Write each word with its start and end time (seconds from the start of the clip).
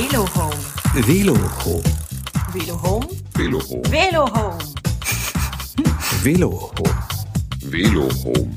Velo 0.00 0.24
Home. 0.34 0.56
Velo 1.06 1.34
Home. 1.34 1.82
Velo 2.54 2.74
Home. 2.82 3.06
Velo 3.36 3.58
Home. 3.60 3.82
Velo 3.90 4.24
Home. 4.32 4.64
Velo 6.22 6.48
Home. 8.24 8.48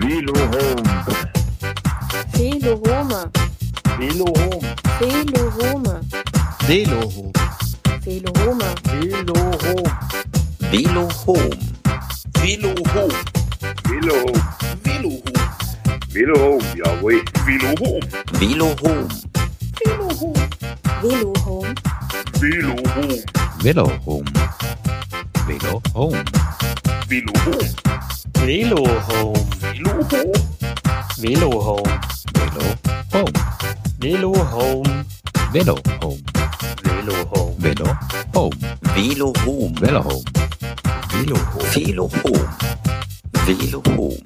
Velo 0.00 0.34
Home. 0.34 0.82
Velo 2.34 2.64
Home. 2.66 2.80
Veloroma. 2.82 3.30
Velo 3.96 4.24
Home. 4.26 4.60
Veloroma. 4.98 6.00
Velo 6.66 6.98
Home. 6.98 7.32
Veloroma. 8.04 8.74
Velo 8.90 9.38
Home. 9.62 9.88
Velo 10.72 11.08
Home. 11.26 11.54
Velo 12.42 12.74
Home. 12.96 13.14
Velo 13.86 14.14
Home. 14.18 14.40
Velo 14.82 15.10
Home. 15.10 15.40
Velo 16.08 16.34
Home, 16.34 16.66
jawohl. 16.74 17.22
Velo 17.46 17.70
Home. 17.80 18.06
Velo 18.40 18.68
Home. 18.82 19.29
Velo 21.00 21.32
Home. 21.46 21.74
Velo 22.40 22.76
Home. 22.94 23.22
Velo 23.62 23.86
Home. 24.04 24.24
Velo 25.46 25.80
Home. 25.94 26.24
Velo 27.08 27.32
Home. 27.46 27.80
Velo 28.44 28.84
Home. 29.08 29.46
Velo 29.72 30.04
Home. 30.10 30.36
Velo 31.18 31.50
Home. 31.62 31.94
Velo 32.38 32.60
Velo 32.60 32.68
Home. 32.68 33.12
Home. 33.12 33.32
Velo 33.98 34.32
Home. 34.52 35.04
Velo 35.52 35.76
Home. 36.02 36.22
Velo 36.84 37.16
Home. 37.32 37.56
Velo 38.94 39.32
Home. 39.44 39.74
Velo 39.80 40.02
Home. 40.02 40.24
Velo 41.10 42.08
Home. 42.24 42.48
Velo 43.46 43.80
Home. 43.86 44.20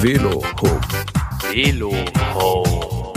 Velo 0.00 0.42
Home. 0.62 0.80
Velo 1.52 1.92
Home. 2.34 3.12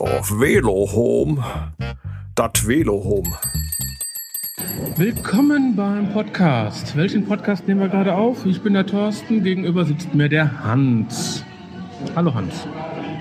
Auf 0.00 0.30
Velo 0.30 0.86
Home. 0.92 1.42
Das 2.38 2.68
Velo 2.68 3.02
Home. 3.02 3.36
Willkommen 4.96 5.74
beim 5.74 6.12
Podcast. 6.12 6.96
Welchen 6.96 7.26
Podcast 7.26 7.66
nehmen 7.66 7.80
wir 7.80 7.88
gerade 7.88 8.14
auf? 8.14 8.46
Ich 8.46 8.60
bin 8.60 8.74
der 8.74 8.86
Thorsten, 8.86 9.42
gegenüber 9.42 9.84
sitzt 9.84 10.14
mir 10.14 10.28
der 10.28 10.62
Hans. 10.62 11.44
Hallo 12.14 12.32
Hans. 12.32 12.68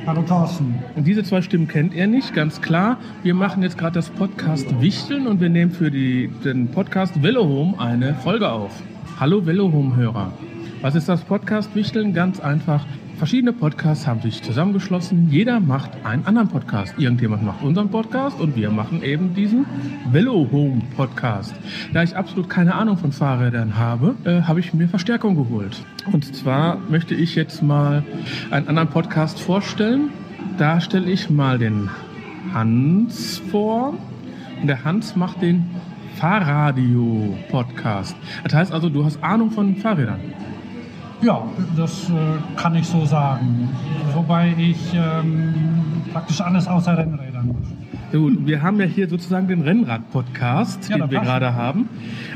Hallo 0.06 0.22
Thorsten. 0.22 0.76
Und 0.96 1.08
diese 1.08 1.24
zwei 1.24 1.42
Stimmen 1.42 1.68
kennt 1.68 1.96
ihr 1.96 2.06
nicht, 2.06 2.36
ganz 2.36 2.62
klar. 2.62 3.00
Wir 3.24 3.34
machen 3.34 3.64
jetzt 3.64 3.80
gerade 3.80 3.96
das 3.96 4.12
Podcast 4.12 4.80
Wichteln 4.82 5.26
und 5.26 5.42
wir 5.42 5.50
nehmen 5.50 5.72
für 5.72 5.90
die, 5.90 6.28
den 6.46 6.68
Podcast 6.68 7.24
Velohome 7.24 7.80
eine 7.80 8.14
Folge 8.14 8.48
auf. 8.48 8.84
Hallo 9.20 9.44
Velohome-Hörer. 9.44 10.32
Was 10.82 10.94
ist 10.94 11.10
das 11.10 11.24
Podcast 11.24 11.74
Wichteln? 11.74 12.14
Ganz 12.14 12.40
einfach. 12.40 12.86
Verschiedene 13.18 13.52
Podcasts 13.52 14.06
haben 14.06 14.22
sich 14.22 14.44
zusammengeschlossen. 14.44 15.30
Jeder 15.32 15.60
macht 15.60 15.90
einen 16.06 16.24
anderen 16.28 16.50
Podcast. 16.50 16.94
Irgendjemand 17.00 17.42
macht 17.44 17.64
unseren 17.64 17.90
Podcast 17.90 18.40
und 18.40 18.56
wir 18.56 18.70
machen 18.70 19.02
eben 19.02 19.34
diesen 19.34 19.66
Velohome 20.12 20.84
Podcast. 20.96 21.56
Da 21.94 22.04
ich 22.04 22.16
absolut 22.16 22.48
keine 22.48 22.76
Ahnung 22.76 22.96
von 22.98 23.12
Fahrrädern 23.12 23.76
habe, 23.76 24.14
äh, 24.24 24.44
habe 24.44 24.60
ich 24.60 24.76
mir 24.76 24.88
Verstärkung 24.88 25.36
geholt. 25.36 25.84
Und 26.12 26.36
zwar 26.36 26.78
möchte 26.90 27.16
ich 27.16 27.34
jetzt 27.34 27.64
mal 27.64 28.04
einen 28.52 28.68
anderen 28.68 28.90
Podcast 28.90 29.40
vorstellen. 29.40 30.12
Da 30.60 30.80
stelle 30.80 31.10
ich 31.10 31.32
mal 31.32 31.58
den 31.58 31.90
Hans 32.54 33.40
vor. 33.50 33.96
Und 34.62 34.68
der 34.68 34.84
Hans 34.84 35.16
macht 35.16 35.42
den 35.42 35.66
Fahrradio-Podcast. 36.18 38.16
Das 38.44 38.54
heißt 38.54 38.72
also, 38.72 38.90
du 38.90 39.04
hast 39.04 39.24
Ahnung 39.24 39.50
von 39.50 39.76
Fahrrädern. 39.76 40.20
Ja, 41.22 41.44
das 41.76 42.10
äh, 42.10 42.14
kann 42.56 42.76
ich 42.76 42.88
so 42.88 43.06
sagen. 43.06 43.70
Wobei 44.14 44.54
ich 44.58 44.78
ähm, 44.94 45.54
praktisch 46.12 46.42
alles 46.42 46.68
außer 46.68 46.98
Rennrädern 46.98 47.48
mache. 47.48 48.18
Gut, 48.18 48.46
wir 48.46 48.62
haben 48.62 48.80
ja 48.80 48.86
hier 48.86 49.10
sozusagen 49.10 49.48
den 49.48 49.62
Rennrad-Podcast, 49.62 50.90
Ja, 50.90 50.98
den 50.98 51.12
wir 51.12 51.20
gerade 51.20 51.56
haben. 51.56 51.90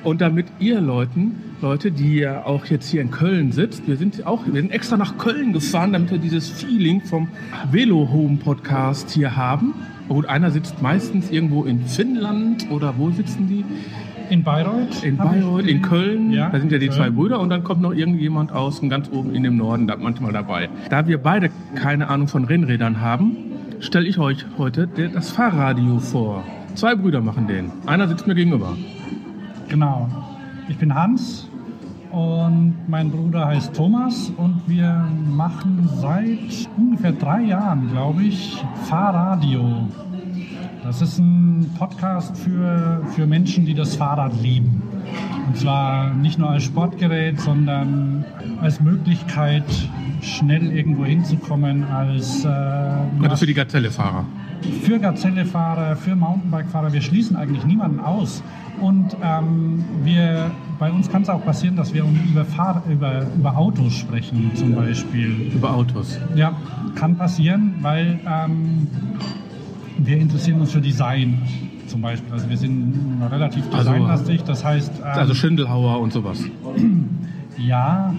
Und 0.03 0.19
damit 0.19 0.47
ihr 0.59 0.81
Leuten, 0.81 1.35
Leute, 1.61 1.91
die 1.91 2.17
ja 2.17 2.43
auch 2.43 2.65
jetzt 2.65 2.89
hier 2.89 3.01
in 3.01 3.11
Köln 3.11 3.51
sitzt, 3.53 3.87
wir 3.87 3.95
sind 3.95 4.25
auch, 4.25 4.45
wir 4.45 4.61
sind 4.61 4.71
extra 4.71 4.97
nach 4.97 5.17
Köln 5.17 5.53
gefahren, 5.53 5.93
damit 5.93 6.11
wir 6.11 6.17
dieses 6.17 6.49
Feeling 6.49 7.01
vom 7.01 7.29
Velo 7.71 8.09
Home 8.11 8.37
Podcast 8.37 9.11
hier 9.11 9.35
haben. 9.37 9.73
Gut, 10.09 10.25
einer 10.25 10.51
sitzt 10.51 10.81
meistens 10.81 11.29
irgendwo 11.29 11.63
in 11.63 11.85
Finnland 11.85 12.69
oder 12.69 12.95
wo 12.97 13.11
sitzen 13.11 13.47
die? 13.47 13.63
In 14.31 14.43
Bayreuth? 14.43 15.03
In 15.03 15.17
Bayreuth, 15.17 15.67
in. 15.67 15.81
Köln, 15.81 16.31
Ja, 16.31 16.49
da 16.49 16.57
sind 16.57 16.71
ja 16.71 16.77
die 16.77 16.87
Köln. 16.87 16.97
zwei 16.97 17.09
Brüder 17.09 17.41
und 17.41 17.49
dann 17.49 17.65
kommt 17.65 17.81
noch 17.81 17.91
irgendjemand 17.93 18.53
außen 18.53 18.87
ganz 18.89 19.09
oben 19.11 19.35
in 19.35 19.43
dem 19.43 19.57
Norden 19.57 19.87
da 19.87 19.97
manchmal 19.97 20.31
dabei. 20.31 20.69
Da 20.89 21.05
wir 21.05 21.17
beide 21.17 21.49
keine 21.75 22.07
Ahnung 22.07 22.29
von 22.29 22.45
Rennrädern 22.45 23.01
haben, 23.01 23.35
stelle 23.81 24.07
ich 24.07 24.17
euch 24.19 24.45
heute 24.57 24.87
das 24.87 25.31
Fahrradio 25.31 25.99
vor. 25.99 26.45
Zwei 26.75 26.95
Brüder 26.95 27.19
machen 27.19 27.45
den. 27.47 27.71
Einer 27.85 28.07
sitzt 28.07 28.25
mir 28.25 28.35
gegenüber. 28.35 28.77
Genau. 29.67 30.07
Ich 30.69 30.77
bin 30.77 30.95
Hans 30.95 31.49
und 32.11 32.75
mein 32.87 33.11
Bruder 33.11 33.47
heißt 33.47 33.75
Thomas 33.75 34.31
und 34.37 34.61
wir 34.65 35.05
machen 35.29 35.89
seit 35.97 36.69
ungefähr 36.77 37.11
drei 37.11 37.41
Jahren, 37.41 37.89
glaube 37.91 38.23
ich, 38.23 38.63
Fahrradio. 38.85 39.89
Das 40.83 40.99
ist 40.99 41.19
ein 41.19 41.69
Podcast 41.77 42.35
für, 42.35 43.01
für 43.15 43.27
Menschen, 43.27 43.65
die 43.65 43.75
das 43.75 43.95
Fahrrad 43.95 44.33
lieben. 44.41 44.81
Und 45.47 45.55
zwar 45.57 46.11
nicht 46.15 46.39
nur 46.39 46.49
als 46.49 46.63
Sportgerät, 46.63 47.39
sondern 47.39 48.25
als 48.61 48.81
Möglichkeit, 48.81 49.63
schnell 50.21 50.71
irgendwo 50.71 51.05
hinzukommen, 51.05 51.83
als 51.83 52.45
äh, 52.45 53.25
ist 53.31 53.39
für 53.39 53.45
die 53.45 53.53
Gazelle-Fahrer. 53.53 54.25
für 54.83 54.99
Gazelle-Fahrer, 54.99 55.95
für 55.95 56.15
Mountainbike-Fahrer. 56.15 56.93
Wir 56.93 57.01
schließen 57.01 57.35
eigentlich 57.35 57.63
niemanden 57.63 57.99
aus. 57.99 58.41
Und 58.79 59.15
ähm, 59.23 59.83
wir, 60.03 60.49
bei 60.79 60.91
uns 60.91 61.09
kann 61.09 61.21
es 61.21 61.29
auch 61.29 61.43
passieren, 61.45 61.75
dass 61.75 61.93
wir 61.93 62.03
über, 62.03 62.43
Fahr 62.45 62.81
über, 62.89 63.27
über 63.35 63.55
Autos 63.55 63.93
sprechen, 63.93 64.51
zum 64.55 64.73
Beispiel. 64.73 65.51
Über 65.53 65.75
Autos. 65.75 66.17
Ja, 66.35 66.55
kann 66.95 67.15
passieren, 67.17 67.75
weil 67.81 68.19
ähm, 68.25 68.87
wir 70.05 70.17
interessieren 70.17 70.59
uns 70.61 70.71
für 70.71 70.81
Design 70.81 71.41
zum 71.87 72.01
Beispiel. 72.01 72.31
Also 72.33 72.49
wir 72.49 72.57
sind 72.57 72.93
relativ 73.31 73.63
Also- 73.73 73.91
designlastig, 73.91 74.43
das 74.43 74.63
heißt... 74.63 74.91
Ähm, 74.99 75.05
Also 75.05 75.33
Schindelhauer 75.33 75.99
und 75.99 76.13
sowas. 76.13 76.43
ja, 77.57 78.13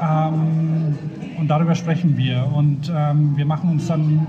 ähm, 0.00 0.96
und 1.38 1.48
darüber 1.48 1.74
sprechen 1.74 2.16
wir. 2.16 2.46
Und 2.54 2.92
ähm, 2.94 3.36
wir 3.36 3.44
machen 3.46 3.70
uns 3.70 3.86
dann 3.88 4.26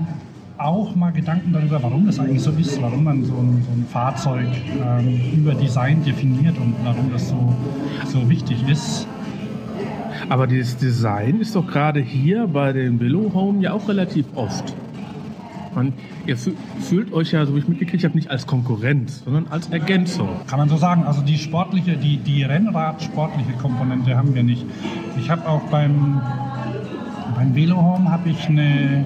auch 0.58 0.94
mal 0.94 1.12
Gedanken 1.12 1.52
darüber, 1.52 1.82
warum 1.82 2.06
das 2.06 2.18
eigentlich 2.18 2.42
so 2.42 2.50
ist, 2.52 2.80
warum 2.80 3.04
man 3.04 3.24
so 3.24 3.34
ein, 3.34 3.62
so 3.62 3.72
ein 3.72 3.86
Fahrzeug 3.90 4.46
ähm, 4.80 5.20
über 5.34 5.54
Design 5.54 6.04
definiert 6.04 6.56
und 6.58 6.74
warum 6.84 7.10
das 7.12 7.28
so, 7.28 7.54
so 8.06 8.28
wichtig 8.28 8.66
ist. 8.68 9.06
Aber 10.28 10.46
dieses 10.46 10.76
Design 10.76 11.40
ist 11.40 11.54
doch 11.54 11.66
gerade 11.66 12.00
hier 12.00 12.46
bei 12.46 12.72
den 12.72 12.98
Velo 13.00 13.32
Home 13.34 13.60
ja 13.62 13.72
auch 13.72 13.88
relativ 13.88 14.26
oft. 14.36 14.74
Man, 15.74 15.92
ihr 16.26 16.36
fü- 16.36 16.54
fühlt 16.80 17.12
euch 17.12 17.32
ja, 17.32 17.44
so 17.46 17.54
wie 17.54 17.58
ich 17.58 17.68
mitgekriegt 17.68 18.04
habe, 18.04 18.14
nicht 18.14 18.30
als 18.30 18.46
Konkurrenz, 18.46 19.22
sondern 19.24 19.46
als 19.50 19.68
Ergänzung. 19.70 20.28
Kann 20.46 20.58
man 20.58 20.68
so 20.68 20.76
sagen. 20.76 21.04
Also 21.04 21.20
die 21.22 21.36
sportliche, 21.38 21.96
die, 21.96 22.16
die 22.18 22.42
Rennrad-sportliche 22.44 23.52
Komponente 23.54 24.16
haben 24.16 24.34
wir 24.34 24.42
nicht. 24.44 24.64
Ich 25.18 25.30
habe 25.30 25.48
auch 25.48 25.62
beim, 25.70 26.20
beim 27.34 27.54
Velohome 27.54 28.10
habe 28.10 28.28
ich 28.28 28.48
eine, 28.48 28.62
einen 28.62 29.04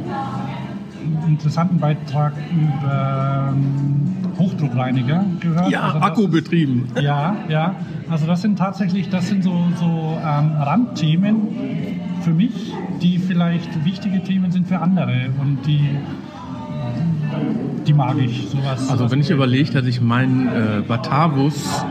interessanten 1.26 1.78
Beitrag 1.78 2.32
über 2.52 3.52
ähm, 3.54 4.16
Hochdruckreiniger 4.38 5.24
gehört. 5.40 5.70
Ja, 5.70 5.82
Also 5.84 5.98
das 5.98 6.06
Akku 6.06 6.28
betrieben. 6.28 6.88
Ja, 7.00 7.36
ja. 7.48 7.74
Also 8.10 8.26
das 8.26 8.42
sind 8.42 8.58
tatsächlich, 8.58 9.08
das 9.08 9.28
sind 9.28 9.42
so, 9.42 9.68
so 9.76 10.18
ähm, 10.22 10.52
Randthemen 10.60 11.36
für 12.22 12.30
mich, 12.30 12.72
die 13.02 13.18
vielleicht 13.18 13.84
wichtige 13.84 14.22
Themen 14.22 14.50
sind 14.50 14.66
für 14.68 14.80
andere 14.80 15.30
und 15.40 15.58
die, 15.66 15.80
die 17.86 17.92
mag 17.94 18.16
ich. 18.18 18.48
Sowas, 18.50 18.90
Also 18.90 19.10
wenn 19.10 19.20
ich 19.20 19.30
überlege, 19.30 19.70
dass 19.72 19.86
ich 19.86 20.00
meinen 20.00 20.48
äh, 20.48 20.82
Batavus 20.86 21.84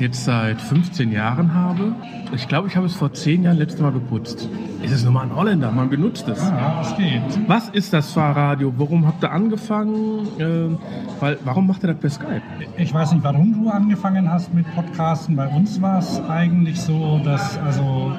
jetzt 0.00 0.24
seit 0.24 0.60
15 0.60 1.12
Jahren 1.12 1.54
habe, 1.54 1.94
ich 2.34 2.48
glaube, 2.48 2.68
ich 2.68 2.76
habe 2.76 2.86
es 2.86 2.94
vor 2.94 3.12
10 3.12 3.44
Jahren 3.44 3.58
letztes 3.58 3.80
Mal 3.80 3.92
geputzt. 3.92 4.48
Es 4.82 4.90
ist 4.90 5.04
nun 5.04 5.14
mal 5.14 5.22
ein 5.22 5.34
Holländer, 5.34 5.70
man 5.70 5.88
benutzt 5.88 6.28
es. 6.28 6.40
Ja, 6.42 6.78
das 6.78 6.96
geht. 6.96 7.22
Was 7.46 7.68
ist 7.70 7.92
das 7.92 8.12
Fahrradio? 8.12 8.72
Warum 8.76 9.06
habt 9.06 9.22
ihr 9.22 9.30
angefangen? 9.30 10.26
Ähm, 10.38 10.78
weil, 11.20 11.38
warum 11.44 11.66
macht 11.66 11.84
ihr 11.84 11.88
das 11.88 11.96
per 11.98 12.10
Skype? 12.10 12.42
Ich 12.76 12.92
weiß 12.92 13.12
nicht, 13.12 13.24
warum 13.24 13.54
du 13.54 13.70
angefangen 13.70 14.30
hast 14.30 14.52
mit 14.52 14.66
Podcasten. 14.74 15.36
Bei 15.36 15.46
uns 15.46 15.80
war 15.80 15.98
es 15.98 16.20
eigentlich 16.28 16.80
so, 16.80 17.20
dass 17.24 17.56
also 17.58 18.12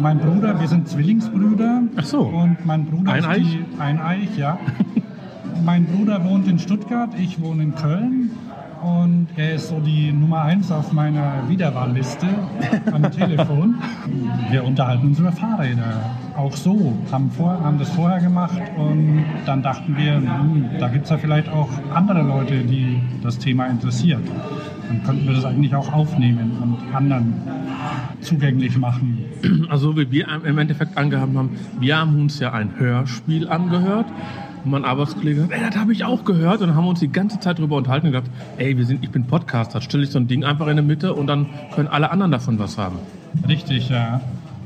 mein 0.00 0.18
Bruder, 0.18 0.58
wir 0.60 0.68
sind 0.68 0.88
Zwillingsbrüder. 0.88 1.82
Ach 1.96 2.04
so. 2.04 2.22
Und 2.22 2.58
mein 2.64 2.86
Bruder 2.86 3.12
Ein 3.12 3.20
ist 3.20 3.28
Eich? 3.28 3.42
Die, 3.42 3.80
ein 3.80 4.00
Eich, 4.00 4.36
ja. 4.36 4.58
mein 5.64 5.86
Bruder 5.86 6.24
wohnt 6.24 6.48
in 6.48 6.58
Stuttgart, 6.58 7.10
ich 7.18 7.40
wohne 7.40 7.62
in 7.64 7.74
Köln. 7.74 8.30
und 8.82 9.28
er 9.36 9.56
ist 9.56 9.68
so 9.68 9.78
die 9.78 10.10
Nummer 10.10 10.42
eins 10.42 10.72
auf 10.72 10.92
meiner 10.92 11.46
Wiederwahlliste 11.48 12.26
am 12.90 13.10
Telefon. 13.10 13.74
Wir 14.50 14.64
unterhalten 14.64 15.08
uns 15.08 15.18
über 15.18 15.32
Fahrräder. 15.32 16.16
Auch 16.36 16.56
so, 16.56 16.96
haben, 17.12 17.30
vor, 17.30 17.60
haben 17.62 17.78
das 17.78 17.90
vorher 17.90 18.20
gemacht 18.20 18.60
und 18.78 19.24
dann 19.44 19.62
dachten 19.62 19.96
wir, 19.98 20.14
hm, 20.14 20.64
da 20.78 20.88
gibt 20.88 21.04
es 21.04 21.10
ja 21.10 21.18
vielleicht 21.18 21.50
auch 21.50 21.68
andere 21.92 22.22
Leute, 22.22 22.60
die 22.60 23.00
das 23.22 23.38
Thema 23.38 23.66
interessiert. 23.66 24.22
Dann 24.88 25.02
könnten 25.04 25.26
wir 25.26 25.34
das 25.34 25.44
eigentlich 25.44 25.74
auch 25.74 25.92
aufnehmen 25.92 26.52
und 26.62 26.94
anderen 26.94 27.34
zugänglich 28.20 28.76
machen. 28.78 29.24
Also 29.68 29.96
wie 29.96 30.10
wir 30.10 30.26
im 30.44 30.58
Endeffekt 30.58 30.96
angehabt 30.96 31.34
haben, 31.36 31.50
wir 31.78 31.98
haben 31.98 32.20
uns 32.20 32.40
ja 32.40 32.52
ein 32.52 32.78
Hörspiel 32.78 33.48
angehört. 33.48 34.06
Und 34.64 34.70
mein 34.70 34.84
Arbeitskollege 34.84 35.44
hat, 35.44 35.50
ey, 35.50 35.60
das 35.66 35.76
habe 35.76 35.92
ich 35.92 36.04
auch 36.04 36.24
gehört. 36.24 36.60
Und 36.60 36.68
dann 36.68 36.76
haben 36.76 36.84
wir 36.84 36.90
uns 36.90 37.00
die 37.00 37.10
ganze 37.10 37.40
Zeit 37.40 37.58
darüber 37.58 37.76
unterhalten 37.76 38.06
und 38.06 38.12
gedacht, 38.12 38.30
ey, 38.58 38.76
wir 38.76 38.84
sind, 38.84 39.02
ich 39.02 39.10
bin 39.10 39.24
Podcaster, 39.24 39.80
stelle 39.80 40.04
ich 40.04 40.10
so 40.10 40.18
ein 40.18 40.28
Ding 40.28 40.44
einfach 40.44 40.66
in 40.66 40.76
der 40.76 40.84
Mitte 40.84 41.14
und 41.14 41.26
dann 41.26 41.46
können 41.74 41.88
alle 41.88 42.10
anderen 42.10 42.32
davon 42.32 42.58
was 42.58 42.78
haben. 42.78 42.96
Richtig, 43.48 43.88
ja. 43.88 44.20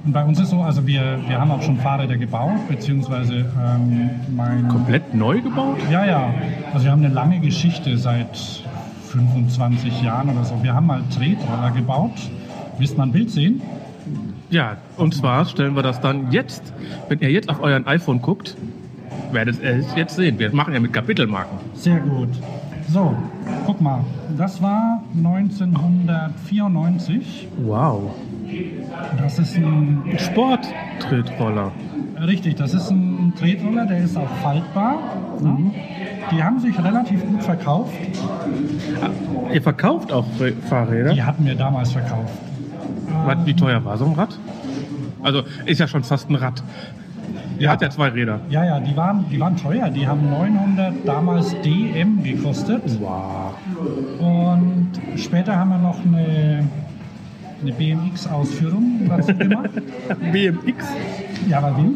Und 0.05 0.13
bei 0.13 0.25
uns 0.25 0.39
ist 0.39 0.51
so, 0.51 0.61
also 0.61 0.87
wir, 0.87 1.19
wir 1.27 1.41
haben 1.41 1.51
auch 1.51 1.63
schon 1.63 1.79
Fahrräder 1.79 2.17
gebaut, 2.17 2.69
beziehungsweise 2.69 3.47
ähm, 3.59 4.11
mein... 4.37 4.69
Komplett 4.69 5.15
neu 5.15 5.41
gebaut? 5.41 5.79
Ja, 5.91 6.05
ja. 6.05 6.35
Also 6.75 6.85
wir 6.85 6.93
haben 6.93 7.05
eine 7.05 7.15
lange 7.15 7.41
Geschichte 7.41 7.97
seit 7.97 8.63
25 9.09 10.03
Jahren 10.03 10.29
oder 10.29 10.45
so. 10.45 10.63
Wir 10.63 10.75
haben 10.75 10.87
mal 10.87 11.03
Tretroller 11.17 11.71
gebaut. 11.71 12.13
Willst 12.79 12.95
du 12.95 12.99
mal 12.99 13.05
ein 13.05 13.13
Bild 13.13 13.31
sehen? 13.31 13.63
Ja, 14.51 14.77
und 14.97 15.15
zwar 15.15 15.47
stellen 15.47 15.75
wir 15.75 15.83
das 15.83 16.01
dann 16.01 16.31
jetzt, 16.33 16.73
wenn 17.09 17.21
ihr 17.21 17.31
jetzt 17.31 17.49
auf 17.49 17.61
euren 17.63 17.87
iPhone 17.87 18.21
guckt, 18.21 18.57
werdet 19.33 19.63
ihr 19.63 19.77
es 19.77 19.95
jetzt 19.95 20.17
sehen. 20.17 20.39
Wir 20.39 20.55
machen 20.55 20.75
ja 20.75 20.81
mit 20.81 20.93
Kapitelmarken. 20.93 21.59
Sehr 21.75 22.01
gut. 22.01 22.29
So, 22.89 23.15
guck 23.67 23.81
mal. 23.81 24.05
Das 24.37 24.61
war 24.61 25.03
1994. 25.17 27.49
Wow. 27.59 28.11
Das 29.19 29.39
ist 29.39 29.57
ein 29.57 30.03
Sporttretroller. 30.19 31.71
Richtig, 32.21 32.57
das 32.57 32.75
ist 32.75 32.91
ein 32.91 33.33
Tretroller, 33.39 33.87
der 33.87 34.03
ist 34.05 34.17
auch 34.17 34.29
faltbar. 34.43 34.99
Ne? 35.41 35.71
Die 36.31 36.43
haben 36.43 36.59
sich 36.61 36.79
relativ 36.83 37.25
gut 37.27 37.43
verkauft. 37.43 37.93
Ihr 39.53 39.63
verkauft 39.63 40.13
auch 40.13 40.25
Fahrräder? 40.69 41.13
Die 41.13 41.23
hatten 41.23 41.45
wir 41.45 41.55
damals 41.55 41.93
verkauft. 41.93 42.33
Was, 43.25 43.37
Wie 43.45 43.55
teuer 43.55 43.85
war 43.85 43.99
so 43.99 44.07
ein 44.07 44.13
Rad? 44.13 44.39
Also 45.23 45.43
ist 45.65 45.81
ja 45.81 45.89
schon 45.89 46.05
fast 46.05 46.31
ein 46.31 46.37
Rad. 46.37 46.63
Die 47.61 47.69
hat 47.69 47.83
ja 47.83 47.91
zwei 47.91 48.09
Räder. 48.09 48.41
Ja, 48.51 48.65
ja, 48.65 48.81
die 48.81 48.97
waren, 48.97 49.25
die 49.31 49.39
waren 49.39 49.57
teuer. 49.57 49.89
Die 49.91 50.07
haben 50.07 50.29
900 50.29 51.07
damals 51.07 51.55
DM 51.63 52.23
gekostet. 52.23 52.83
Wow. 53.01 53.55
Und 54.19 54.91
später 55.17 55.57
haben 55.57 55.71
wir 55.71 55.79
noch 55.79 55.99
eine, 56.05 56.69
eine 57.63 57.73
BMX-Ausführung 57.73 59.09
dazu 59.09 59.35
gemacht. 59.35 59.71
BMX? 60.33 60.85
Ja, 61.49 61.59
aber 61.59 61.77
wie? 61.79 61.95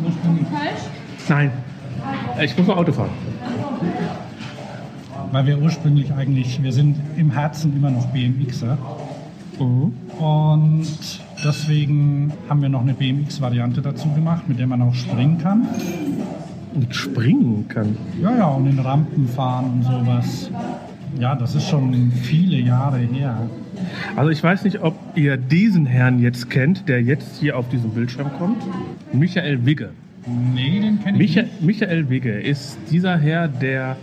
Nein. 1.28 1.50
Ich 2.42 2.56
muss 2.56 2.66
noch 2.66 2.76
Auto 2.76 2.92
fahren. 2.92 3.10
Weil 5.32 5.46
wir 5.46 5.58
ursprünglich 5.58 6.12
eigentlich, 6.12 6.62
wir 6.62 6.72
sind 6.72 6.96
im 7.16 7.30
Herzen 7.32 7.76
immer 7.76 7.90
noch 7.90 8.06
BMXer. 8.06 8.78
Und 9.58 10.86
deswegen 11.44 12.32
haben 12.48 12.62
wir 12.62 12.68
noch 12.68 12.82
eine 12.82 12.94
BMX-Variante 12.94 13.82
dazu 13.82 14.08
gemacht, 14.12 14.48
mit 14.48 14.58
der 14.58 14.66
man 14.66 14.82
auch 14.82 14.94
springen 14.94 15.38
kann. 15.38 15.66
Und 16.74 16.94
springen 16.94 17.66
kann. 17.68 17.96
Ja, 18.22 18.36
ja, 18.36 18.46
und 18.48 18.66
in 18.66 18.78
Rampen 18.78 19.28
fahren 19.28 19.72
und 19.74 19.82
sowas. 19.84 20.50
Ja, 21.18 21.34
das 21.34 21.54
ist 21.54 21.68
schon 21.68 22.12
viele 22.12 22.58
Jahre 22.58 22.98
her. 22.98 23.48
Also 24.16 24.30
ich 24.30 24.42
weiß 24.42 24.64
nicht, 24.64 24.80
ob 24.82 24.94
ihr 25.14 25.36
diesen 25.36 25.86
Herrn 25.86 26.20
jetzt 26.20 26.50
kennt, 26.50 26.88
der 26.88 27.02
jetzt 27.02 27.40
hier 27.40 27.56
auf 27.56 27.68
diesem 27.68 27.90
Bildschirm 27.90 28.30
kommt. 28.38 28.62
Michael 29.12 29.64
Wigge. 29.64 29.90
Nee, 30.54 30.80
den 30.80 31.02
kenne 31.02 31.22
ich 31.22 31.34
Micha 31.34 31.42
nicht. 31.42 31.62
Michael 31.62 32.10
Wigge 32.10 32.40
ist 32.40 32.78
dieser 32.90 33.16
Herr, 33.16 33.48
der 33.48 33.96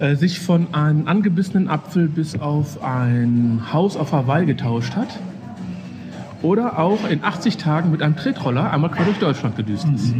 äh, 0.00 0.16
sich 0.16 0.40
von 0.40 0.74
einem 0.74 1.06
angebissenen 1.06 1.68
Apfel 1.68 2.08
bis 2.08 2.38
auf 2.38 2.82
ein 2.82 3.60
Haus 3.72 3.96
auf 3.96 4.12
Hawaii 4.12 4.46
getauscht 4.46 4.96
hat. 4.96 5.20
Oder 6.44 6.78
auch 6.78 7.08
in 7.08 7.24
80 7.24 7.56
Tagen 7.56 7.90
mit 7.90 8.02
einem 8.02 8.16
Tretroller 8.16 8.70
einmal 8.70 8.90
quer 8.90 9.06
durch 9.06 9.18
Deutschland 9.18 9.56
gedüst 9.56 9.86
ist. 9.94 10.14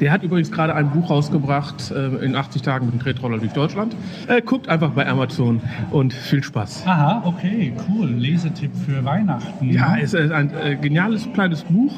Der 0.00 0.10
hat 0.12 0.22
übrigens 0.22 0.50
gerade 0.50 0.74
ein 0.74 0.90
Buch 0.90 1.10
rausgebracht, 1.10 1.90
äh, 1.90 2.24
in 2.24 2.34
80 2.34 2.62
Tagen 2.62 2.86
mit 2.86 2.94
dem 2.94 3.00
Tretroller 3.00 3.36
durch 3.36 3.52
Deutschland. 3.52 3.94
Äh, 4.28 4.40
guckt 4.40 4.68
einfach 4.68 4.92
bei 4.92 5.06
Amazon 5.06 5.60
und 5.90 6.14
viel 6.14 6.42
Spaß. 6.42 6.86
Aha, 6.86 7.22
okay, 7.26 7.74
cool. 7.88 8.08
Lesetipp 8.08 8.70
für 8.86 9.04
Weihnachten. 9.04 9.68
Ja, 9.70 9.96
ne? 9.96 10.02
es 10.02 10.14
ist 10.14 10.32
ein 10.32 10.52
äh, 10.56 10.76
geniales 10.76 11.30
kleines 11.34 11.64
Buch 11.64 11.92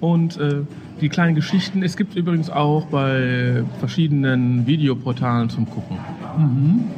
und 0.00 0.36
äh, 0.36 0.64
die 1.00 1.08
kleinen 1.08 1.34
Geschichten. 1.34 1.82
Es 1.82 1.96
gibt 1.96 2.16
übrigens 2.16 2.50
auch 2.50 2.86
bei 2.86 3.62
verschiedenen 3.78 4.66
Videoportalen 4.66 5.48
zum 5.50 5.68
Gucken. 5.68 5.98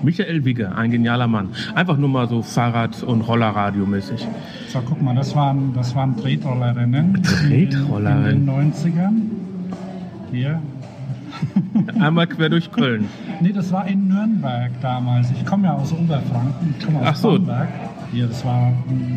Michael 0.02 0.44
Wigge, 0.44 0.75
ein 0.75 0.91
genialer 0.91 1.26
Mann. 1.26 1.49
Einfach 1.75 1.97
nur 1.97 2.08
mal 2.08 2.29
so 2.29 2.43
Fahrrad- 2.43 3.02
und 3.02 3.23
Rollerradio-mäßig. 3.23 4.26
So, 4.69 4.81
guck 4.87 5.00
mal, 5.00 5.14
das 5.14 5.35
waren, 5.35 5.73
das 5.75 5.94
waren 5.94 6.17
Tretrollerinnen. 6.17 7.23
Tretrollerinnen. 7.23 8.32
In 8.32 8.47
den 8.47 8.73
90ern. 8.73 9.12
Hier. 10.31 10.61
Einmal 12.00 12.26
quer 12.26 12.49
durch 12.49 12.70
Köln. 12.70 13.06
Nee, 13.41 13.53
das 13.53 13.73
war 13.73 13.87
in 13.87 14.08
Nürnberg 14.08 14.73
damals. 14.82 15.31
Ich 15.31 15.44
komme 15.46 15.69
ja 15.69 15.75
aus 15.75 15.93
Oberfranken, 15.93 16.75
ich 16.79 16.85
komme 16.85 17.00
aus 17.00 17.06
Ach 17.08 17.17
so. 17.17 17.32
Bamberg. 17.32 17.69
Hier, 18.12 18.26
das 18.26 18.44
war, 18.44 18.72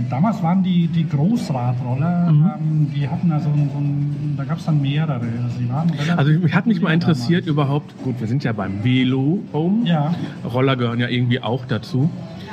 damals 0.09 0.43
waren 0.43 0.61
die, 0.61 0.87
die 0.87 1.07
Großradroller, 1.09 2.31
Mhm. 2.31 2.51
ähm, 2.59 2.91
die 2.95 3.07
hatten 3.09 3.31
also 3.31 3.45
so 3.49 3.79
ein, 3.79 4.35
da 4.37 4.43
gab 4.43 4.59
es 4.59 4.65
dann 4.65 4.81
mehrere. 4.81 5.15
Also, 5.43 5.57
die 5.59 5.69
waren 5.69 5.89
relativ 5.89 6.17
Also 6.17 6.31
mich 6.39 6.53
hat 6.53 6.67
mich 6.67 6.79
mal 6.81 6.93
interessiert 6.93 7.41
damals. 7.45 7.47
überhaupt, 7.47 8.03
gut, 8.03 8.19
wir 8.19 8.27
sind 8.27 8.43
ja 8.43 8.51
beim 8.53 8.83
Velo 8.83 9.39
Home. 9.51 9.87
Ja, 9.87 10.13
Roller 10.53 10.75
gehören 10.75 10.99
ja 10.99 11.07
irgendwie 11.07 11.41
auch 11.41 11.65
dazu. 11.65 12.09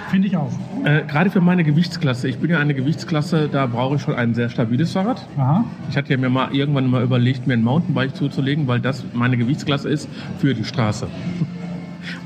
finde 0.08 0.26
ich 0.28 0.37
auch. 0.37 0.50
Äh, 0.84 1.02
Gerade 1.06 1.31
für 1.31 1.40
meine 1.42 1.62
Gewichtsklasse. 1.62 2.26
Ich 2.28 2.38
bin 2.38 2.50
ja 2.50 2.58
eine 2.58 2.75
Gewichtsklasse, 2.75 3.48
da 3.52 3.66
brauche 3.66 3.96
ich 3.96 4.02
schon 4.02 4.14
ein 4.16 4.34
sehr 4.34 4.48
stabiles 4.48 4.92
Fahrrad. 4.92 5.25
Aha. 5.37 5.64
Ich 5.90 5.96
hatte 5.96 6.10
ja 6.10 6.16
mir 6.19 6.31
mal 6.31 6.52
irgendwann 6.52 6.88
mal 6.90 7.02
überlegt, 7.04 7.46
mir 7.46 7.52
ein 7.54 7.62
Mountainbike 7.62 8.16
zuzulegen, 8.16 8.66
weil 8.66 8.81
das 8.81 9.04
meine 9.12 9.37
Gewichtsklasse 9.37 9.88
ist 9.88 10.08
für 10.38 10.54
die 10.54 10.64
Straße. 10.64 11.06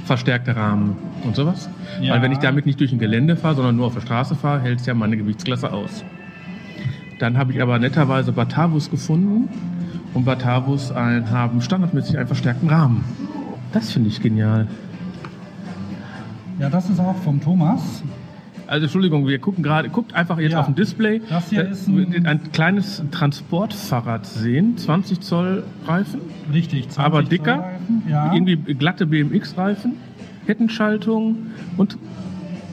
Verstärkte 0.05 0.57
Rahmen 0.57 0.97
und 1.25 1.37
sowas. 1.37 1.69
Ja. 2.01 2.15
Weil 2.15 2.23
wenn 2.23 2.33
ich 2.33 2.39
damit 2.39 2.67
nicht 2.67 2.81
durch 2.81 2.93
ein 2.93 2.99
Gelände 2.99 3.37
fahre, 3.37 3.57
sondern 3.57 3.77
nur 3.77 3.87
auf 3.87 3.95
der 3.95 4.01
Straße 4.01 4.35
fahre, 4.35 4.61
hält 4.61 4.81
es 4.81 4.87
ja 4.87 4.95
meine 4.95 5.17
Gewichtsklasse 5.17 5.73
aus. 5.73 6.05
Dann 7.19 7.39
habe 7.39 7.53
ich 7.53 7.63
aber 7.63 7.79
netterweise 7.79 8.33
Batavus 8.33 8.91
gefunden 8.91 9.49
und 10.15 10.25
Batavus 10.25 10.93
ein, 10.93 11.31
haben 11.31 11.61
standardmäßig 11.61 12.19
einen 12.19 12.27
verstärkten 12.27 12.69
Rahmen. 12.69 13.05
Das 13.73 13.93
finde 13.93 14.09
ich 14.09 14.21
genial. 14.21 14.69
Ja, 16.59 16.71
das 16.71 16.89
ist 16.89 17.01
auch 17.01 17.17
vom 17.17 17.41
Thomas. 17.41 18.03
Also 18.67 18.85
Entschuldigung, 18.85 19.27
wir 19.27 19.39
gucken 19.39 19.63
gerade, 19.63 19.89
guckt 19.91 20.15
einfach 20.15 20.39
jetzt 20.39 20.53
Ja. 20.53 20.61
auf 20.61 20.67
dem 20.67 20.75
Display. 20.75 21.21
Das 21.29 21.51
hier 21.51 21.67
Äh, 21.67 21.71
ist 21.71 21.87
ein- 21.89 22.27
ein 22.27 22.41
kleines 22.53 23.03
Transportfahrrad 23.11 24.25
sehen, 24.27 24.77
20 24.79 25.21
Zoll 25.21 25.65
Reifen. 25.87 26.21
Richtig. 26.53 26.89
20 26.89 26.99
Aber 27.05 27.23
dicker, 27.23 27.57
Zollreifen, 27.57 28.03
Ja. 28.09 28.33
irgendwie 28.33 28.57
glatte 28.75 29.07
BMX-Reifen, 29.07 29.93
Kettenschaltung 30.47 31.37
und 31.77 31.99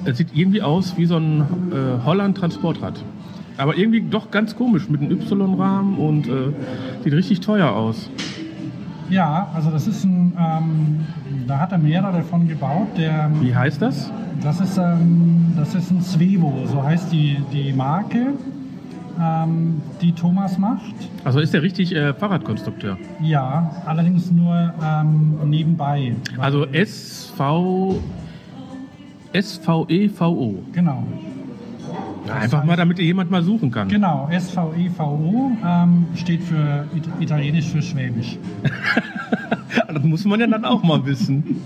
es 0.05 0.17
sieht 0.17 0.29
irgendwie 0.33 0.61
aus 0.61 0.97
wie 0.97 1.05
so 1.05 1.17
ein 1.17 1.41
äh, 1.71 2.05
Holland-Transportrad. 2.05 3.03
Aber 3.57 3.77
irgendwie 3.77 4.01
doch 4.01 4.31
ganz 4.31 4.55
komisch 4.55 4.89
mit 4.89 5.01
einem 5.01 5.11
Y-Rahmen 5.11 5.97
und 5.97 6.27
äh, 6.27 6.31
sieht 7.03 7.13
richtig 7.13 7.41
teuer 7.41 7.71
aus. 7.71 8.09
Ja, 9.11 9.49
also 9.53 9.69
das 9.69 9.87
ist 9.87 10.05
ein, 10.05 10.33
ähm, 10.39 11.05
da 11.45 11.59
hat 11.59 11.73
er 11.73 11.77
mehrere 11.77 12.23
von 12.23 12.47
gebaut. 12.47 12.87
Der, 12.97 13.29
Wie 13.41 13.53
heißt 13.53 13.81
das? 13.81 14.09
das, 14.41 14.61
ist, 14.61 14.77
ähm, 14.77 15.53
das 15.57 15.75
ist 15.75 15.91
ein 15.91 16.01
Svevo, 16.01 16.65
so 16.65 16.81
heißt 16.81 17.11
die, 17.11 17.37
die 17.51 17.73
Marke, 17.73 18.33
ähm, 19.21 19.81
die 20.01 20.13
Thomas 20.13 20.57
macht. 20.57 20.95
Also 21.25 21.41
ist 21.41 21.53
der 21.53 21.61
richtig 21.61 21.93
äh, 21.93 22.13
Fahrradkonstrukteur. 22.13 22.97
Ja, 23.21 23.83
allerdings 23.85 24.31
nur 24.31 24.73
ähm, 24.81 25.37
nebenbei. 25.45 26.15
Also 26.37 26.65
SV, 26.67 27.99
SVEVO. 29.33 30.63
Genau, 30.71 31.03
Ja, 32.27 32.35
einfach 32.35 32.63
mal, 32.63 32.75
damit 32.77 32.99
jemand 32.99 33.31
mal 33.31 33.43
suchen 33.43 33.71
kann. 33.71 33.87
genau. 33.87 34.29
SVEVO 34.31 35.51
ähm, 35.65 36.05
steht 36.15 36.43
für 36.43 36.85
It 36.95 37.03
Italienisch 37.19 37.67
für 37.67 37.81
Schwäbisch. 37.81 38.37
Das 39.87 40.03
muss 40.03 40.25
man 40.25 40.39
ja 40.39 40.47
dann 40.47 40.65
auch 40.65 40.83
mal 40.83 41.05
wissen. 41.05 41.61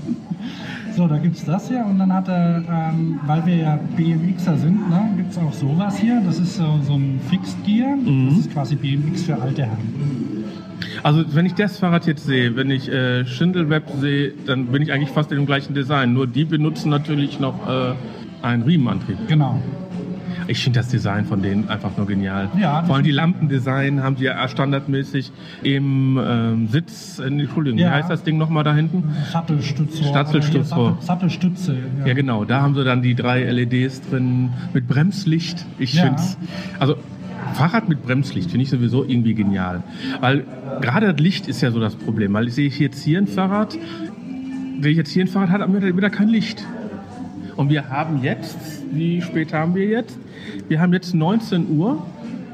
So, 0.96 1.08
da 1.08 1.18
gibt 1.18 1.36
es 1.36 1.46
das 1.46 1.68
hier 1.68 1.86
und 1.86 2.00
dann 2.00 2.14
hat 2.14 2.28
er, 2.28 2.64
ähm, 2.70 3.20
weil 3.26 3.46
wir 3.46 3.56
ja 3.56 3.80
BMXer 3.98 4.58
sind, 4.58 4.90
ne, 4.90 5.10
gibt 5.18 5.32
es 5.32 5.38
auch 5.38 5.52
sowas 5.52 5.98
hier. 5.98 6.22
Das 6.26 6.40
ist 6.40 6.56
so, 6.56 6.80
so 6.84 6.94
ein 6.94 7.20
Fixed 7.30 7.64
Gear. 7.66 7.96
Mhm. 7.96 8.30
Das 8.30 8.38
ist 8.40 8.54
quasi 8.54 8.76
BMX 8.76 9.24
für 9.24 9.42
alte 9.42 9.64
Herren. 9.64 10.46
Also 11.04 11.24
wenn 11.36 11.46
ich 11.46 11.54
das 11.54 11.80
Fahrrad 11.80 12.06
jetzt 12.08 12.26
sehe, 12.26 12.56
wenn 12.56 12.72
ich 12.72 12.90
äh, 12.90 13.26
Schindelweb 13.26 13.84
sehe, 14.00 14.34
dann 14.46 14.68
bin 14.68 14.82
ich 14.82 14.92
eigentlich 14.92 15.10
fast 15.10 15.32
in 15.32 15.38
dem 15.38 15.46
gleichen 15.46 15.74
Design. 15.74 16.14
Nur 16.14 16.28
die 16.28 16.46
benutzen 16.46 16.90
natürlich 16.90 17.40
noch 17.40 17.68
äh, 17.68 17.94
einen 18.42 18.64
Riemenantrieb. 18.64 19.18
Genau. 19.28 19.60
Ich 20.48 20.64
finde 20.64 20.80
das 20.80 20.90
Design 20.90 21.26
von 21.26 21.42
denen 21.42 21.70
einfach 21.70 21.98
nur 21.98 22.06
genial. 22.06 22.50
Ja, 22.60 22.84
Vor 22.84 22.96
allem 22.96 23.04
die 23.04 23.12
Lampendesign 23.12 24.04
haben 24.04 24.16
die 24.16 24.26
ja 24.26 24.48
standardmäßig 24.48 25.32
im 25.64 26.20
ähm, 26.24 26.68
Sitz, 26.68 27.20
Entschuldigung, 27.20 27.80
Ja. 27.80 27.90
wie 27.90 27.94
heißt 27.96 28.10
das 28.10 28.24
Ding 28.24 28.38
nochmal 28.38 28.64
da 28.64 28.76
hinten? 28.76 29.04
Sattelstütze. 29.32 30.04
Sattelstütze. 30.04 30.70
Sattel, 30.70 30.96
Sattelstütze. 31.00 31.76
Ja, 32.06 32.14
genau, 32.14 32.46
da 32.46 32.62
haben 32.62 32.76
sie 32.76 32.84
dann 32.84 33.02
die 33.02 33.16
drei 33.16 33.44
LEDs 33.44 34.02
drin 34.10 34.52
mit 34.74 34.88
Bremslicht. 34.88 35.66
Ich 35.80 35.94
Ja. 35.94 36.04
finde 36.04 36.20
es. 36.22 36.38
Also, 36.80 36.96
Fahrrad 37.54 37.90
mit 37.90 38.04
Bremslicht 38.04 38.52
finde 38.52 38.64
ich 38.64 38.70
sowieso 38.70 39.04
irgendwie 39.04 39.34
genial. 39.34 39.82
Weil 40.20 40.44
gerade 40.82 41.12
das 41.14 41.20
Licht 41.22 41.48
ist 41.48 41.62
ja 41.62 41.72
so 41.72 41.80
das 41.80 41.96
Problem. 41.96 42.34
Weil 42.34 42.50
sehe 42.50 42.68
ich 42.68 42.78
jetzt 42.80 43.04
hier 43.04 43.18
ein 43.20 43.28
Fahrrad, 43.28 43.74
sehe 44.82 44.92
ich 44.92 44.98
jetzt 44.98 45.12
hier 45.12 45.24
ein 45.24 45.28
Fahrrad, 45.28 45.50
hat 45.50 45.62
aber 45.62 45.82
wieder 45.82 46.10
kein 46.10 46.28
Licht. 46.28 46.64
Und 47.56 47.70
wir 47.70 47.90
haben 47.90 48.22
jetzt, 48.22 48.58
wie 48.92 49.22
spät 49.22 49.54
haben 49.54 49.76
wir 49.76 49.86
jetzt? 49.86 50.18
Wir 50.68 50.80
haben 50.82 50.94
jetzt 50.94 51.14
19 51.14 51.78
Uhr 51.78 52.06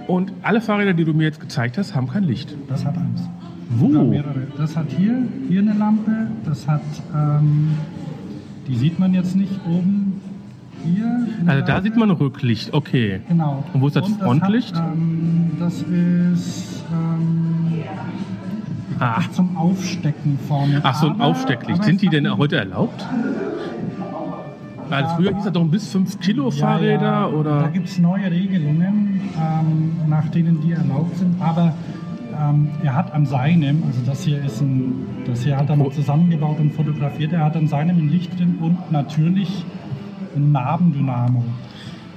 und 0.08 0.32
alle 0.44 0.62
Fahrräder, 0.62 0.94
die 0.94 1.06
du 1.06 1.14
mir 1.14 1.24
jetzt 1.24 1.40
gezeigt 1.40 1.78
hast, 1.78 1.96
haben 1.96 2.08
kein 2.08 2.24
Licht. 2.24 2.54
Das 2.68 2.86
hat 2.86 2.98
eins. 2.98 3.22
Wo? 3.70 4.14
Das 4.58 4.76
hat 4.76 4.88
hier, 4.98 5.24
hier 5.48 5.62
eine 5.62 5.74
Lampe. 5.74 6.28
Das 6.46 6.68
hat, 6.68 6.82
ähm, 7.16 7.72
die 8.68 8.76
sieht 8.76 9.00
man 9.00 9.14
jetzt 9.14 9.36
nicht 9.36 9.60
oben. 9.66 10.22
Hier. 10.84 11.28
Also 11.46 11.62
da 11.66 11.74
Lampe. 11.76 11.84
sieht 11.84 11.96
man 11.98 12.12
Rücklicht, 12.12 12.74
okay. 12.74 13.22
Genau. 13.28 13.64
Und 13.74 13.82
wo 13.82 13.88
ist 13.88 13.96
das 13.96 14.08
Frontlicht? 14.10 14.76
Hat, 14.76 14.94
ähm, 14.94 15.52
das 15.60 15.82
ist 15.84 16.84
ähm, 16.92 17.48
Ah. 19.00 19.22
zum 19.32 19.58
Aufstecken 19.58 20.38
vorne. 20.48 20.80
Ach, 20.84 20.94
so 20.94 21.08
ein 21.08 21.22
Aufstecklicht. 21.22 21.84
Sind 21.84 22.02
die 22.04 22.10
denn 22.10 22.38
heute 22.38 22.58
erlaubt? 22.58 23.04
Weil 24.92 25.06
früher 25.16 25.34
hieß 25.36 25.44
das 25.46 25.54
doch 25.54 25.66
bis 25.66 25.88
5 25.92 26.20
Kilo 26.20 26.52
Fahrräder 26.52 27.02
Ja, 27.02 27.02
ja. 27.02 27.22
Da 27.22 27.28
oder. 27.30 27.68
gibt 27.70 27.88
es 27.88 27.98
neue 27.98 28.30
Regelungen, 28.30 29.22
ähm, 29.38 29.92
nach 30.10 30.28
denen 30.30 30.62
die 30.62 30.74
erlaubt 30.74 31.18
sind. 31.18 31.42
Aber 31.42 31.74
ähm, 32.40 32.70
er 32.84 32.96
hat 32.96 33.14
an 33.14 33.26
seinem, 33.26 33.84
also 33.88 34.00
das 34.06 34.24
hier 34.24 34.44
ist 34.44 34.62
ein, 34.62 34.94
das 35.26 35.44
hier 35.44 35.58
hat 35.58 35.70
er 35.70 35.76
Oh. 35.76 35.84
noch 35.86 35.92
zusammengebaut 35.94 36.60
und 36.60 36.72
fotografiert, 36.74 37.34
er 37.34 37.46
hat 37.46 37.56
an 37.56 37.68
seinem 37.68 37.98
ein 37.98 38.10
Licht 38.10 38.38
drin 38.38 38.58
und 38.60 38.92
natürlich 38.92 39.64
ein 40.36 40.52
Nabendynamo. 40.52 41.44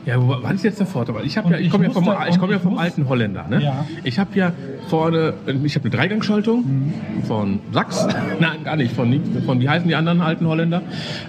Ja, 0.06 0.16
was 0.18 0.52
ist 0.56 0.64
jetzt 0.64 0.80
der 0.80 0.86
Vorteil? 0.86 1.14
Weil 1.14 1.24
Ich, 1.24 1.34
ja, 1.34 1.42
ich 1.52 1.66
ich 1.66 1.70
komme 1.70 1.84
ja 1.84 1.90
vom, 1.90 2.06
ich 2.28 2.38
komm 2.38 2.50
ja 2.50 2.58
vom 2.58 2.72
muss- 2.72 2.80
alten 2.82 3.08
Holländer. 3.08 3.46
Ne? 3.48 3.62
Ja. 3.62 3.86
Ich 4.02 4.18
habe 4.18 4.30
ja 4.38 4.52
vorne, 4.88 5.32
ich 5.64 5.74
habe 5.76 5.86
eine 5.88 5.96
Dreigangschaltung 5.96 6.58
Mhm. 6.60 6.92
von 7.26 7.60
Sachs. 7.72 8.06
Nein, 8.40 8.64
gar 8.64 8.76
nicht. 8.76 8.92
Von, 8.94 9.18
von, 9.46 9.60
wie 9.60 9.68
heißen 9.68 9.88
die 9.88 9.94
anderen 9.94 10.20
alten 10.20 10.46
Holländer? 10.46 10.82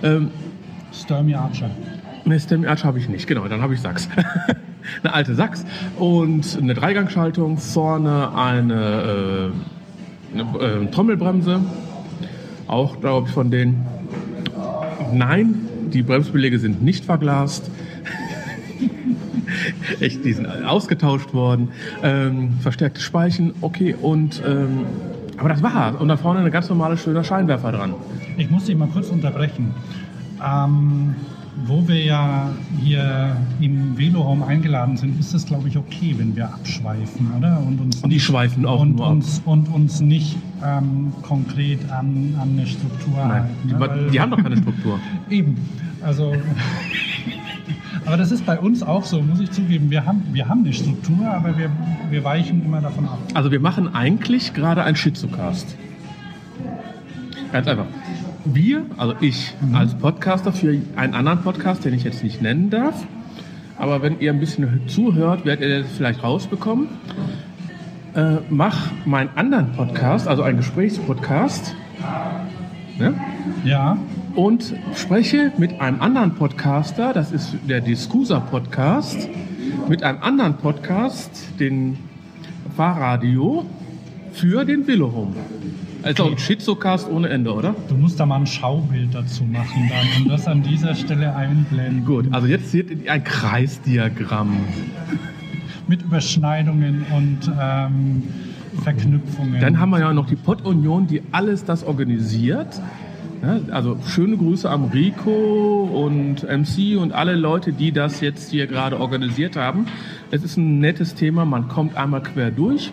Ähm, 0.04 0.30
Sturmy 1.02 1.36
Archer. 1.36 1.70
Ne, 2.25 2.40
Stem 2.40 2.66
Arch 2.66 2.84
habe 2.84 2.98
ich 2.98 3.10
nicht, 3.10 3.28
genau, 3.28 3.48
dann 3.48 3.62
habe 3.62 3.74
ich 3.74 3.82
Sachs. 3.82 4.10
eine 5.04 5.14
alte 5.14 5.36
Sachs 5.36 5.66
und 5.98 6.58
eine 6.60 6.74
Dreigangschaltung, 6.74 7.58
vorne 7.58 8.36
eine, 8.36 9.52
äh, 10.34 10.40
eine 10.40 10.84
äh, 10.84 10.88
Trommelbremse, 10.88 11.62
auch 12.68 13.00
glaube 13.00 13.28
ich 13.28 13.34
von 13.34 13.52
denen. 13.52 13.86
Nein, 15.14 15.68
die 15.94 16.02
Bremsbeläge 16.02 16.60
sind 16.60 16.82
nicht 16.82 17.06
verglast. 17.06 17.70
Echt, 20.00 20.25
die 20.25 20.34
sind 20.34 20.48
ausgetauscht 20.66 21.34
worden. 21.34 21.70
Ähm, 22.02 22.54
verstärkte 22.62 23.02
Speichen, 23.02 23.54
okay, 23.62 23.96
und 24.02 24.42
ähm, 24.46 24.86
aber 25.38 25.50
das 25.50 25.62
war 25.62 26.00
Und 26.00 26.08
da 26.08 26.18
vorne 26.18 26.40
eine 26.40 26.52
ganz 26.52 26.70
normale 26.70 26.98
schöner 26.98 27.24
Scheinwerfer 27.24 27.72
dran. 27.72 27.94
Ich 28.38 28.50
muss 28.50 28.66
dich 28.66 28.75
mal 28.75 28.88
kurz 28.88 29.10
unterbrechen. 29.10 29.74
Ähm, 30.46 31.16
wo 31.66 31.88
wir 31.88 32.04
ja 32.04 32.50
hier 32.82 33.36
im 33.62 33.98
Velohome 33.98 34.46
eingeladen 34.46 34.98
sind, 34.98 35.20
ist 35.20 35.34
es, 35.34 35.46
glaube 35.46 35.70
ich, 35.70 35.78
okay, 35.78 36.14
wenn 36.18 36.36
wir 36.36 36.46
abschweifen, 36.54 37.32
oder? 37.38 37.60
Und 37.66 37.80
uns, 37.80 38.04
Und 38.04 38.10
die 38.10 38.20
schweifen 38.20 38.66
auch 38.66 38.82
und 38.82 38.98
nur 38.98 39.06
ab. 39.06 39.12
uns, 39.14 39.42
und 39.46 39.70
uns 39.70 40.02
nicht 40.02 40.36
ähm, 40.64 41.14
konkret 41.22 41.80
an, 41.92 42.36
an 42.40 42.50
eine 42.50 42.68
Struktur 42.68 43.18
Nein, 43.18 43.32
halten. 43.32 43.56
die, 43.64 43.74
ne? 43.74 44.10
Die 44.12 44.20
haben 44.20 44.32
doch 44.32 44.44
keine 44.44 44.58
Struktur. 44.58 45.00
Eben. 45.30 45.56
Also. 46.02 46.36
aber 48.06 48.18
das 48.18 48.32
ist 48.32 48.46
bei 48.46 48.60
uns 48.60 48.84
auch 48.84 49.06
so, 49.06 49.22
muss 49.22 49.40
ich 49.40 49.52
zugeben. 49.52 49.90
Wir 49.90 50.06
haben, 50.06 50.24
wir 50.34 50.48
haben 50.48 50.60
eine 50.66 50.74
Struktur, 50.74 51.25
aber 51.25 51.58
wir, 51.58 51.72
wir 52.10 52.24
weichen 52.24 52.66
immer 52.66 52.82
davon 52.82 53.06
ab. 53.06 53.20
Also 53.34 53.52
wir 53.52 53.62
machen 53.62 53.96
eigentlich 53.96 54.54
gerade 54.54 54.84
ein 54.84 54.96
Shizocast. 54.96 55.75
Ganz 57.52 57.68
einfach. 57.68 57.86
Wir, 58.46 58.86
also 58.98 59.16
ich 59.22 59.56
als 59.74 59.96
Podcaster 59.96 60.54
für 60.54 60.80
einen 60.96 61.16
anderen 61.16 61.42
Podcast, 61.42 61.84
den 61.84 61.96
ich 61.96 62.04
jetzt 62.04 62.24
nicht 62.24 62.44
nennen 62.44 62.70
darf, 62.70 62.94
aber 63.75 64.04
wenn 64.04 64.20
ihr 64.20 64.32
ein 64.32 64.40
bisschen 64.40 64.88
zuhört, 64.88 65.46
werdet 65.46 65.68
ihr 65.68 65.80
das 65.82 65.92
vielleicht 65.92 66.22
rausbekommen. 66.24 66.88
Äh, 68.14 68.38
mach 68.52 68.92
meinen 69.06 69.32
anderen 69.36 69.72
Podcast, 69.72 70.28
also 70.28 70.44
einen 70.44 70.58
Gesprächspodcast, 70.58 71.75
ne? 73.00 73.16
Ja, 73.64 73.98
und 74.36 74.75
spreche 74.94 75.52
mit 75.58 75.82
einem 75.82 76.00
anderen 76.02 76.36
Podcaster, 76.36 77.14
das 77.14 77.32
ist 77.32 77.56
der 77.68 77.82
Discusa 77.82 78.40
Podcast, 78.40 79.28
mit 79.90 80.04
einem 80.04 80.22
anderen 80.22 80.58
Podcast, 80.58 81.32
den 81.60 81.98
Fahrradio, 82.78 83.66
für 84.34 84.66
den 84.66 84.86
Velohome. 84.86 85.36
Also 86.06 86.26
ein 86.26 86.38
Schizocast 86.38 87.10
ohne 87.10 87.30
Ende, 87.30 87.52
oder? 87.52 87.74
du 87.90 87.96
musst 87.96 88.20
da 88.20 88.28
mal 88.28 88.36
ein 88.36 88.46
Schaubild 88.46 89.16
dazu 89.16 89.44
machen 89.44 89.90
dann 89.90 90.24
und 90.24 90.30
das 90.30 90.46
an 90.46 90.62
dieser 90.62 90.94
Stelle 90.94 91.36
einblenden. 91.36 92.06
Gut, 92.06 92.28
also 92.32 92.46
jetzt 92.46 92.70
seht 92.70 92.92
ihr 92.92 93.12
ein 93.12 93.24
Kreisdiagramm. 93.24 94.56
Mit 95.88 96.04
Überschneidungen 96.04 97.08
und 97.12 97.52
ähm, 97.60 98.22
Verknüpfungen. 98.84 99.60
Dann 99.60 99.80
haben 99.80 99.90
wir 99.90 100.00
ja 100.00 100.14
noch 100.14 100.28
die 100.28 100.36
Pod-Union, 100.36 101.08
die 101.08 101.24
alles 101.32 101.66
das 101.66 101.84
organisiert. 101.84 102.80
Also 103.72 103.98
schöne 104.08 104.38
Grüße 104.38 104.70
am 104.70 104.86
Rico 104.86 105.90
und 106.06 106.44
MC 106.44 107.00
und 107.00 107.14
alle 107.14 107.36
Leute, 107.36 107.74
die 107.74 107.92
das 107.92 108.22
jetzt 108.22 108.52
hier 108.52 108.68
gerade 108.68 109.00
organisiert 109.00 109.56
haben. 109.56 109.88
Es 110.30 110.44
ist 110.44 110.58
ein 110.58 110.80
nettes 110.80 111.16
Thema, 111.16 111.46
man 111.46 111.68
kommt 111.68 111.96
einmal 111.98 112.22
quer 112.22 112.52
durch. 112.52 112.92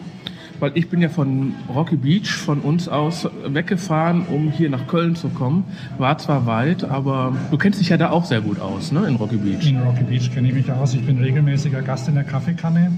Weil 0.62 0.70
ich 0.76 0.88
bin 0.88 1.00
ja 1.02 1.08
von 1.08 1.54
Rocky 1.74 1.96
Beach 1.96 2.30
von 2.30 2.60
uns 2.60 2.88
aus 2.88 3.28
weggefahren, 3.48 4.22
um 4.30 4.48
hier 4.52 4.70
nach 4.70 4.86
Köln 4.86 5.16
zu 5.16 5.28
kommen. 5.28 5.64
War 5.98 6.18
zwar 6.18 6.46
weit, 6.46 6.84
aber 6.84 7.32
du 7.50 7.58
kennst 7.58 7.80
dich 7.80 7.88
ja 7.88 7.96
da 7.96 8.10
auch 8.10 8.24
sehr 8.24 8.40
gut 8.40 8.60
aus, 8.60 8.92
ne, 8.92 9.00
in 9.08 9.16
Rocky 9.16 9.38
Beach. 9.38 9.66
In 9.68 9.80
Rocky 9.80 10.04
Beach 10.04 10.30
kenne 10.32 10.46
ich 10.50 10.54
mich 10.54 10.70
aus. 10.70 10.94
Ich 10.94 11.04
bin 11.04 11.18
regelmäßiger 11.18 11.82
Gast 11.82 12.06
in 12.06 12.14
der 12.14 12.22
Kaffeekanne 12.22 12.92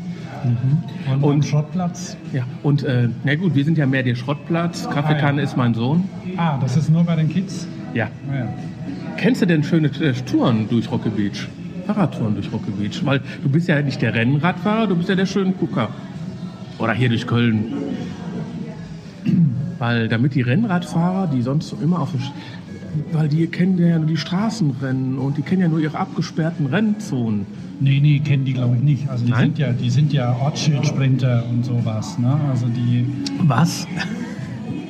und, 1.11 1.23
Und- 1.25 1.33
am 1.37 1.42
Schrottplatz. 1.42 2.18
Ja, 2.35 2.42
und 2.62 2.83
äh, 2.83 3.09
na 3.25 3.35
gut, 3.35 3.54
wir 3.54 3.64
sind 3.64 3.78
ja 3.78 3.87
mehr 3.87 4.02
der 4.02 4.14
Schrottplatz. 4.14 4.87
Kaffeekanne 4.90 5.38
Ah, 5.38 5.44
ja. 5.44 5.49
ist 5.49 5.56
mein 5.56 5.73
Sohn. 5.73 6.04
Ah, 6.37 6.59
das 6.61 6.76
ist 6.76 6.90
nur 6.90 7.02
bei 7.04 7.16
den 7.16 7.30
Kids? 7.30 7.66
Ja. 7.94 8.09
Ah, 8.30 8.35
ja. 8.40 8.49
Kennst 9.16 9.40
du 9.40 9.47
denn 9.47 9.64
schöne 9.64 9.87
äh, 9.88 10.12
Touren 10.30 10.68
durch 10.68 10.90
Rocky 10.92 11.09
Beach? 11.09 11.49
Fahrradtouren 11.87 12.35
durch 12.35 12.52
Rocky 12.52 12.73
Beach? 12.73 13.00
Weil 13.06 13.23
du 13.42 13.49
bist 13.49 13.68
ja 13.68 13.80
nicht 13.80 14.02
der 14.02 14.12
Rennradfahrer, 14.12 14.87
du 14.87 14.97
bist 14.97 15.09
ja 15.09 15.14
der 15.14 15.25
schöne 15.25 15.52
Gucker. 15.52 15.88
Oder 16.78 16.92
hier 16.92 17.08
durch 17.08 17.26
Köln. 17.26 17.72
Weil 19.78 20.08
damit 20.08 20.34
die 20.34 20.42
Rennradfahrer, 20.42 21.28
die 21.28 21.42
sonst 21.42 21.68
so 21.68 21.76
immer 21.82 22.00
auf 22.00 22.10
Weil 23.12 23.28
die 23.28 23.46
kennen 23.46 23.78
ja 23.78 23.98
nur 23.98 24.06
die 24.06 24.16
Straßenrennen 24.16 25.18
und 25.18 25.36
die 25.36 25.42
kennen 25.42 25.62
ja 25.62 25.68
nur 25.68 25.80
ihre 25.80 25.98
abgesperrten 25.98 26.66
Rennzonen. 26.66 27.46
Nee, 27.80 28.00
nee, 28.00 28.20
kennen 28.20 28.44
die 28.44 28.52
glaube 28.52 28.76
ich 28.76 28.82
nicht. 28.82 29.08
Also 29.08 29.24
die 29.24 29.32
Nein? 29.32 29.46
sind 29.46 29.58
ja, 29.58 29.72
die 29.72 29.90
sind 29.90 30.12
ja 30.12 30.36
Ortsschildsprinter 30.36 31.44
und 31.50 31.64
sowas. 31.64 32.18
Ne? 32.18 32.38
Also 32.50 32.66
die, 32.66 33.06
Was? 33.42 33.86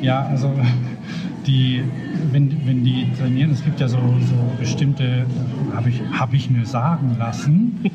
ja, 0.02 0.26
also 0.26 0.52
die, 1.46 1.82
wenn, 2.30 2.66
wenn 2.66 2.84
die 2.84 3.06
trainieren, 3.18 3.50
es 3.50 3.64
gibt 3.64 3.80
ja 3.80 3.88
so, 3.88 3.98
so 3.98 4.58
bestimmte, 4.58 5.26
habe 5.74 5.90
ich, 5.90 6.00
hab 6.12 6.32
ich 6.34 6.50
mir 6.50 6.66
sagen 6.66 7.16
lassen. 7.18 7.80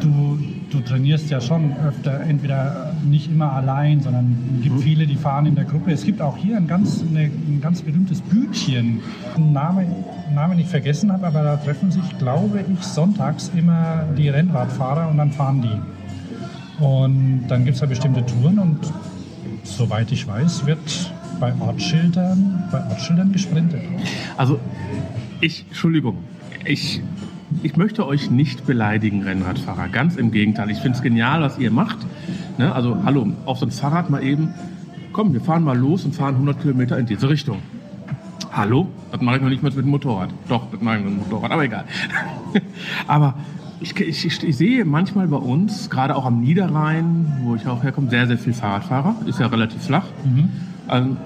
Du, 0.00 0.38
du 0.70 0.80
trainierst 0.80 1.30
ja 1.30 1.40
schon 1.40 1.72
öfter, 1.86 2.20
entweder 2.20 2.94
nicht 3.04 3.30
immer 3.30 3.52
allein, 3.52 4.00
sondern 4.00 4.36
es 4.56 4.62
gibt 4.62 4.80
viele, 4.80 5.06
die 5.06 5.16
fahren 5.16 5.46
in 5.46 5.54
der 5.54 5.64
Gruppe. 5.64 5.90
Es 5.92 6.04
gibt 6.04 6.22
auch 6.22 6.36
hier 6.36 6.56
ein 6.56 6.66
ganz, 6.66 7.02
eine, 7.08 7.24
ein 7.24 7.60
ganz 7.60 7.82
berühmtes 7.82 8.20
Bütchen, 8.22 9.00
einen 9.34 9.52
Namen, 9.52 9.86
Namen 10.34 10.56
nicht 10.56 10.70
vergessen 10.70 11.12
habe, 11.12 11.26
aber 11.26 11.42
da 11.42 11.56
treffen 11.56 11.90
sich, 11.90 12.18
glaube 12.18 12.64
ich, 12.66 12.82
sonntags 12.84 13.50
immer 13.56 14.04
die 14.16 14.28
Rennradfahrer 14.28 15.08
und 15.08 15.18
dann 15.18 15.32
fahren 15.32 15.62
die. 15.62 16.82
Und 16.82 17.46
dann 17.48 17.64
gibt 17.64 17.74
es 17.74 17.80
da 17.80 17.86
bestimmte 17.86 18.24
Touren 18.24 18.58
und 18.58 18.78
soweit 19.64 20.10
ich 20.12 20.26
weiß, 20.26 20.66
wird 20.66 21.12
bei 21.40 21.52
Ortsschildern, 21.58 22.64
bei 22.70 22.78
Ortsschildern 22.88 23.32
gesprintet. 23.32 23.82
Also, 24.36 24.60
ich, 25.40 25.64
Entschuldigung, 25.68 26.18
ich, 26.64 27.02
ich 27.62 27.76
möchte 27.76 28.06
euch 28.06 28.30
nicht 28.30 28.66
beleidigen, 28.66 29.22
Rennradfahrer. 29.22 29.88
Ganz 29.88 30.16
im 30.16 30.30
Gegenteil. 30.30 30.70
Ich 30.70 30.78
finde 30.78 30.96
es 30.96 31.02
genial, 31.02 31.42
was 31.42 31.58
ihr 31.58 31.70
macht. 31.70 31.98
Ne? 32.58 32.72
Also, 32.72 32.96
hallo, 33.04 33.28
auf 33.46 33.58
so 33.58 33.66
ein 33.66 33.72
Fahrrad 33.72 34.10
mal 34.10 34.22
eben, 34.22 34.54
komm, 35.12 35.32
wir 35.32 35.40
fahren 35.40 35.64
mal 35.64 35.76
los 35.76 36.04
und 36.04 36.14
fahren 36.14 36.34
100 36.34 36.60
Kilometer 36.60 36.98
in 36.98 37.06
diese 37.06 37.28
Richtung. 37.28 37.58
Hallo? 38.52 38.88
Das 39.12 39.20
mache 39.20 39.36
ich 39.36 39.42
noch 39.42 39.48
nicht 39.48 39.62
mal 39.62 39.70
mit 39.70 39.84
dem 39.84 39.90
Motorrad. 39.90 40.30
Doch, 40.48 40.70
das 40.70 40.80
mache 40.80 40.98
ich 40.98 41.04
mit 41.04 41.12
dem 41.12 41.18
Motorrad, 41.18 41.50
aber 41.50 41.64
egal. 41.64 41.84
aber 43.06 43.34
ich, 43.80 43.98
ich, 43.98 44.44
ich, 44.44 44.56
sehe 44.56 44.84
manchmal 44.84 45.28
bei 45.28 45.36
uns, 45.36 45.88
gerade 45.88 46.16
auch 46.16 46.26
am 46.26 46.40
Niederrhein, 46.40 47.40
wo 47.42 47.54
ich 47.54 47.66
auch 47.66 47.82
herkomme, 47.82 48.10
sehr, 48.10 48.26
sehr 48.26 48.38
viel 48.38 48.52
Fahrradfahrer. 48.52 49.16
Ist 49.26 49.40
ja 49.40 49.46
relativ 49.46 49.82
flach. 49.82 50.04
Ähm, 50.88 51.16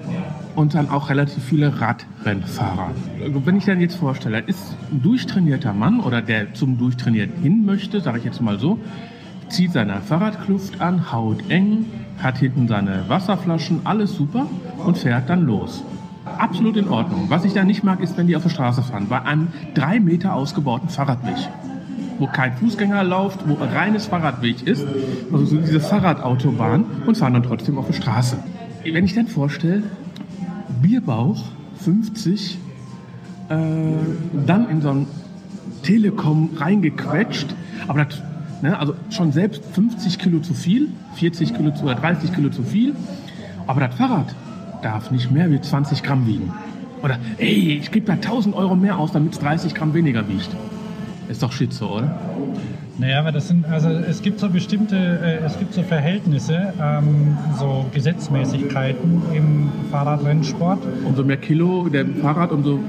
und 0.55 0.73
dann 0.73 0.89
auch 0.89 1.09
relativ 1.09 1.43
viele 1.43 1.79
Radrennfahrer. 1.79 2.91
Wenn 3.19 3.57
ich 3.57 3.65
dann 3.65 3.81
jetzt 3.81 3.95
vorstelle, 3.95 4.39
ist 4.39 4.75
ein 4.91 5.01
durchtrainierter 5.01 5.73
Mann 5.73 5.99
oder 5.99 6.21
der 6.21 6.53
zum 6.53 6.77
Durchtrainiert 6.77 7.31
hin 7.41 7.65
möchte, 7.65 8.01
sage 8.01 8.19
ich 8.19 8.23
jetzt 8.23 8.41
mal 8.41 8.59
so, 8.59 8.79
zieht 9.49 9.73
seine 9.73 10.01
Fahrradkluft 10.01 10.81
an, 10.81 11.11
haut 11.11 11.49
eng, 11.49 11.85
hat 12.21 12.37
hinten 12.37 12.67
seine 12.67 13.07
Wasserflaschen, 13.07 13.81
alles 13.83 14.15
super 14.15 14.47
und 14.85 14.97
fährt 14.97 15.29
dann 15.29 15.45
los. 15.45 15.83
Absolut 16.25 16.75
in 16.77 16.87
Ordnung. 16.87 17.25
Was 17.29 17.45
ich 17.45 17.53
da 17.53 17.63
nicht 17.63 17.83
mag, 17.83 17.99
ist, 17.99 18.17
wenn 18.17 18.27
die 18.27 18.35
auf 18.35 18.43
der 18.43 18.49
Straße 18.49 18.81
fahren, 18.81 19.07
bei 19.07 19.21
einem 19.21 19.49
drei 19.75 19.99
Meter 19.99 20.33
ausgebauten 20.33 20.89
Fahrradweg 20.89 21.37
wo 22.17 22.27
kein 22.27 22.55
Fußgänger 22.55 23.03
läuft, 23.03 23.47
wo 23.47 23.61
ein 23.61 23.69
reines 23.69 24.07
Fahrradweg 24.07 24.65
ist, 24.65 24.87
also 25.31 25.45
so 25.45 25.57
diese 25.57 25.79
Fahrradautobahn 25.79 26.85
und 27.05 27.17
fahren 27.17 27.33
dann 27.33 27.43
trotzdem 27.43 27.77
auf 27.77 27.87
der 27.87 27.93
Straße. 27.93 28.37
Wenn 28.83 29.05
ich 29.05 29.15
dann 29.15 29.27
vorstelle, 29.27 29.83
Bierbauch, 30.85 31.41
50, 31.83 32.59
äh, 33.49 33.55
dann 34.45 34.69
in 34.69 34.81
so 34.81 34.89
ein 34.89 35.07
Telekom 35.81 36.51
reingequetscht, 36.57 37.55
aber 37.87 38.05
das, 38.05 38.21
ne, 38.61 38.77
also 38.77 38.93
schon 39.09 39.31
selbst 39.31 39.63
50 39.73 40.19
Kilo 40.19 40.39
zu 40.39 40.53
viel, 40.53 40.89
40 41.15 41.55
Kilo 41.55 41.71
zu, 41.71 41.85
oder 41.85 41.95
30 41.95 42.33
Kilo 42.33 42.49
zu 42.49 42.61
viel, 42.61 42.95
aber 43.65 43.81
das 43.81 43.95
Fahrrad 43.95 44.35
darf 44.83 45.09
nicht 45.09 45.31
mehr 45.31 45.49
wie 45.49 45.59
20 45.59 46.03
Gramm 46.03 46.27
wiegen. 46.27 46.53
Oder, 47.01 47.17
ey, 47.37 47.79
ich 47.81 47.89
gebe 47.89 48.05
da 48.05 48.13
1000 48.13 48.55
Euro 48.55 48.75
mehr 48.75 48.99
aus, 48.99 49.11
damit 49.11 49.33
es 49.33 49.39
30 49.39 49.73
Gramm 49.73 49.95
weniger 49.95 50.27
wiegt. 50.27 50.49
Ist 51.29 51.41
doch 51.41 51.51
Schizo, 51.51 51.97
oder? 51.97 52.15
Naja, 52.97 53.19
aber 53.19 53.31
das 53.33 53.49
sind, 53.49 53.65
also 53.65 53.89
es 53.89 54.21
gibt 54.21 54.39
so 54.39 54.47
bestimmte, 54.47 54.95
äh, 54.95 55.45
es 55.45 55.59
gibt 55.59 55.73
so 55.73 55.83
Verhältnisse, 55.83 56.73
ähm, 56.81 57.37
so 57.59 57.85
Gesetzmäßigkeiten 57.93 59.21
im 59.33 59.69
Fahrradrennsport. 59.91 60.79
Umso 61.05 61.23
mehr 61.23 61.37
Kilo 61.37 61.89
der 61.89 62.05
Fahrrad, 62.21 62.51
umso 62.51 62.79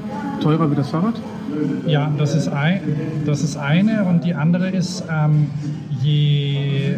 teurer 0.40 0.68
wird 0.68 0.78
das 0.78 0.90
Fahrrad? 0.90 1.14
Ja, 1.86 2.12
das 2.18 2.34
ist, 2.34 2.48
ein, 2.48 2.80
das 3.24 3.42
ist 3.42 3.56
eine 3.56 4.04
und 4.04 4.24
die 4.24 4.34
andere 4.34 4.68
ist, 4.68 5.04
ähm, 5.10 5.50
je, 6.02 6.96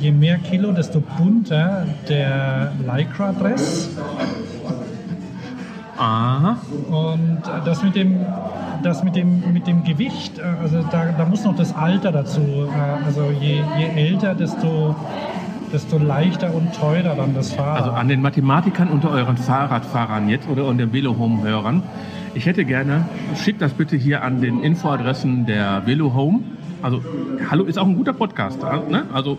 je 0.00 0.12
mehr 0.12 0.38
Kilo, 0.38 0.72
desto 0.72 1.00
bunter 1.00 1.86
der 2.08 2.72
Lycra-Dress. 2.86 3.90
Aha. 5.98 6.56
Und 6.90 7.42
das 7.64 7.82
mit 7.82 7.94
dem, 7.96 8.20
das 8.82 9.02
mit 9.02 9.16
dem, 9.16 9.52
mit 9.52 9.66
dem 9.66 9.84
Gewicht, 9.84 10.38
äh, 10.38 10.42
also 10.62 10.82
da, 10.90 11.06
da 11.16 11.24
muss 11.26 11.44
noch 11.44 11.56
das 11.56 11.74
Alter 11.74 12.12
dazu. 12.12 12.40
äh, 12.40 13.04
Also 13.06 13.30
je, 13.40 13.62
je 13.78 13.86
älter, 13.96 14.34
desto, 14.34 14.94
desto 15.72 15.98
leichter 15.98 16.54
und 16.54 16.74
teurer 16.74 17.14
dann 17.14 17.34
das 17.34 17.52
Fahrrad. 17.52 17.82
Also 17.82 17.90
an 17.92 18.08
den 18.08 18.20
Mathematikern 18.22 18.88
unter 18.88 19.10
euren 19.10 19.36
Fahrradfahrern 19.36 20.28
jetzt 20.28 20.48
oder 20.48 20.66
an 20.68 20.78
den 20.78 20.92
Velo-Home-Hörern. 20.92 21.82
Ich 22.34 22.44
hätte 22.44 22.66
gerne, 22.66 23.06
schickt 23.34 23.62
das 23.62 23.72
bitte 23.72 23.96
hier 23.96 24.22
an 24.22 24.42
den 24.42 24.62
Infoadressen 24.62 25.46
der 25.46 25.86
Velo 25.86 26.12
Home. 26.14 26.40
Also, 26.82 27.02
hallo, 27.50 27.64
ist 27.64 27.78
auch 27.78 27.86
ein 27.86 27.96
guter 27.96 28.12
Podcast. 28.12 28.62
Ne? 28.62 29.04
Also, 29.12 29.38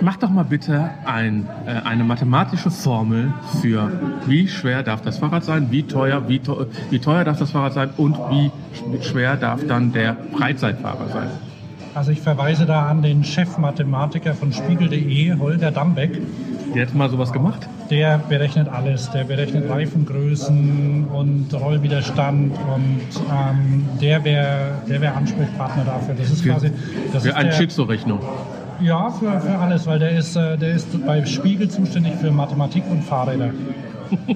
macht 0.00 0.22
doch 0.22 0.30
mal 0.30 0.44
bitte 0.44 0.90
ein, 1.04 1.46
äh, 1.66 1.86
eine 1.86 2.02
mathematische 2.04 2.70
Formel 2.70 3.32
für 3.60 3.90
wie 4.26 4.48
schwer 4.48 4.82
darf 4.82 5.02
das 5.02 5.18
Fahrrad 5.18 5.44
sein, 5.44 5.68
wie 5.70 5.82
teuer, 5.82 6.28
wie, 6.28 6.38
teuer, 6.38 6.66
wie 6.90 6.98
teuer 6.98 7.24
darf 7.24 7.38
das 7.38 7.50
Fahrrad 7.50 7.74
sein 7.74 7.90
und 7.96 8.16
wie 8.30 8.50
sch- 8.74 9.02
schwer 9.02 9.36
darf 9.36 9.66
dann 9.66 9.92
der 9.92 10.16
Freizeitfahrer 10.36 11.08
sein. 11.12 11.28
Also 11.96 12.10
ich 12.10 12.20
verweise 12.20 12.66
da 12.66 12.86
an 12.90 13.00
den 13.00 13.24
Chefmathematiker 13.24 14.34
von 14.34 14.52
Spiegel.de, 14.52 15.38
Holger 15.38 15.70
Dambeck. 15.70 16.20
Der 16.74 16.86
hat 16.86 16.94
mal 16.94 17.08
sowas 17.08 17.32
gemacht. 17.32 17.66
Der 17.88 18.18
berechnet 18.18 18.68
alles. 18.68 19.10
Der 19.12 19.24
berechnet 19.24 19.70
Reifengrößen 19.70 21.06
und 21.06 21.54
Rollwiderstand 21.54 22.52
und 22.52 23.00
ähm, 23.32 23.86
der 23.98 24.22
wäre 24.24 24.72
der 24.86 25.00
wär 25.00 25.16
Ansprechpartner 25.16 25.84
dafür. 25.86 26.14
Das 26.18 26.30
ist 26.30 26.42
Für- 26.42 26.50
quasi 26.50 26.70
das 27.14 27.22
Für 27.22 27.30
ist 27.30 27.34
eine 27.34 27.48
der, 27.48 27.56
Schizo-Rechnung. 27.56 28.20
Ja, 28.82 29.08
für, 29.08 29.40
für 29.40 29.58
alles, 29.58 29.86
weil 29.86 29.98
der 29.98 30.10
ist, 30.10 30.36
äh, 30.36 30.58
der 30.58 30.72
ist 30.74 31.06
bei 31.06 31.24
Spiegel 31.24 31.70
zuständig 31.70 32.12
für 32.20 32.30
Mathematik 32.30 32.82
und 32.90 33.02
Fahrräder. 33.04 33.50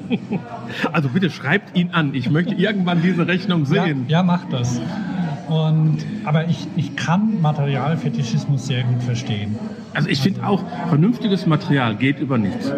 Also 0.92 1.08
bitte 1.08 1.30
schreibt 1.30 1.76
ihn 1.76 1.90
an. 1.92 2.14
Ich 2.14 2.30
möchte 2.30 2.54
irgendwann 2.54 3.02
diese 3.02 3.26
Rechnung 3.26 3.64
Ja, 3.72 3.84
sehen. 3.84 4.04
ja 4.08 4.22
macht 4.22 4.52
das. 4.52 4.80
Und, 5.50 5.98
aber 6.24 6.46
ich, 6.46 6.68
ich 6.76 6.94
kann 6.94 7.40
Materialfetischismus 7.42 8.68
sehr 8.68 8.84
gut 8.84 9.02
verstehen. 9.02 9.58
Also 9.92 10.08
ich 10.08 10.20
finde 10.20 10.46
auch, 10.46 10.62
vernünftiges 10.88 11.44
Material 11.44 11.96
geht 11.96 12.20
über 12.20 12.38
nichts. 12.38 12.72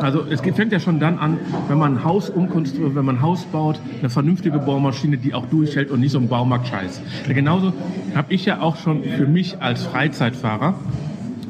Also 0.00 0.24
es 0.28 0.40
fängt 0.40 0.72
ja 0.72 0.80
schon 0.80 0.98
dann 0.98 1.20
an, 1.20 1.38
wenn 1.68 1.78
man 1.78 1.98
ein 1.98 2.04
Haus 2.04 2.28
umkonstruiert, 2.28 2.96
wenn 2.96 3.04
man 3.04 3.18
ein 3.18 3.22
Haus 3.22 3.44
baut, 3.44 3.78
eine 4.00 4.10
vernünftige 4.10 4.58
Bohrmaschine, 4.58 5.18
die 5.18 5.34
auch 5.34 5.46
durchhält 5.46 5.92
und 5.92 6.00
nicht 6.00 6.10
so 6.10 6.18
ein 6.18 6.26
Baumarkt-Scheiß. 6.26 7.00
Genauso 7.28 7.72
habe 8.16 8.34
ich 8.34 8.44
ja 8.44 8.60
auch 8.60 8.74
schon 8.74 9.04
für 9.04 9.28
mich 9.28 9.62
als 9.62 9.84
Freizeitfahrer, 9.84 10.74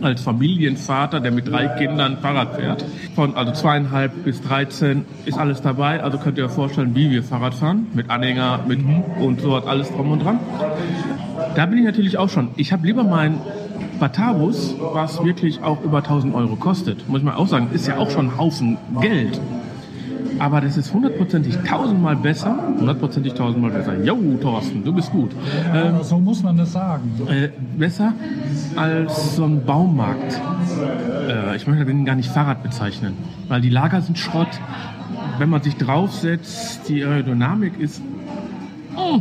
als 0.03 0.23
Familienvater, 0.23 1.21
der 1.21 1.33
mit 1.33 1.49
drei 1.49 1.69
Kindern 1.69 2.19
Fahrrad 2.19 2.57
fährt, 2.57 2.85
von 3.15 3.35
also 3.37 3.53
zweieinhalb 3.53 4.25
bis 4.25 4.43
13 4.43 5.05
ist 5.25 5.39
alles 5.39 5.63
dabei. 5.63 6.03
Also 6.03 6.19
könnt 6.19 6.39
ihr 6.39 6.47
euch 6.47 6.53
vorstellen, 6.53 6.95
wie 6.95 7.11
wir 7.11 7.23
Fahrrad 7.23 7.55
fahren, 7.55 7.87
mit 7.95 8.11
Anhänger, 8.11 8.61
mit 8.67 8.81
und 9.21 9.41
so 9.41 9.57
hat 9.57 9.67
alles 9.67 9.91
drum 9.91 10.13
und 10.13 10.25
dran. 10.25 10.39
Da 11.55 11.67
bin 11.67 11.79
ich 11.79 11.85
natürlich 11.85 12.19
auch 12.19 12.29
schon. 12.29 12.51
Ich 12.57 12.73
habe 12.73 12.87
lieber 12.87 13.05
mein 13.05 13.41
Batavus, 13.99 14.75
was 14.93 15.25
wirklich 15.25 15.63
auch 15.63 15.83
über 15.83 15.99
1000 15.99 16.35
Euro 16.35 16.57
kostet. 16.57 17.09
Muss 17.09 17.21
ich 17.21 17.25
mal 17.25 17.35
auch 17.35 17.49
sagen, 17.49 17.69
ist 17.73 17.87
ja 17.87 17.97
auch 17.97 18.11
schon 18.11 18.27
ein 18.27 18.39
Haufen 18.39 18.77
Geld. 19.01 19.41
Aber 20.39 20.61
das 20.61 20.77
ist 20.77 20.93
hundertprozentig 20.93 21.57
tausendmal 21.59 22.17
besser. 22.17 22.57
Hundertprozentig 22.79 23.35
tausendmal 23.35 23.71
besser. 23.71 24.03
Jo, 24.03 24.19
Thorsten, 24.41 24.85
du 24.85 24.93
bist 24.93 25.11
gut. 25.11 25.31
Ähm, 25.75 26.03
so 26.03 26.19
muss 26.19 26.43
man 26.43 26.57
das 26.57 26.73
sagen. 26.73 27.11
äh, 27.29 27.49
besser 27.77 28.13
als 28.77 29.37
so 29.37 29.45
ein 29.45 29.65
Baumarkt. 29.65 30.41
Äh, 31.29 31.57
ich 31.57 31.67
möchte 31.67 31.85
den 31.85 32.05
gar 32.05 32.17
nicht 32.17 32.31
Fahrrad 32.31 32.63
bezeichnen, 32.63 33.15
weil 33.49 33.61
die 33.61 33.71
Lager 33.71 34.01
sind 34.01 34.19
Schrott. 34.19 34.49
Wenn 35.39 35.51
man 35.51 35.63
sich 35.63 35.77
draufsetzt, 35.77 36.89
die 36.89 37.05
Aerodynamik 37.05 37.79
ist. 37.79 38.01
Mm. 38.95 39.21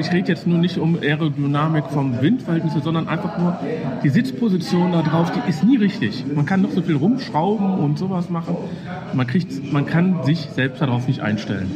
Ich 0.00 0.12
rede 0.12 0.28
jetzt 0.28 0.46
nur 0.46 0.58
nicht 0.58 0.76
um 0.76 0.98
Aerodynamik 1.00 1.86
vom 1.86 2.20
Windverhältnisse, 2.20 2.80
sondern 2.80 3.08
einfach 3.08 3.38
nur 3.38 3.58
die 4.02 4.10
Sitzposition 4.10 4.92
da 4.92 5.02
drauf, 5.02 5.32
die 5.32 5.48
ist 5.48 5.64
nie 5.64 5.76
richtig. 5.76 6.24
Man 6.34 6.44
kann 6.44 6.60
noch 6.60 6.72
so 6.72 6.82
viel 6.82 6.96
rumschrauben 6.96 7.78
und 7.78 7.98
sowas 7.98 8.28
machen. 8.28 8.56
Man, 9.14 9.26
kriegt, 9.26 9.72
man 9.72 9.86
kann 9.86 10.24
sich 10.24 10.48
selbst 10.54 10.82
darauf 10.82 11.08
nicht 11.08 11.20
einstellen. 11.20 11.70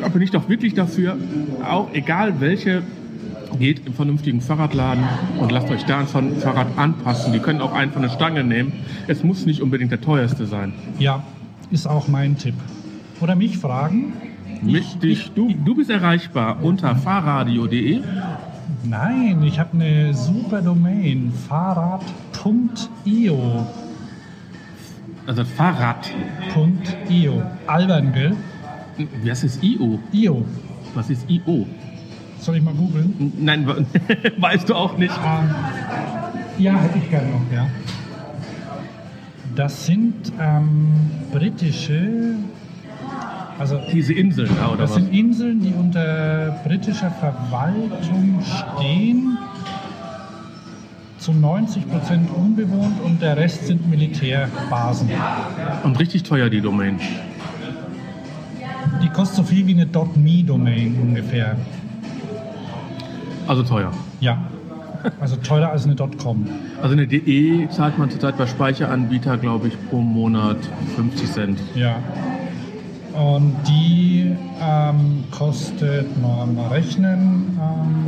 Da 0.00 0.08
bin 0.08 0.20
ich 0.20 0.30
doch 0.32 0.48
wirklich 0.48 0.74
dafür, 0.74 1.16
auch 1.64 1.92
egal 1.92 2.40
welche, 2.40 2.82
geht 3.58 3.86
im 3.86 3.94
vernünftigen 3.94 4.40
Fahrradladen 4.40 5.04
und 5.38 5.52
lasst 5.52 5.70
euch 5.70 5.84
da 5.84 6.00
ein 6.00 6.06
Fahrrad 6.06 6.76
anpassen. 6.76 7.32
Die 7.32 7.38
können 7.38 7.60
auch 7.60 7.72
einen 7.72 7.92
von 7.92 8.02
der 8.02 8.10
Stange 8.10 8.42
nehmen. 8.42 8.72
Es 9.06 9.22
muss 9.22 9.46
nicht 9.46 9.62
unbedingt 9.62 9.92
der 9.92 10.00
teuerste 10.00 10.46
sein. 10.46 10.74
Ja, 10.98 11.22
ist 11.70 11.86
auch 11.86 12.08
mein 12.08 12.36
Tipp. 12.36 12.54
Oder 13.20 13.36
mich 13.36 13.58
fragen. 13.58 14.12
Mit 14.62 15.02
dich, 15.02 15.32
du, 15.32 15.52
du 15.52 15.74
bist 15.74 15.90
erreichbar 15.90 16.62
unter 16.62 16.94
fahrradio.de. 16.96 18.00
Nein, 18.84 19.42
ich 19.42 19.58
habe 19.58 19.74
eine 19.74 20.14
super 20.14 20.62
Domain. 20.62 21.32
Fahrrad.io. 21.48 22.06
Also 25.26 25.44
Fahrrad. 25.44 26.10
.io. 27.08 27.42
Albern, 27.66 28.12
gell? 28.12 28.36
Wie 29.22 29.30
heißt 29.30 29.44
es? 29.44 29.62
IO. 29.62 29.98
Io. 30.12 30.44
Was 30.94 31.10
ist 31.10 31.28
IO? 31.28 31.66
Soll 32.38 32.56
ich 32.56 32.62
mal 32.62 32.74
googeln? 32.74 33.32
Nein, 33.38 33.66
weißt 34.38 34.68
du 34.68 34.74
auch 34.74 34.96
nicht. 34.96 35.14
Ähm, 35.24 35.50
ja, 36.58 36.74
hätte 36.78 36.98
ich 36.98 37.10
gerne 37.10 37.28
noch, 37.30 37.42
ja. 37.52 37.66
Das 39.56 39.86
sind 39.86 40.32
ähm, 40.38 40.92
britische, 41.32 42.36
also 43.58 43.80
Diese 43.92 44.12
Inseln 44.12 44.50
oder 44.50 44.76
das 44.82 44.90
was? 44.90 44.96
sind 44.96 45.12
Inseln, 45.12 45.60
die 45.60 45.72
unter 45.72 46.60
britischer 46.66 47.10
Verwaltung 47.10 48.40
stehen. 48.42 49.38
Zu 51.18 51.32
90 51.32 51.90
Prozent 51.90 52.28
unbewohnt 52.30 53.00
und 53.04 53.20
der 53.20 53.36
Rest 53.36 53.66
sind 53.66 53.88
Militärbasen. 53.88 55.10
Und 55.82 55.98
richtig 55.98 56.22
teuer 56.22 56.48
die 56.50 56.60
Domain. 56.60 57.00
Die 59.02 59.08
kostet 59.08 59.36
so 59.36 59.42
viel 59.42 59.66
wie 59.66 59.72
eine 59.74 59.86
.me-Domain 59.86 60.94
ungefähr. 61.00 61.56
Also 63.48 63.62
teuer. 63.62 63.92
Ja, 64.20 64.38
Also 65.20 65.36
teurer 65.36 65.70
als 65.70 65.84
eine 65.84 65.94
.com. 65.96 66.46
Also 66.82 66.92
eine 66.94 67.06
DE 67.06 67.68
zahlt 67.70 67.98
man 67.98 68.10
zurzeit 68.10 68.36
bei 68.36 68.46
Speicheranbieter, 68.46 69.36
glaube 69.38 69.68
ich, 69.68 69.74
pro 69.88 70.00
Monat 70.00 70.58
50 70.96 71.32
Cent. 71.32 71.58
Ja. 71.74 71.96
Und 73.16 73.56
die 73.66 74.36
ähm, 74.60 75.24
kostet 75.30 76.20
mal, 76.20 76.46
mal 76.46 76.68
rechnen 76.68 77.58
ähm, 77.60 78.06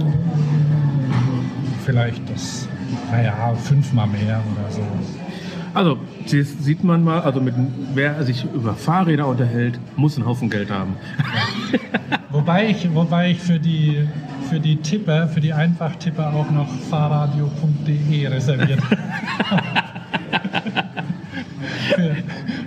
vielleicht 1.85 2.29
das, 2.31 2.69
naja, 3.11 3.55
fünfmal 3.55 4.07
mehr 4.07 4.43
oder 4.53 4.71
so. 4.71 4.83
Also, 5.73 5.99
das 6.25 6.63
sieht 6.63 6.85
man 6.85 7.03
mal, 7.05 7.21
also 7.21 7.41
mit, 7.41 7.55
wer 7.95 8.23
sich 8.25 8.45
über 8.53 8.75
Fahrräder 8.75 9.27
unterhält, 9.27 9.81
muss 9.97 10.17
einen 10.17 10.27
Haufen 10.27 10.51
Geld 10.51 10.71
haben. 10.71 10.97
Wobei 12.31 12.69
ich, 12.69 12.95
wobei 12.95 13.31
ich 13.31 13.39
für 13.39 13.59
die, 13.59 14.07
für 14.51 14.61
die 14.61 14.77
Tipper, 14.77 15.29
für 15.29 15.41
die 15.41 15.55
Einfachtipper 15.55 16.35
auch 16.35 16.51
noch 16.51 16.69
fahrradio.de 16.91 18.27
reserviert 18.27 18.83
für, 21.95 22.17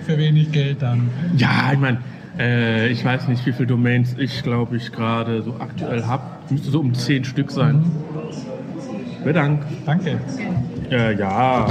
für 0.06 0.18
wenig 0.18 0.52
Geld 0.52 0.82
dann. 0.82 1.10
Ja, 1.38 1.70
ich 1.72 1.80
meine, 1.80 2.00
äh, 2.42 2.90
ich 2.90 3.06
weiß 3.06 3.28
nicht, 3.28 3.46
wie 3.46 3.52
viele 3.54 3.68
Domains 3.68 4.16
ich, 4.18 4.42
glaube 4.44 4.78
ich, 4.78 4.92
gerade 4.92 5.44
so 5.44 5.56
aktuell 5.60 6.06
habe. 6.06 6.24
Müsste 6.50 6.72
so 6.72 6.80
um 6.80 6.94
10 6.94 7.24
Stück 7.24 7.52
sein. 7.52 7.84
Bedankt. 9.24 9.66
Danke. 9.86 10.20
Äh, 10.90 11.16
ja. 11.18 11.68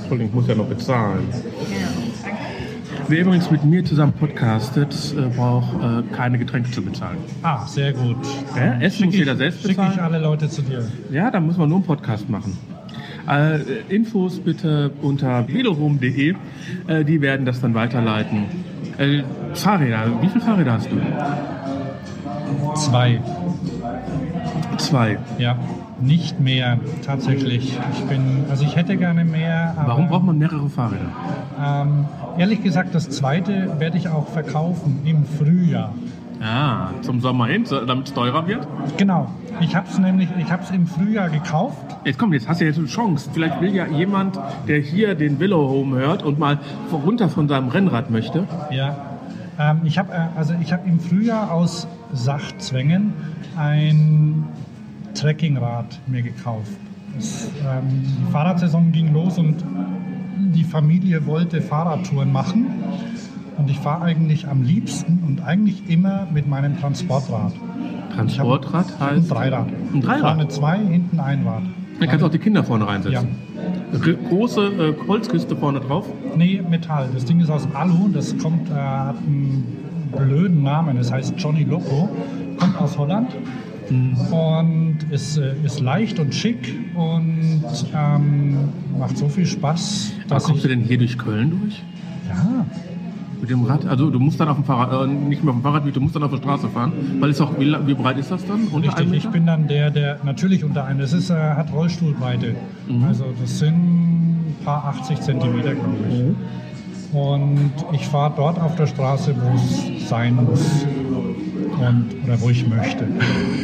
Entschuldigung, 0.00 0.28
ich 0.28 0.34
muss 0.34 0.46
ja 0.48 0.54
noch 0.54 0.66
bezahlen. 0.66 1.26
Wer 3.08 3.20
übrigens 3.20 3.50
mit 3.50 3.64
mir 3.64 3.84
zusammen 3.84 4.12
podcastet, 4.12 4.94
äh, 5.16 5.28
braucht 5.36 5.74
äh, 5.80 6.02
keine 6.14 6.38
Getränke 6.38 6.70
zu 6.72 6.82
bezahlen. 6.82 7.18
Ah, 7.42 7.64
sehr 7.66 7.92
gut. 7.92 8.16
Ja, 8.56 8.78
Essen 8.80 8.90
Schick 8.90 9.06
muss 9.06 9.14
ich, 9.14 9.20
jeder 9.20 9.36
selbst 9.36 9.60
Schicke 9.62 9.70
ich 9.72 9.76
bezahlen. 9.88 10.00
alle 10.00 10.18
Leute 10.18 10.48
zu 10.48 10.62
dir. 10.62 10.86
Ja, 11.10 11.30
da 11.30 11.40
muss 11.40 11.56
man 11.56 11.68
nur 11.68 11.78
einen 11.78 11.86
Podcast 11.86 12.28
machen. 12.28 12.56
Äh, 13.28 13.60
Infos 13.88 14.38
bitte 14.40 14.90
unter 15.02 15.46
velorum.de. 15.48 16.34
Äh, 16.86 17.04
die 17.04 17.20
werden 17.20 17.46
das 17.46 17.60
dann 17.60 17.74
weiterleiten. 17.74 18.44
Äh, 18.98 19.22
Fahrräder, 19.54 20.04
wie 20.20 20.28
viele 20.28 20.44
Fahrräder 20.44 20.72
hast 20.72 20.88
du? 20.90 20.96
Zwei. 22.74 23.20
Zwei. 24.78 25.18
Ja, 25.38 25.56
nicht 26.00 26.40
mehr 26.40 26.78
tatsächlich. 27.04 27.78
Ich 27.92 28.04
bin, 28.04 28.44
also 28.48 28.64
ich 28.64 28.76
hätte 28.76 28.96
gerne 28.96 29.24
mehr. 29.24 29.74
Aber, 29.76 29.88
Warum 29.88 30.08
braucht 30.08 30.24
man 30.24 30.38
mehrere 30.38 30.68
Fahrräder? 30.68 31.10
Ähm, 31.62 32.06
ehrlich 32.38 32.62
gesagt, 32.62 32.94
das 32.94 33.10
zweite 33.10 33.78
werde 33.78 33.98
ich 33.98 34.08
auch 34.08 34.28
verkaufen 34.28 35.00
im 35.04 35.24
Frühjahr. 35.24 35.92
Ah, 36.42 36.88
zum 37.00 37.20
Sommer 37.20 37.46
hin, 37.46 37.64
damit 37.86 38.08
es 38.08 38.14
teurer 38.14 38.46
wird. 38.46 38.66
Genau. 38.98 39.30
Ich 39.60 39.74
habe 39.74 39.88
es 39.88 39.98
nämlich, 39.98 40.28
ich 40.38 40.50
habe 40.50 40.62
es 40.62 40.70
im 40.70 40.86
Frühjahr 40.86 41.30
gekauft. 41.30 41.96
Jetzt 42.04 42.18
komm, 42.18 42.32
jetzt 42.32 42.48
hast 42.48 42.60
du 42.60 42.64
jetzt 42.64 42.78
eine 42.78 42.86
Chance. 42.86 43.30
Vielleicht 43.32 43.60
will 43.60 43.74
ja 43.74 43.86
jemand, 43.86 44.38
der 44.68 44.80
hier 44.80 45.14
den 45.14 45.40
Willow 45.40 45.68
Home 45.68 45.96
hört 45.96 46.22
und 46.22 46.38
mal 46.38 46.58
runter 46.92 47.28
von 47.28 47.48
seinem 47.48 47.68
Rennrad 47.68 48.10
möchte. 48.10 48.46
Ja. 48.70 48.96
Ähm, 49.58 49.80
ich 49.84 49.98
habe 49.98 50.12
äh, 50.12 50.18
also 50.36 50.54
ich 50.60 50.72
habe 50.72 50.86
im 50.88 51.00
Frühjahr 51.00 51.50
aus 51.50 51.88
Sachzwängen 52.12 53.12
ein 53.56 54.44
Trekkingrad 55.14 55.98
mir 56.06 56.22
gekauft. 56.22 56.72
Das, 57.14 57.48
ähm, 57.66 58.04
die 58.18 58.32
Fahrradsaison 58.32 58.92
ging 58.92 59.12
los 59.14 59.38
und 59.38 59.56
die 60.36 60.64
Familie 60.64 61.24
wollte 61.26 61.62
Fahrradtouren 61.62 62.30
machen. 62.30 62.66
Und 63.58 63.70
ich 63.70 63.78
fahre 63.78 64.02
eigentlich 64.04 64.46
am 64.48 64.62
liebsten 64.62 65.22
und 65.26 65.42
eigentlich 65.42 65.88
immer 65.88 66.26
mit 66.32 66.46
meinem 66.46 66.78
Transportrad. 66.78 67.52
Transportrad 68.14 68.86
Ich 68.88 69.00
hab 69.00 69.10
ein 69.10 69.16
heißt. 69.16 69.30
Dreirad. 69.30 69.66
Ein 69.94 70.00
Dreirad? 70.00 70.20
Vorne 70.20 70.48
zwei, 70.48 70.78
hinten 70.78 71.20
ein 71.20 71.46
Rad. 71.46 71.62
Da 72.00 72.06
kannst 72.06 72.22
du 72.22 72.26
auch 72.26 72.30
die 72.30 72.38
Kinder 72.38 72.62
vorne 72.62 72.86
reinsetzen. 72.86 73.28
Ja. 73.92 73.98
Gr- 73.98 74.14
Große 74.28 74.60
äh, 75.00 75.08
Holzkiste 75.08 75.56
vorne 75.56 75.80
drauf. 75.80 76.06
Nee, 76.36 76.62
Metall. 76.68 77.08
Das 77.14 77.24
Ding 77.24 77.40
ist 77.40 77.48
aus 77.50 77.66
Alu. 77.72 78.08
Das 78.12 78.36
kommt, 78.36 78.68
äh, 78.68 78.74
hat 78.74 79.16
einen 79.16 79.64
blöden 80.14 80.62
Namen. 80.62 80.96
Das 80.98 81.10
heißt 81.10 81.34
Johnny 81.38 81.64
Loco. 81.64 82.10
Kommt 82.58 82.78
aus 82.78 82.98
Holland. 82.98 83.30
Und 83.88 84.96
ist, 85.10 85.38
äh, 85.38 85.54
ist 85.64 85.80
leicht 85.80 86.18
und 86.18 86.34
schick 86.34 86.74
und 86.96 87.62
ähm, 87.94 88.56
macht 88.98 89.16
so 89.16 89.28
viel 89.28 89.46
Spaß, 89.46 90.12
Aber 90.24 90.34
dass 90.34 90.44
kommst 90.44 90.56
ich, 90.58 90.62
du 90.62 90.68
denn 90.76 90.84
hier 90.84 90.98
durch 90.98 91.16
Köln 91.16 91.50
durch? 91.60 91.82
ja, 92.28 92.66
Mit 93.40 93.50
dem 93.50 93.64
Rad? 93.64 93.86
Also 93.86 94.10
du 94.10 94.18
musst 94.18 94.40
dann 94.40 94.48
auf 94.48 94.56
dem 94.56 94.64
Fahrrad, 94.64 95.08
äh, 95.08 95.12
nicht 95.12 95.42
mehr 95.42 95.52
auf 95.52 95.60
dem 95.60 95.62
Fahrrad, 95.62 95.82
du 95.94 96.00
musst 96.00 96.16
dann 96.16 96.22
auf 96.22 96.30
der 96.30 96.38
Straße 96.38 96.68
fahren. 96.68 96.92
Weil 97.20 97.30
es 97.30 97.40
auch, 97.40 97.58
wie, 97.58 97.74
wie 97.86 97.94
breit 97.94 98.18
ist 98.18 98.30
das 98.30 98.44
dann? 98.46 98.68
Unter 98.68 98.88
richtig. 98.88 99.06
Ich 99.06 99.10
Meter? 99.24 99.30
bin 99.30 99.46
dann 99.46 99.68
der, 99.68 99.90
der 99.90 100.18
natürlich 100.24 100.64
unter 100.64 100.84
einem. 100.84 101.00
Das 101.00 101.12
ist, 101.12 101.30
äh, 101.30 101.34
hat 101.34 101.72
Rollstuhlbreite. 101.72 102.54
Mhm. 102.88 103.04
Also 103.04 103.24
das 103.40 103.58
sind 103.58 103.74
ein 103.74 104.56
paar 104.64 104.84
80 104.86 105.20
Zentimeter, 105.20 105.74
glaube 105.74 105.96
ich. 106.08 106.14
Mhm. 106.14 106.36
Und 107.12 107.70
ich 107.92 108.06
fahre 108.06 108.32
dort 108.36 108.60
auf 108.60 108.74
der 108.76 108.86
Straße, 108.86 109.34
wo 109.38 109.54
es 109.56 110.08
sein 110.08 110.36
muss. 110.36 110.86
Und, 111.78 112.06
oder 112.24 112.40
wo 112.40 112.50
ich 112.50 112.66
möchte. 112.66 113.06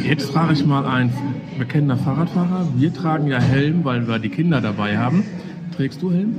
Jetzt 0.07 0.31
frage 0.31 0.53
ich 0.53 0.65
mal 0.65 0.85
einen 0.85 1.11
bekennender 1.57 1.97
Fahrradfahrer. 1.97 2.67
Wir 2.75 2.93
tragen 2.93 3.27
ja 3.27 3.39
Helm, 3.39 3.83
weil 3.83 4.07
wir 4.07 4.19
die 4.19 4.29
Kinder 4.29 4.61
dabei 4.61 4.97
haben. 4.97 5.23
Trägst 5.75 6.01
du 6.01 6.11
Helm? 6.11 6.35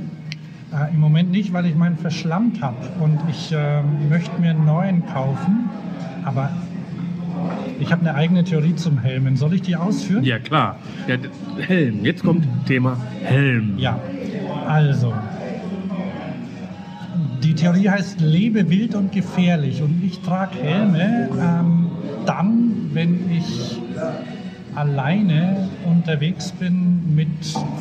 Äh, 0.75 0.93
Im 0.93 0.99
Moment 0.99 1.31
nicht, 1.31 1.53
weil 1.53 1.65
ich 1.65 1.75
meinen 1.75 1.97
verschlammt 1.97 2.61
habe. 2.61 2.77
Und 2.99 3.19
ich 3.29 3.51
äh, 3.51 3.81
möchte 4.09 4.39
mir 4.41 4.51
einen 4.51 4.65
neuen 4.65 5.05
kaufen. 5.07 5.69
Aber 6.25 6.49
ich 7.79 7.91
habe 7.91 8.01
eine 8.01 8.15
eigene 8.15 8.43
Theorie 8.43 8.75
zum 8.75 8.97
Helmen. 8.97 9.37
Soll 9.37 9.53
ich 9.53 9.61
die 9.61 9.75
ausführen? 9.75 10.23
Ja, 10.23 10.39
klar. 10.39 10.77
Ja, 11.07 11.15
Helm. 11.59 12.03
Jetzt 12.03 12.23
kommt 12.23 12.45
Thema 12.65 12.97
Helm. 13.21 13.77
Ja, 13.77 13.99
also. 14.67 15.13
Die 17.43 17.53
Theorie 17.53 17.89
heißt 17.89 18.19
Lebe 18.21 18.69
wild 18.69 18.95
und 18.95 19.11
gefährlich. 19.11 19.81
Und 19.81 20.03
ich 20.03 20.19
trage 20.21 20.57
Helme 20.57 21.29
ähm, 21.39 21.89
dann, 22.25 22.89
wenn 22.91 23.31
ich 23.31 23.77
alleine 24.75 25.69
unterwegs 25.85 26.51
bin 26.51 27.15
mit 27.15 27.27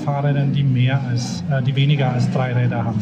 Fahrrädern, 0.05 0.53
die 0.53 0.63
mehr 0.63 1.01
als, 1.09 1.43
äh, 1.51 1.63
die 1.63 1.75
weniger 1.77 2.13
als 2.13 2.31
drei 2.31 2.53
Räder 2.53 2.85
haben. 2.85 3.01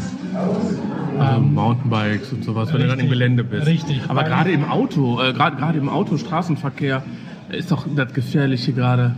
Also 1.18 1.36
Ähm, 1.44 1.54
Mountainbikes 1.54 2.32
und 2.32 2.42
sowas, 2.44 2.72
wenn 2.72 2.80
du 2.80 2.86
dann 2.88 2.98
im 2.98 3.08
Gelände 3.10 3.44
bist. 3.44 3.66
richtig, 3.66 4.00
Aber 4.08 4.24
gerade 4.24 4.50
im 4.50 4.64
Auto, 4.64 5.20
äh, 5.22 5.32
gerade 5.34 5.78
im 5.78 5.88
Auto, 5.90 6.16
Straßenverkehr, 6.16 7.02
ist 7.50 7.70
doch 7.70 7.86
das 7.94 8.14
Gefährliche 8.14 8.72
gerade. 8.72 9.14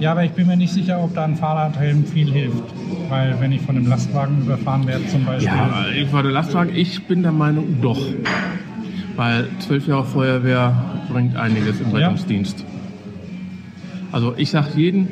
Ja, 0.00 0.10
aber 0.10 0.24
ich 0.24 0.32
bin 0.32 0.48
mir 0.48 0.56
nicht 0.56 0.72
sicher, 0.72 1.00
ob 1.02 1.14
da 1.14 1.24
ein 1.24 1.36
Fahrradhelm 1.36 2.04
viel 2.04 2.30
hilft. 2.30 2.64
Weil 3.08 3.36
wenn 3.40 3.52
ich 3.52 3.60
von 3.62 3.76
einem 3.76 3.86
Lastwagen 3.86 4.40
überfahren 4.40 4.86
werde 4.86 5.06
zum 5.06 5.24
Beispiel. 5.24 5.46
Ja, 5.46 5.84
ich 5.96 6.12
war 6.12 6.22
der 6.24 6.32
Lastwagen. 6.32 6.74
Ich 6.74 7.04
bin 7.06 7.22
der 7.22 7.32
Meinung, 7.32 7.76
doch. 7.80 8.00
Weil 9.16 9.46
zwölf 9.60 9.86
Jahre 9.86 10.04
Feuerwehr 10.04 10.74
bringt 11.10 11.36
einiges 11.36 11.80
im 11.80 11.96
Ja. 11.96 12.14
Also 14.12 14.34
ich 14.36 14.50
sage 14.50 14.68
jeden, 14.76 15.08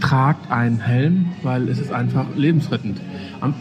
tragt 0.00 0.50
einen 0.50 0.80
Helm, 0.80 1.26
weil 1.42 1.68
es 1.68 1.78
ist 1.78 1.92
einfach 1.92 2.26
lebensrettend. 2.36 3.00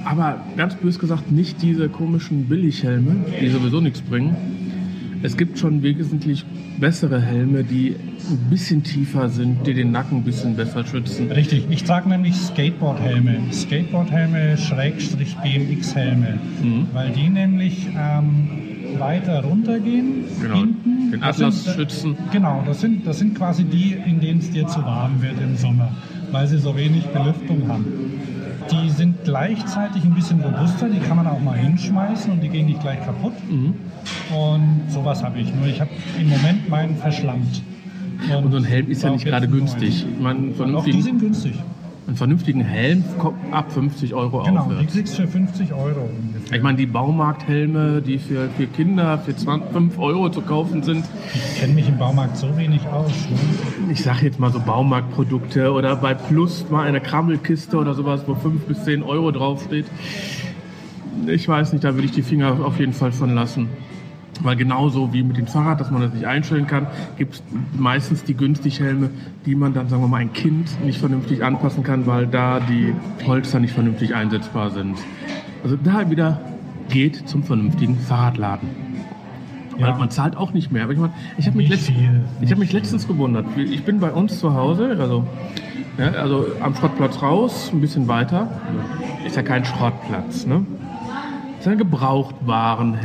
Aber 0.05 0.43
ganz 0.55 0.75
bös 0.75 0.99
gesagt, 0.99 1.31
nicht 1.31 1.61
diese 1.61 1.89
komischen 1.89 2.45
Billighelme, 2.45 3.25
die 3.41 3.49
sowieso 3.49 3.81
nichts 3.81 4.01
bringen. 4.01 4.35
Es 5.23 5.35
gibt 5.35 5.57
schon 5.57 5.81
wesentlich 5.81 6.45
bessere 6.79 7.19
Helme, 7.19 7.63
die 7.63 7.95
ein 8.29 8.49
bisschen 8.51 8.83
tiefer 8.83 9.29
sind, 9.29 9.65
die 9.65 9.73
den 9.73 9.91
Nacken 9.91 10.19
ein 10.19 10.23
bisschen 10.23 10.55
besser 10.55 10.85
schützen. 10.85 11.31
Richtig, 11.31 11.65
ich 11.71 11.83
trage 11.83 12.07
nämlich 12.07 12.35
Skateboardhelme. 12.35 13.51
Skateboardhelme, 13.51 14.57
Schrägstrich 14.57 15.35
BMX-Helme. 15.37 16.37
Mhm. 16.61 16.87
Weil 16.93 17.11
die 17.11 17.29
nämlich 17.29 17.87
ähm, 17.97 18.66
weiter 18.99 19.43
runtergehen. 19.43 20.25
Genau, 20.41 20.55
Hinten. 20.55 21.11
den 21.11 21.23
Atlas 21.23 21.63
sind, 21.63 21.75
schützen. 21.75 22.17
Genau, 22.31 22.63
das 22.65 22.81
sind, 22.81 23.05
das 23.05 23.19
sind 23.19 23.35
quasi 23.35 23.63
die, 23.63 23.93
in 23.93 24.19
denen 24.19 24.39
es 24.39 24.51
dir 24.51 24.67
zu 24.67 24.83
warm 24.83 25.21
wird 25.21 25.39
im 25.41 25.55
Sommer, 25.57 25.91
weil 26.31 26.47
sie 26.47 26.57
so 26.57 26.75
wenig 26.75 27.05
Belüftung 27.07 27.67
haben. 27.67 27.85
Die 28.71 28.89
sind 28.89 29.23
gleichzeitig 29.23 30.03
ein 30.03 30.13
bisschen 30.13 30.41
robuster, 30.41 30.89
die 30.89 30.99
kann 30.99 31.15
man 31.15 31.27
auch 31.27 31.39
mal 31.39 31.57
hinschmeißen 31.57 32.31
und 32.31 32.43
die 32.43 32.49
gehen 32.49 32.65
nicht 32.65 32.81
gleich 32.81 32.99
kaputt. 33.05 33.33
Mhm. 33.49 33.75
Und 34.35 34.81
sowas 34.89 35.23
habe 35.23 35.39
ich. 35.39 35.53
Nur 35.55 35.67
ich 35.67 35.79
habe 35.79 35.91
im 36.19 36.29
Moment 36.29 36.69
meinen 36.69 36.97
verschlammt. 36.97 37.61
Und 38.43 38.51
so 38.51 38.57
ein 38.57 38.63
Helm 38.63 38.89
ist 38.89 39.03
ja 39.03 39.11
nicht 39.11 39.25
gerade 39.25 39.47
günstig. 39.47 40.05
Einen 40.23 40.57
Doch, 40.57 40.83
die 40.83 41.01
sind 41.01 41.19
günstig. 41.19 41.53
Einen 42.07 42.15
vernünftigen 42.15 42.61
Helm 42.61 43.03
kommt 43.17 43.37
ab 43.53 43.71
50 43.71 44.13
Euro 44.13 44.43
Genau, 44.43 44.65
die 44.65 44.71
aufwärts. 44.75 44.93
kriegst 44.93 45.17
du 45.17 45.23
für 45.23 45.27
50 45.27 45.73
Euro 45.73 46.09
ungefähr. 46.23 46.57
Ich 46.57 46.63
meine, 46.63 46.77
die 46.77 46.85
Baumarkthelme, 46.85 48.01
die 48.01 48.17
für, 48.17 48.49
für 48.55 48.65
Kinder 48.67 49.17
für 49.19 49.35
20, 49.35 49.71
5 49.73 49.99
Euro 49.99 50.29
zu 50.29 50.41
kaufen 50.41 50.83
sind, 50.83 51.03
Ich 51.33 51.59
kenne 51.59 51.73
mich 51.73 51.87
im 51.89 51.97
Baumarkt 51.97 52.37
so 52.37 52.55
wenig 52.57 52.87
aus. 52.87 53.11
Ne? 53.29 53.91
ich 53.91 54.01
sage 54.03 54.25
jetzt 54.25 54.39
mal 54.39 54.51
so 54.51 54.59
Baumarktprodukte 54.59 55.71
oder 55.71 55.95
bei 55.97 56.13
Plus 56.13 56.65
mal 56.69 56.87
eine 56.87 57.01
Krammelkiste 57.01 57.77
oder 57.77 57.93
sowas, 57.93 58.21
wo 58.25 58.35
5 58.35 58.63
bis 58.65 58.83
10 58.85 59.03
Euro 59.03 59.31
draufsteht. 59.31 59.85
Ich 61.27 61.47
weiß 61.47 61.73
nicht, 61.73 61.83
da 61.83 61.93
würde 61.95 62.05
ich 62.05 62.11
die 62.11 62.21
Finger 62.21 62.57
auf 62.63 62.79
jeden 62.79 62.93
Fall 62.93 63.11
von 63.11 63.33
lassen. 63.35 63.67
Weil 64.43 64.55
genauso 64.55 65.13
wie 65.13 65.23
mit 65.23 65.37
dem 65.37 65.47
Fahrrad, 65.47 65.79
dass 65.79 65.89
man 65.91 66.01
das 66.01 66.13
nicht 66.13 66.25
einstellen 66.25 66.67
kann, 66.67 66.87
gibt 67.17 67.35
es 67.35 67.43
meistens 67.77 68.23
die 68.23 68.33
günstig 68.35 68.79
Helme, 68.79 69.09
die 69.45 69.55
man 69.55 69.73
dann, 69.73 69.89
sagen 69.89 70.01
wir 70.03 70.07
mal, 70.07 70.17
ein 70.17 70.33
Kind 70.33 70.83
nicht 70.85 70.99
vernünftig 70.99 71.43
anpassen 71.43 71.83
kann, 71.83 72.05
weil 72.07 72.27
da 72.27 72.59
die 72.59 72.93
Polster 73.25 73.59
nicht 73.59 73.73
vernünftig 73.73 74.13
einsetzbar 74.15 74.69
sind. 74.69 74.97
Also 75.63 75.75
da 75.83 76.09
wieder 76.09 76.39
geht 76.89 77.27
zum 77.27 77.43
vernünftigen 77.43 77.97
Fahrradladen. 77.97 78.69
Weil 79.79 79.89
Ja. 79.89 79.97
man 79.97 80.09
zahlt 80.09 80.35
auch 80.35 80.53
nicht 80.53 80.71
mehr. 80.71 80.83
Aber 80.83 80.93
ich 80.93 80.99
meine, 80.99 81.13
ich 81.37 81.45
habe 81.47 81.57
mich, 81.57 81.69
letzt, 81.69 81.91
ich 82.41 82.51
hab 82.51 82.57
mich 82.57 82.73
letztens 82.73 83.07
gewundert. 83.07 83.45
Ich 83.57 83.83
bin 83.83 83.99
bei 83.99 84.11
uns 84.11 84.39
zu 84.39 84.53
Hause, 84.53 84.95
also, 84.99 85.25
ja, 85.97 86.11
also 86.11 86.45
am 86.61 86.75
Schrottplatz 86.75 87.21
raus, 87.21 87.69
ein 87.73 87.81
bisschen 87.81 88.07
weiter. 88.07 88.49
Ist 89.25 89.35
ja 89.35 89.43
kein 89.43 89.65
Schrottplatz, 89.65 90.45
ne? 90.45 90.65
Ist 91.59 91.65
ja 91.65 91.71
ein 91.73 91.77
Gebrauchtwaren. 91.77 92.97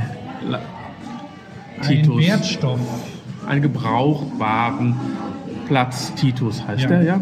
Ein 1.83 2.09
Wertstoff. 2.18 2.79
Ein 3.47 3.62
Gebrauchtwarenplatz 3.62 6.14
Titus 6.14 6.66
heißt 6.66 6.83
Ja. 6.83 6.88
der, 6.88 7.03
ja. 7.03 7.21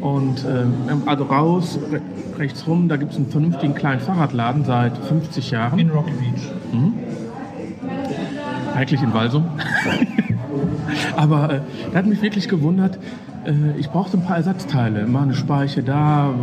Und 0.00 0.44
ähm, 0.44 1.02
also 1.06 1.24
raus, 1.24 1.78
re 1.90 2.00
rechts 2.38 2.66
rum, 2.66 2.88
da 2.88 2.96
gibt 2.96 3.12
es 3.12 3.16
einen 3.16 3.30
vernünftigen 3.30 3.74
kleinen 3.74 4.00
Fahrradladen 4.00 4.64
seit 4.66 4.98
50 4.98 5.50
Jahren. 5.52 5.78
In 5.78 5.88
Rocky 5.88 6.10
Beach. 6.12 6.50
eigentlich 8.74 9.00
in 9.02 9.14
Walsum. 9.14 9.44
Aber 11.16 11.50
äh, 11.50 11.60
da 11.92 11.98
hat 11.98 12.06
mich 12.06 12.20
wirklich 12.20 12.46
gewundert, 12.48 12.98
äh, 13.46 13.78
ich 13.78 13.88
brauchte 13.88 14.18
ein 14.18 14.24
paar 14.24 14.36
Ersatzteile. 14.36 15.06
Mal 15.06 15.22
eine 15.22 15.34
Speiche 15.34 15.82
da. 15.82 16.34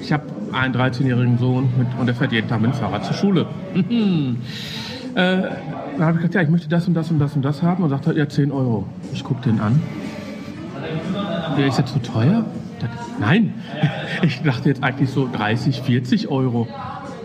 Ich 0.00 0.12
habe 0.12 0.24
einen 0.52 0.74
13-jährigen 0.74 1.38
Sohn 1.38 1.68
mit, 1.78 1.86
und 1.98 2.06
der 2.06 2.14
fährt 2.16 2.32
jeden 2.32 2.48
Tag 2.48 2.60
mit 2.60 2.72
dem 2.72 2.74
Fahrrad 2.74 3.04
zur 3.04 3.14
Schule. 3.14 3.46
äh, 5.14 5.42
dann 5.96 6.06
habe 6.06 6.12
ich 6.12 6.16
gesagt, 6.18 6.34
ja, 6.34 6.42
ich 6.42 6.48
möchte 6.48 6.68
das 6.68 6.86
und 6.88 6.94
das 6.94 7.10
und 7.10 7.18
das 7.18 7.34
und 7.34 7.42
das 7.42 7.62
haben. 7.62 7.82
Und 7.82 7.90
sagt 7.90 8.06
er, 8.06 8.16
ja, 8.16 8.28
10 8.28 8.52
Euro. 8.52 8.86
Ich 9.12 9.24
gucke 9.24 9.42
den 9.42 9.60
an. 9.60 9.82
Ja, 11.58 11.66
ist 11.66 11.78
das 11.78 11.92
zu 11.92 11.98
teuer? 12.00 12.44
Das, 12.78 12.90
nein, 13.18 13.54
ich 14.22 14.42
dachte 14.42 14.68
jetzt 14.68 14.82
eigentlich 14.82 15.10
so 15.10 15.28
30, 15.30 15.82
40 15.82 16.28
Euro. 16.28 16.66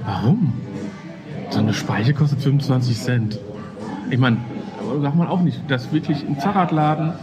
Warum? 0.06 0.54
So 1.50 1.60
eine 1.60 1.74
Speiche 1.74 2.14
kostet 2.14 2.42
25 2.42 3.00
Cent. 3.00 3.40
Ich 4.10 4.20
meine, 4.20 4.38
sagt 5.02 5.16
man 5.16 5.28
auch 5.28 5.42
nicht, 5.42 5.60
dass 5.70 5.92
wirklich 5.92 6.28
ein 6.28 6.36
Fahrradladen 6.36 7.14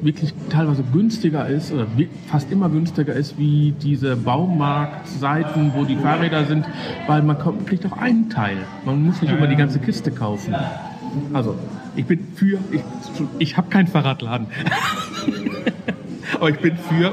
wirklich 0.00 0.32
teilweise 0.50 0.82
günstiger 0.92 1.46
ist 1.48 1.72
oder 1.72 1.86
fast 2.28 2.50
immer 2.52 2.68
günstiger 2.68 3.14
ist 3.14 3.38
wie 3.38 3.74
diese 3.82 4.16
Baumarktseiten, 4.16 5.72
wo 5.74 5.84
die 5.84 5.96
Fahrräder 5.96 6.44
sind, 6.44 6.64
weil 7.06 7.22
man 7.22 7.38
kommt, 7.38 7.66
kriegt 7.66 7.84
auch 7.86 7.96
einen 7.98 8.30
Teil. 8.30 8.58
Man 8.84 9.04
muss 9.04 9.20
nicht 9.22 9.32
immer 9.32 9.46
die 9.46 9.56
ganze 9.56 9.78
Kiste 9.78 10.10
kaufen. 10.10 10.54
Also, 11.32 11.56
ich 11.96 12.04
bin 12.04 12.20
für, 12.34 12.58
ich, 12.70 12.80
ich 13.38 13.56
habe 13.56 13.68
keinen 13.70 13.88
Fahrradladen. 13.88 14.46
Aber 16.34 16.50
ich 16.50 16.58
bin 16.58 16.76
für 16.76 17.12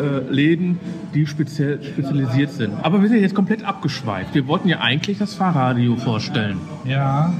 äh, 0.00 0.32
Läden, 0.32 0.78
die 1.14 1.26
speziell 1.26 1.82
spezialisiert 1.82 2.50
sind. 2.52 2.72
Aber 2.82 3.02
wir 3.02 3.08
sind 3.08 3.20
jetzt 3.20 3.34
komplett 3.34 3.64
abgeschweift. 3.64 4.34
Wir 4.34 4.46
wollten 4.46 4.68
ja 4.68 4.80
eigentlich 4.80 5.18
das 5.18 5.34
Fahrradio 5.34 5.96
vorstellen. 5.96 6.58
Ja, 6.84 7.32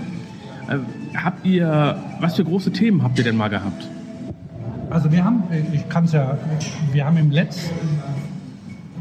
Äh, 0.68 0.79
habt 1.16 1.44
ihr, 1.47 2.03
was 2.20 2.37
für 2.37 2.44
große 2.44 2.73
Themen 2.73 3.03
habt 3.03 3.18
ihr 3.18 3.25
denn 3.25 3.37
mal 3.37 3.49
gehabt? 3.49 3.87
Also 4.90 5.11
wir 5.11 5.25
haben, 5.25 5.44
ich 5.73 5.88
kann 5.88 6.05
es 6.05 6.12
ja, 6.12 6.37
wir 6.92 7.05
haben 7.05 7.16
im 7.16 7.31
letzten, 7.31 7.75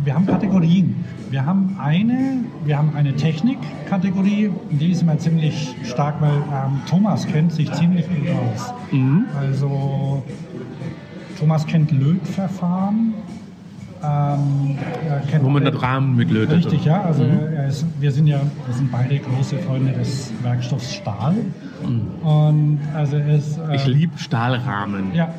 wir 0.03 0.13
haben 0.15 0.25
Kategorien. 0.25 0.95
Wir 1.29 1.45
haben 1.45 1.77
eine, 1.81 2.41
wir 2.63 2.77
haben 2.77 2.95
eine 2.95 3.15
Technik-Kategorie, 3.15 4.51
die 4.69 4.91
ist 4.91 5.01
immer 5.01 5.17
ziemlich 5.17 5.75
stark, 5.83 6.21
weil 6.21 6.29
ähm, 6.29 6.81
Thomas 6.87 7.25
kennt 7.25 7.51
sich 7.51 7.71
ziemlich 7.73 8.05
gut 8.07 8.29
aus. 8.29 8.71
Mhm. 8.91 9.25
Also 9.39 10.23
Thomas 11.39 11.65
kennt 11.65 11.91
Lötverfahren. 11.91 13.15
Ähm, 14.03 14.77
kennt 15.29 15.43
Wo 15.43 15.49
man 15.49 15.63
das 15.63 15.81
Rahmen 15.81 16.15
mitlötet. 16.15 16.57
Richtig, 16.57 16.85
ja. 16.85 17.01
Also 17.01 17.23
Mhm. 17.23 17.67
ist, 17.67 17.85
wir 17.99 18.11
sind 18.11 18.27
ja, 18.27 18.41
wir 18.67 18.75
sind 18.75 18.91
beide 18.91 19.17
große 19.17 19.57
Freunde 19.59 19.93
des 19.93 20.31
Werkstoffs 20.43 20.93
Stahl. 20.93 21.35
Und 21.85 22.79
also 22.93 23.17
ist. 23.17 23.57
äh, 23.57 23.61
Mhm. 23.67 23.73
Ich 23.73 23.85
liebe 23.87 24.17
Stahlrahmen. 24.17 25.13
Ja. 25.13 25.33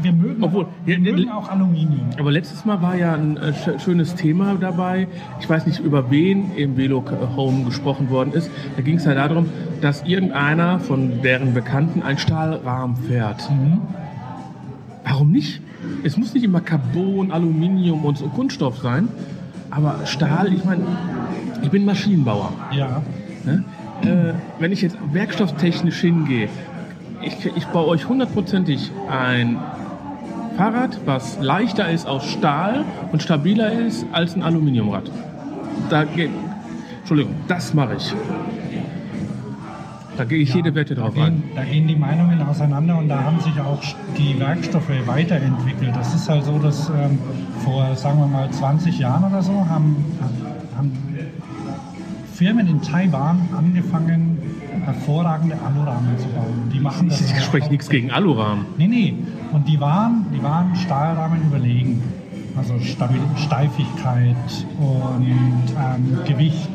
Wir 0.00 0.12
mögen, 0.12 0.44
Obwohl, 0.44 0.66
wir 0.84 0.94
ja, 0.96 1.00
mögen 1.00 1.28
auch 1.30 1.48
Aluminium. 1.50 2.10
Aber 2.20 2.30
letztes 2.30 2.64
Mal 2.64 2.80
war 2.82 2.94
ja 2.94 3.14
ein 3.14 3.36
äh, 3.36 3.50
sch- 3.50 3.80
schönes 3.80 4.14
Thema 4.14 4.54
dabei. 4.54 5.08
Ich 5.40 5.50
weiß 5.50 5.66
nicht, 5.66 5.80
über 5.80 6.08
wen 6.12 6.54
im 6.56 6.76
Velo 6.76 7.02
Home 7.36 7.64
gesprochen 7.64 8.08
worden 8.08 8.32
ist. 8.32 8.48
Da 8.76 8.82
ging 8.82 8.96
es 8.98 9.04
ja 9.06 9.14
darum, 9.14 9.46
dass 9.80 10.04
irgendeiner 10.04 10.78
von 10.78 11.20
deren 11.22 11.52
Bekannten 11.52 12.02
einen 12.02 12.18
Stahlrahmen 12.18 12.94
fährt. 12.96 13.50
Mhm. 13.50 13.80
Warum 15.04 15.32
nicht? 15.32 15.60
Es 16.04 16.16
muss 16.16 16.32
nicht 16.32 16.44
immer 16.44 16.60
Carbon, 16.60 17.32
Aluminium 17.32 18.04
und 18.04 18.18
so 18.18 18.26
Kunststoff 18.28 18.78
sein. 18.78 19.08
Aber 19.70 20.06
Stahl, 20.06 20.52
ich 20.52 20.64
meine, 20.64 20.82
ich 21.62 21.70
bin 21.70 21.84
Maschinenbauer. 21.84 22.52
Ja. 22.70 23.02
Ne? 23.44 23.64
Äh, 24.08 24.34
wenn 24.58 24.72
ich 24.72 24.82
jetzt 24.82 24.96
werkstofftechnisch 25.12 26.00
hingehe, 26.00 26.48
ich, 27.22 27.46
ich 27.56 27.66
baue 27.66 27.88
euch 27.88 28.08
hundertprozentig 28.08 28.90
ein 29.10 29.58
Fahrrad, 30.56 30.98
was 31.04 31.38
leichter 31.40 31.88
ist 31.90 32.06
aus 32.06 32.24
Stahl 32.28 32.84
und 33.12 33.22
stabiler 33.22 33.72
ist 33.72 34.06
als 34.12 34.34
ein 34.34 34.42
Aluminiumrad. 34.42 35.10
Da 35.90 36.04
geht, 36.04 36.30
Entschuldigung, 37.00 37.34
das 37.46 37.74
mache 37.74 37.94
ich. 37.96 38.14
Da 40.16 40.24
gehe 40.24 40.38
ich 40.38 40.52
jede 40.52 40.74
Wette 40.74 40.96
Da 40.96 41.02
drauf 41.02 41.16
ein. 41.16 41.24
gehen, 41.24 41.42
da 41.54 41.62
gehen 41.62 41.86
die 41.86 41.94
Meinungen 41.94 42.42
auseinander 42.42 42.98
und 42.98 43.08
da 43.08 43.22
haben 43.22 43.38
sich 43.38 43.58
auch 43.60 43.80
die 44.16 44.38
Werkstoffe 44.40 44.90
weiterentwickelt. 45.06 45.94
Das 45.94 46.12
ist 46.12 46.28
halt 46.28 46.42
so, 46.44 46.58
dass 46.58 46.88
ähm, 46.88 47.18
vor, 47.64 47.94
sagen 47.94 48.18
wir 48.18 48.26
mal, 48.26 48.50
20 48.50 48.98
Jahren 48.98 49.30
oder 49.30 49.42
so 49.42 49.52
haben, 49.68 50.04
haben 50.76 50.90
Firmen 52.38 52.68
in 52.68 52.80
Taiwan 52.80 53.48
angefangen, 53.56 54.38
hervorragende 54.84 55.56
Alurahmen 55.66 56.16
zu 56.18 56.28
bauen. 56.28 56.70
Die 56.72 56.78
machen 56.78 57.08
das 57.08 57.20
Ich 57.20 57.42
spreche 57.42 57.66
auch- 57.66 57.70
nichts 57.70 57.88
gegen 57.88 58.12
Alurahmen. 58.12 58.64
Nee, 58.76 58.86
nee. 58.86 59.14
Und 59.52 59.66
die 59.66 59.80
waren, 59.80 60.24
die 60.32 60.40
waren 60.40 60.76
Stahlrahmen 60.76 61.42
überlegen. 61.42 62.00
Also 62.56 62.78
Stabil 62.78 63.20
Steifigkeit 63.36 64.36
und 64.78 65.26
ähm, 65.26 66.18
Gewicht. 66.26 66.68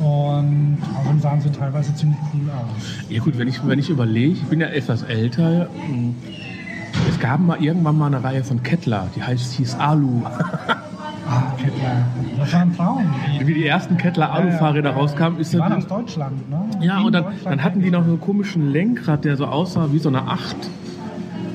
Und 0.00 0.78
außerdem 1.00 1.20
sahen 1.20 1.40
sie 1.40 1.50
teilweise 1.50 1.92
ziemlich 1.96 2.18
cool 2.32 2.48
aus. 2.50 2.84
Ja 3.10 3.20
gut, 3.20 3.36
wenn 3.38 3.48
ich, 3.48 3.66
wenn 3.66 3.80
ich 3.80 3.90
überlege, 3.90 4.34
ich 4.34 4.44
bin 4.44 4.60
ja 4.60 4.68
etwas 4.68 5.02
älter. 5.02 5.68
mh, 5.90 6.12
Es 7.08 7.18
gab 7.18 7.40
mal 7.40 7.60
irgendwann 7.60 7.98
mal 7.98 8.06
eine 8.06 8.22
Reihe 8.22 8.44
von 8.44 8.62
Kettler, 8.62 9.08
die 9.16 9.22
heißt 9.24 9.54
hieß 9.54 9.74
Alu. 9.80 10.22
Das 12.38 12.52
war 12.52 12.60
ein 12.60 12.76
Traum. 12.76 13.04
Wie 13.40 13.54
die 13.54 13.66
ersten 13.66 13.96
Kettler 13.96 14.32
Alu-Fahrräder 14.32 14.90
rauskamen, 14.90 15.38
ist 15.40 15.52
die 15.52 15.58
waren 15.58 15.72
das 15.72 15.84
aus 15.84 15.88
Deutschland, 15.88 16.48
ne? 16.50 16.68
Ja, 16.80 17.00
und 17.00 17.12
dann, 17.12 17.26
dann 17.44 17.62
hatten 17.62 17.80
die 17.80 17.90
noch 17.90 18.04
so 18.04 18.10
einen 18.10 18.20
komischen 18.20 18.70
Lenkrad, 18.70 19.24
der 19.24 19.36
so 19.36 19.46
aussah 19.46 19.88
wie 19.92 19.98
so 19.98 20.08
eine 20.08 20.22
Acht. 20.22 20.56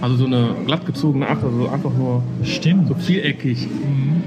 Also 0.02 0.18
so 0.18 0.26
eine 0.26 0.50
glattgezogene 0.66 1.28
Acht, 1.28 1.44
also 1.44 1.70
einfach 1.70 1.94
nur 1.94 2.24
Stimmt. 2.44 2.88
so 2.90 2.96
viereckig. 2.96 3.68
Mhm. 3.68 4.24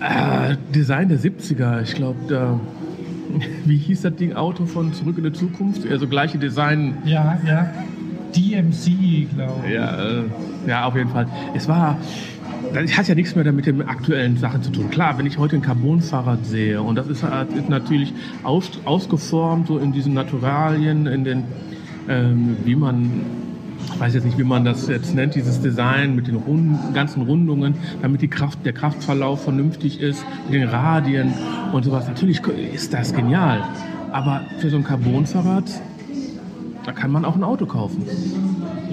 Äh, 0.00 0.56
Design 0.74 1.08
der 1.08 1.18
70er, 1.18 1.82
ich 1.82 1.94
glaube, 1.94 2.18
da. 2.28 2.60
Wie 3.64 3.76
hieß 3.76 4.02
das 4.02 4.14
Ding 4.16 4.34
Auto 4.34 4.66
von 4.66 4.92
Zurück 4.92 5.18
in 5.18 5.24
die 5.24 5.32
Zukunft? 5.32 5.88
Also 5.90 6.06
gleiche 6.06 6.38
Design. 6.38 6.98
Ja, 7.04 7.38
ja. 7.46 7.70
DMC, 8.36 9.28
glaube 9.34 9.52
ich. 9.66 9.74
Ja, 9.74 10.04
äh, 10.04 10.22
ja, 10.66 10.84
auf 10.86 10.96
jeden 10.96 11.10
Fall. 11.10 11.26
Es 11.54 11.68
war. 11.68 11.98
Das 12.72 12.96
hat 12.96 13.08
ja 13.08 13.14
nichts 13.14 13.34
mehr 13.34 13.44
damit 13.44 13.66
mit 13.66 13.80
den 13.80 13.88
aktuellen 13.88 14.36
Sachen 14.36 14.62
zu 14.62 14.70
tun. 14.70 14.90
Klar, 14.90 15.18
wenn 15.18 15.26
ich 15.26 15.38
heute 15.38 15.56
ein 15.56 15.62
Carbonfahrrad 15.62 16.44
sehe 16.44 16.80
und 16.82 16.96
das 16.96 17.06
ist, 17.08 17.22
ist 17.22 17.68
natürlich 17.68 18.12
aus, 18.42 18.70
ausgeformt 18.84 19.68
so 19.68 19.78
in 19.78 19.92
diesen 19.92 20.14
Naturalien, 20.14 21.06
in 21.06 21.24
den, 21.24 21.44
ähm, 22.08 22.56
wie 22.64 22.74
man, 22.74 23.22
ich 23.92 24.00
weiß 24.00 24.14
jetzt 24.14 24.24
nicht, 24.24 24.38
wie 24.38 24.44
man 24.44 24.64
das 24.64 24.88
jetzt 24.88 25.14
nennt, 25.14 25.34
dieses 25.34 25.60
Design 25.60 26.16
mit 26.16 26.26
den 26.26 26.36
Runden, 26.36 26.94
ganzen 26.94 27.22
Rundungen, 27.22 27.74
damit 28.02 28.22
die 28.22 28.28
Kraft, 28.28 28.64
der 28.64 28.72
Kraftverlauf 28.72 29.44
vernünftig 29.44 30.00
ist, 30.00 30.24
mit 30.50 30.60
den 30.60 30.68
Radien 30.68 31.32
und 31.72 31.84
sowas. 31.84 32.08
Natürlich 32.08 32.40
ist 32.72 32.92
das 32.92 33.14
genial. 33.14 33.62
Aber 34.10 34.42
für 34.58 34.70
so 34.70 34.76
ein 34.76 34.84
Carbonfahrrad, 34.84 35.64
da 36.84 36.92
kann 36.92 37.10
man 37.10 37.24
auch 37.24 37.36
ein 37.36 37.44
Auto 37.44 37.66
kaufen. 37.66 38.04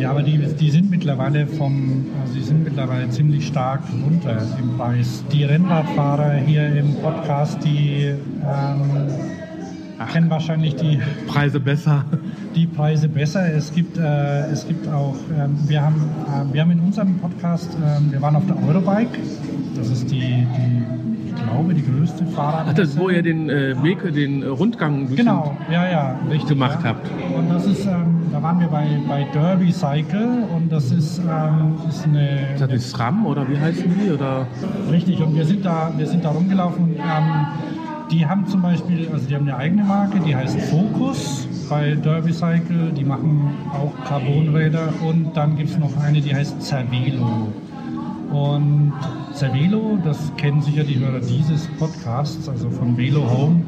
Ja, 0.02 0.10
aber 0.10 0.24
die, 0.24 0.40
die 0.40 0.72
sind 0.72 0.90
mittlerweile 0.90 1.46
vom, 1.46 2.08
also 2.22 2.34
die 2.34 2.42
sind 2.42 2.64
mittlerweile 2.64 3.08
ziemlich 3.10 3.46
stark 3.46 3.82
runter 4.04 4.42
im 4.60 4.76
Preis. 4.76 5.24
Die 5.32 5.44
Rennradfahrer 5.44 6.34
hier 6.34 6.76
im 6.76 6.96
Podcast, 6.96 7.64
die 7.64 8.08
ähm, 8.08 8.82
kennen 10.12 10.30
wahrscheinlich 10.32 10.76
die, 10.76 11.00
Preise 11.28 11.60
besser. 11.60 12.04
die 12.56 12.66
Preise 12.66 13.10
besser. 13.10 13.54
Es 13.54 13.72
gibt, 13.72 14.00
äh, 14.00 14.48
es 14.48 14.68
gibt 14.68 14.88
auch, 14.88 15.18
ähm, 15.38 15.56
wir, 15.68 15.84
haben, 15.84 16.02
äh, 16.26 16.52
wir 16.52 16.62
haben 16.62 16.72
in 16.72 16.80
unserem 16.80 17.20
Podcast, 17.20 17.70
ähm, 17.86 18.12
wir 18.12 18.22
waren 18.24 18.36
auf 18.36 18.48
der 18.48 18.58
Eurobike. 18.68 19.20
Das 19.76 19.90
ist 19.92 20.10
die, 20.10 20.20
die 20.20 20.84
ich 21.28 21.44
glaube, 21.44 21.74
die 21.76 21.86
größte 21.86 22.26
Fahrrad. 22.26 22.66
Ach, 22.70 22.74
das 22.74 22.90
ist, 22.90 22.98
wo 22.98 23.10
ihr 23.10 23.22
den 23.22 23.50
äh, 23.50 23.76
Weg, 23.84 24.00
den 24.14 24.42
äh, 24.42 24.48
Rundgang 24.48 25.16
Genau, 25.16 25.56
ja, 25.72 25.90
ja, 25.90 26.20
richtig. 26.30 26.50
gemacht 26.50 26.80
ja. 26.84 26.90
habt. 26.90 27.08
Und 27.36 27.50
das 27.50 27.66
ist, 27.68 27.86
ähm, 27.86 28.21
da 28.32 28.42
waren 28.42 28.60
wir 28.60 28.68
bei, 28.68 28.88
bei 29.08 29.26
Derby 29.34 29.72
Cycle 29.72 30.44
und 30.56 30.72
das 30.72 30.92
ist, 30.92 31.20
ähm, 31.20 31.76
ist 31.90 32.06
eine. 32.06 32.54
Ist 32.54 32.62
das 32.62 32.70
die 32.70 32.80
SRAM 32.80 33.26
oder 33.26 33.48
wie 33.50 33.60
heißen 33.60 33.84
die? 34.00 34.12
Oder? 34.12 34.48
Richtig, 34.90 35.22
und 35.22 35.36
wir 35.36 35.46
sind 35.46 35.66
da, 35.66 35.92
wir 35.96 36.08
sind 36.08 36.24
da 36.24 36.30
rumgelaufen. 36.30 36.96
Ähm, 36.96 37.46
die 38.10 38.26
haben 38.26 38.46
zum 38.48 38.62
Beispiel, 38.62 39.10
also 39.12 39.26
die 39.26 39.36
haben 39.36 39.48
eine 39.48 39.58
eigene 39.58 39.84
Marke, 39.84 40.20
die 40.20 40.36
heißt 40.36 40.60
Focus 40.64 41.48
bei 41.70 41.96
Derby 41.96 42.34
Cycle. 42.34 42.92
Die 42.96 43.04
machen 43.04 43.50
auch 43.74 43.94
Carbonräder 44.06 44.90
und 45.08 45.36
dann 45.36 45.56
gibt 45.56 45.70
es 45.70 45.78
noch 45.78 45.96
eine, 45.98 46.22
die 46.22 46.34
heißt 46.34 46.62
Cervelo. 46.62 47.48
Und 48.32 48.94
Cervelo, 49.34 49.98
das 50.04 50.32
kennen 50.38 50.62
sicher 50.62 50.84
die 50.84 51.00
Hörer 51.00 51.20
dieses 51.20 51.68
Podcasts, 51.80 52.48
also 52.48 52.70
von 52.70 52.98
Velo 52.98 53.30
Home. 53.30 53.62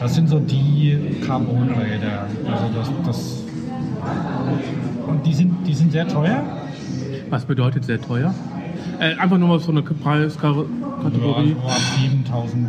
Das 0.00 0.14
sind 0.14 0.28
so 0.28 0.38
die 0.38 0.98
Carbonräder. 1.26 2.26
Also 2.46 2.64
das, 2.74 2.90
das 3.04 3.41
und 5.06 5.26
die 5.26 5.34
sind, 5.34 5.66
die 5.66 5.74
sind 5.74 5.92
sehr 5.92 6.08
teuer. 6.08 6.42
Was 7.30 7.44
bedeutet 7.44 7.84
sehr 7.84 8.00
teuer? 8.00 8.34
Äh, 8.98 9.16
einfach 9.16 9.38
nur 9.38 9.48
mal 9.48 9.58
so 9.58 9.72
eine 9.72 9.82
Preiskategorie. 9.82 11.50
Ja, 11.50 11.62
so 11.62 11.68
ab 11.68 11.80
7000, 12.00 12.68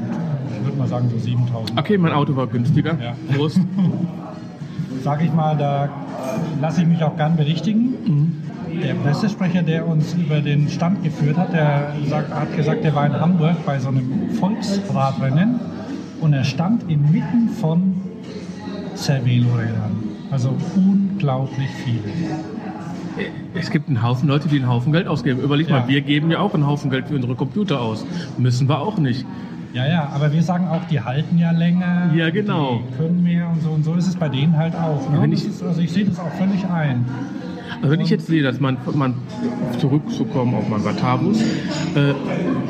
ich 0.57 0.65
würde 0.65 0.77
mal 0.77 0.87
sagen 0.87 1.09
so 1.09 1.17
7000. 1.17 1.77
Okay, 1.79 1.97
mein 1.97 2.11
Auto 2.13 2.35
war 2.35 2.47
günstiger. 2.47 2.97
Ja. 3.01 3.15
Prost. 3.35 3.59
Sag 5.03 5.21
ich 5.23 5.33
mal, 5.33 5.57
da 5.57 5.89
lasse 6.61 6.81
ich 6.81 6.87
mich 6.87 7.03
auch 7.03 7.17
gern 7.17 7.35
berichtigen. 7.35 7.93
Mhm. 8.05 8.81
Der 8.81 8.95
Pressesprecher, 8.95 9.61
der 9.61 9.87
uns 9.87 10.13
über 10.13 10.39
den 10.39 10.69
Stand 10.69 11.03
geführt 11.03 11.37
hat, 11.37 11.53
der 11.53 11.93
sagt, 12.07 12.33
hat 12.33 12.55
gesagt, 12.55 12.83
der 12.83 12.95
war 12.95 13.05
in 13.05 13.13
Hamburg 13.13 13.57
bei 13.65 13.77
so 13.79 13.89
einem 13.89 14.31
Volksradrennen 14.39 15.59
und 16.21 16.33
er 16.33 16.43
stand 16.43 16.89
inmitten 16.89 17.49
von 17.49 17.95
Cervelo-Rädern. 18.95 20.02
Also 20.33 20.49
unglaublich 20.75 21.69
viele. 21.69 22.11
Es 23.53 23.69
gibt 23.69 23.87
einen 23.87 24.01
Haufen 24.01 24.27
Leute, 24.27 24.47
die 24.47 24.55
einen 24.55 24.67
Haufen 24.67 24.91
Geld 24.91 25.05
ausgeben. 25.07 25.39
Überleg 25.41 25.69
Ja. 25.69 25.81
mal, 25.81 25.87
wir 25.87 26.01
geben 26.01 26.31
ja 26.31 26.39
auch 26.39 26.55
einen 26.55 26.65
Haufen 26.65 26.89
Geld 26.89 27.07
für 27.07 27.13
unsere 27.15 27.35
Computer 27.35 27.79
aus. 27.79 28.03
Müssen 28.39 28.67
wir 28.67 28.79
auch 28.79 28.97
nicht. 28.97 29.23
Ja, 29.73 29.85
ja, 29.87 30.09
aber 30.11 30.33
wir 30.33 30.41
sagen 30.41 30.67
auch, 30.67 30.83
die 30.85 30.99
halten 31.01 31.37
ja 31.37 31.51
länger. 31.51 32.11
Ja, 32.15 32.31
genau. 32.31 32.81
Die 32.91 32.97
können 32.97 33.21
mehr 33.23 33.47
und 33.47 33.61
so 33.61 33.69
und 33.69 33.85
so 33.85 33.93
ist 33.93 34.07
es 34.07 34.15
bei 34.15 34.27
denen 34.29 34.57
halt 34.57 34.73
auch. 34.75 35.07
Ne? 35.11 35.27
Ich- 35.35 35.45
also 35.63 35.79
ich 35.79 35.91
sehe 35.93 36.05
das 36.05 36.19
auch 36.19 36.31
völlig 36.33 36.65
ein. 36.67 37.05
Also 37.81 37.91
wenn 37.91 38.01
ich 38.01 38.09
jetzt 38.09 38.27
sehe, 38.27 38.43
dass 38.43 38.59
man, 38.59 38.77
man 38.93 39.15
zurückzukommen 39.79 40.53
auf 40.55 40.67
mein 40.69 40.81
Vatavus, 40.81 41.41
äh, 41.41 42.13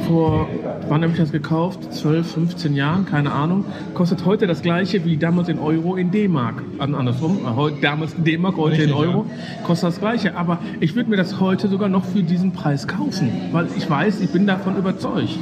vor, 0.07 0.47
wann 0.89 1.01
habe 1.01 1.11
ich 1.13 1.17
das 1.19 1.31
gekauft? 1.31 1.93
12, 1.93 2.31
15 2.33 2.73
Jahren, 2.75 3.05
keine 3.05 3.31
Ahnung, 3.31 3.65
kostet 3.93 4.25
heute 4.25 4.47
das 4.47 4.61
gleiche 4.61 5.05
wie 5.05 5.17
damals 5.17 5.49
in 5.49 5.59
Euro 5.59 5.95
in 5.95 6.11
D-Mark. 6.11 6.63
An- 6.79 6.95
Andersrum, 6.95 7.39
äh, 7.45 7.55
heute- 7.55 7.77
damals 7.81 8.13
in 8.13 8.23
D-Mark, 8.23 8.57
heute 8.57 8.73
Richtig, 8.77 8.89
in 8.89 8.95
Euro, 8.95 9.25
kostet 9.65 9.89
das 9.89 9.99
gleiche. 9.99 10.35
Aber 10.35 10.59
ich 10.79 10.95
würde 10.95 11.09
mir 11.09 11.17
das 11.17 11.39
heute 11.39 11.67
sogar 11.67 11.89
noch 11.89 12.05
für 12.05 12.23
diesen 12.23 12.51
Preis 12.51 12.87
kaufen, 12.87 13.29
weil 13.51 13.67
ich 13.77 13.89
weiß, 13.89 14.21
ich 14.21 14.29
bin 14.31 14.47
davon 14.47 14.77
überzeugt. 14.77 15.37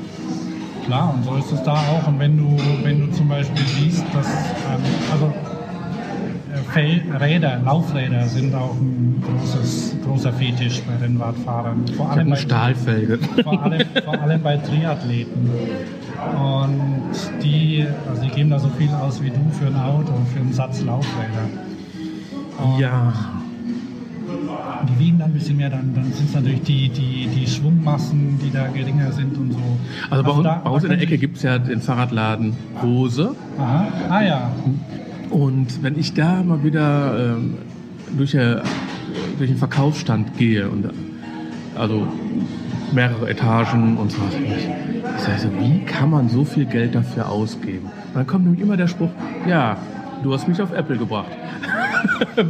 Klar, 0.85 1.13
und 1.15 1.23
so 1.23 1.35
ist 1.35 1.51
es 1.51 1.63
da 1.63 1.73
auch. 1.73 2.07
Und 2.07 2.19
wenn 2.19 2.37
du, 2.37 2.57
wenn 2.83 3.01
du 3.07 3.11
zum 3.15 3.27
Beispiel 3.29 3.63
siehst, 3.79 4.03
dass 4.13 4.25
ähm, 4.27 4.81
also 5.11 5.31
Räder, 7.19 7.59
Laufräder 7.63 8.25
sind 8.27 8.53
auch 8.55 8.75
ein 8.75 9.21
großes, 9.25 9.95
großer 10.05 10.33
Fetisch 10.33 10.81
bei 10.81 11.05
den 11.05 11.17
Radfahrern. 11.17 11.83
Vor 11.95 12.09
allem, 12.11 12.29
bei, 12.29 12.35
Stahlfelge. 12.35 13.19
vor, 13.43 13.63
allem, 13.63 13.81
vor 14.03 14.19
allem 14.21 14.41
bei 14.41 14.57
Triathleten. 14.57 15.49
Und 16.35 17.43
die, 17.43 17.85
also 18.09 18.21
die 18.21 18.29
geben 18.29 18.49
da 18.51 18.59
so 18.59 18.69
viel 18.77 18.89
aus 18.91 19.21
wie 19.23 19.29
du 19.29 19.39
für 19.51 19.67
ein 19.67 19.75
Auto, 19.75 20.13
für 20.33 20.39
einen 20.39 20.53
Satz 20.53 20.81
Laufräder. 20.83 21.49
Und 22.63 22.79
Ja, 22.79 23.13
Die 24.87 24.99
wiegen 24.99 25.17
dann 25.19 25.31
ein 25.31 25.33
bisschen 25.33 25.57
mehr, 25.57 25.69
dann, 25.69 25.93
dann 25.95 26.11
sind 26.13 26.29
es 26.29 26.35
natürlich 26.35 26.61
die, 26.63 26.89
die, 26.89 27.27
die 27.27 27.47
Schwungmassen, 27.47 28.39
die 28.43 28.51
da 28.51 28.67
geringer 28.67 29.11
sind 29.11 29.35
und 29.37 29.51
so. 29.53 29.59
also 30.09 30.23
bei 30.23 30.31
uns, 30.31 30.43
da- 30.43 30.61
bei 30.63 30.69
uns 30.69 30.83
in 30.83 30.89
der 30.91 31.01
Ecke 31.01 31.17
gibt 31.17 31.37
es 31.37 31.43
ja 31.43 31.57
den 31.57 31.81
Fahrradladen 31.81 32.53
Rose. 32.83 33.35
Aha. 33.57 33.87
Ah 34.09 34.21
ja, 34.23 34.51
Und 35.31 35.81
wenn 35.81 35.97
ich 35.97 36.13
da 36.13 36.43
mal 36.43 36.63
wieder 36.63 37.35
ähm, 37.37 37.55
durch, 38.17 38.35
äh, 38.35 38.57
durch 39.37 39.49
den 39.49 39.57
Verkaufsstand 39.57 40.37
gehe 40.37 40.69
und 40.69 40.89
also 41.75 42.05
mehrere 42.91 43.29
Etagen 43.29 43.97
und 43.97 44.11
so 44.11 44.17
was, 44.21 44.33
ich 45.17 45.23
sage 45.23 45.39
so, 45.39 45.47
wie 45.59 45.85
kann 45.85 46.09
man 46.09 46.27
so 46.27 46.43
viel 46.43 46.65
Geld 46.65 46.95
dafür 46.95 47.29
ausgeben? 47.29 47.85
Und 47.85 48.15
dann 48.15 48.27
kommt 48.27 48.43
nämlich 48.43 48.61
immer 48.61 48.75
der 48.75 48.87
Spruch, 48.87 49.09
ja, 49.47 49.77
du 50.21 50.33
hast 50.33 50.47
mich 50.47 50.61
auf 50.61 50.73
Apple 50.73 50.97
gebracht. 50.97 51.31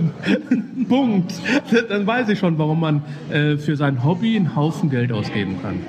Punkt. 0.90 1.34
Dann 1.90 2.08
weiß 2.08 2.30
ich 2.30 2.40
schon, 2.40 2.58
warum 2.58 2.80
man 2.80 3.04
äh, 3.30 3.58
für 3.58 3.76
sein 3.76 4.04
Hobby 4.04 4.36
einen 4.36 4.56
Haufen 4.56 4.90
Geld 4.90 5.12
ausgeben 5.12 5.58
kann. 5.62 5.82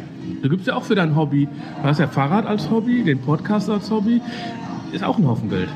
Du 0.42 0.48
gibst 0.48 0.66
ja 0.66 0.74
auch 0.74 0.84
für 0.84 0.94
dein 0.94 1.16
Hobby, 1.16 1.48
du 1.82 1.88
hast 1.88 2.00
ja 2.00 2.06
Fahrrad 2.08 2.46
als 2.46 2.70
Hobby, 2.70 3.02
den 3.04 3.20
Podcast 3.20 3.70
als 3.70 3.90
Hobby, 3.90 4.20
ist 4.92 5.04
auch 5.04 5.18
ein 5.18 5.26
Haufen 5.26 5.48
Geld. 5.48 5.68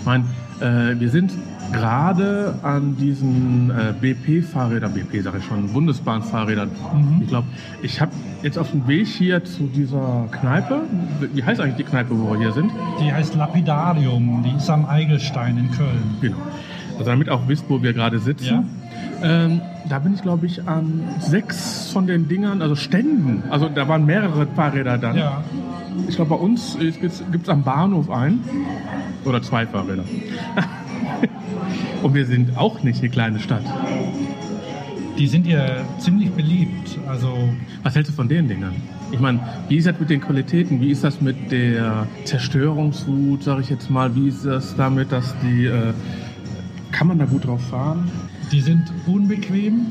Ich 0.00 0.06
meine, 0.06 0.24
äh, 0.60 0.98
wir 0.98 1.10
sind 1.10 1.30
gerade 1.72 2.54
an 2.62 2.96
diesen 2.96 3.70
äh, 3.70 3.92
BP-Fahrrädern, 4.00 4.94
BP 4.94 5.22
sage 5.22 5.38
ich 5.38 5.44
schon, 5.44 5.68
Bundesbahnfahrrädern. 5.68 6.70
Mhm. 6.70 7.20
Ich 7.20 7.28
glaube, 7.28 7.46
ich 7.82 8.00
habe 8.00 8.10
jetzt 8.42 8.58
auf 8.58 8.70
dem 8.70 8.88
Weg 8.88 9.06
hier 9.06 9.44
zu 9.44 9.64
dieser 9.64 10.26
Kneipe, 10.30 10.80
wie 11.34 11.44
heißt 11.44 11.60
eigentlich 11.60 11.76
die 11.76 11.84
Kneipe, 11.84 12.18
wo 12.18 12.32
wir 12.32 12.38
hier 12.38 12.52
sind? 12.52 12.72
Die 12.98 13.12
heißt 13.12 13.34
Lapidarium, 13.34 14.42
die 14.42 14.56
ist 14.56 14.70
am 14.70 14.86
Eigelstein 14.86 15.58
in 15.58 15.70
Köln. 15.70 16.16
Genau. 16.22 16.38
Also 16.92 17.04
damit 17.10 17.28
auch 17.28 17.46
wisst, 17.46 17.66
wo 17.68 17.82
wir 17.82 17.92
gerade 17.92 18.18
sitzen. 18.20 18.64
Ähm, 19.22 19.60
da 19.88 19.98
bin 19.98 20.14
ich, 20.14 20.22
glaube 20.22 20.46
ich, 20.46 20.66
an 20.66 21.02
sechs 21.20 21.90
von 21.90 22.06
den 22.06 22.28
Dingern, 22.28 22.62
also 22.62 22.74
Ständen. 22.74 23.42
Also 23.50 23.68
da 23.68 23.88
waren 23.88 24.06
mehrere 24.06 24.46
Fahrräder 24.46 24.98
dann. 24.98 25.16
Ja. 25.16 25.44
Ich 26.08 26.16
glaube, 26.16 26.30
bei 26.30 26.36
uns 26.36 26.78
gibt 26.78 27.04
es 27.42 27.48
am 27.48 27.62
Bahnhof 27.62 28.10
ein. 28.10 28.40
Oder 29.24 29.42
zwei 29.42 29.66
Fahrräder. 29.66 30.04
Und 32.02 32.14
wir 32.14 32.24
sind 32.24 32.56
auch 32.56 32.82
nicht 32.82 33.00
eine 33.00 33.10
kleine 33.10 33.40
Stadt. 33.40 33.64
Die 35.18 35.26
sind 35.26 35.44
hier 35.44 35.84
ziemlich 35.98 36.30
beliebt. 36.30 36.98
Also 37.06 37.36
Was 37.82 37.94
hältst 37.94 38.12
du 38.12 38.16
von 38.16 38.28
den 38.28 38.48
Dingern? 38.48 38.74
Ich 39.12 39.20
meine, 39.20 39.40
wie 39.68 39.76
ist 39.76 39.86
das 39.86 39.98
mit 39.98 40.08
den 40.08 40.20
Qualitäten? 40.20 40.80
Wie 40.80 40.90
ist 40.90 41.04
das 41.04 41.20
mit 41.20 41.50
der 41.50 42.06
Zerstörungswut, 42.24 43.42
sage 43.42 43.60
ich 43.60 43.68
jetzt 43.68 43.90
mal? 43.90 44.14
Wie 44.14 44.28
ist 44.28 44.46
das 44.46 44.76
damit, 44.76 45.12
dass 45.12 45.34
die... 45.42 45.66
Äh, 45.66 45.92
kann 46.92 47.06
man 47.08 47.18
da 47.18 47.24
gut 47.24 47.46
drauf 47.46 47.62
fahren? 47.68 48.10
Die 48.52 48.60
sind 48.60 48.92
unbequem. 49.06 49.86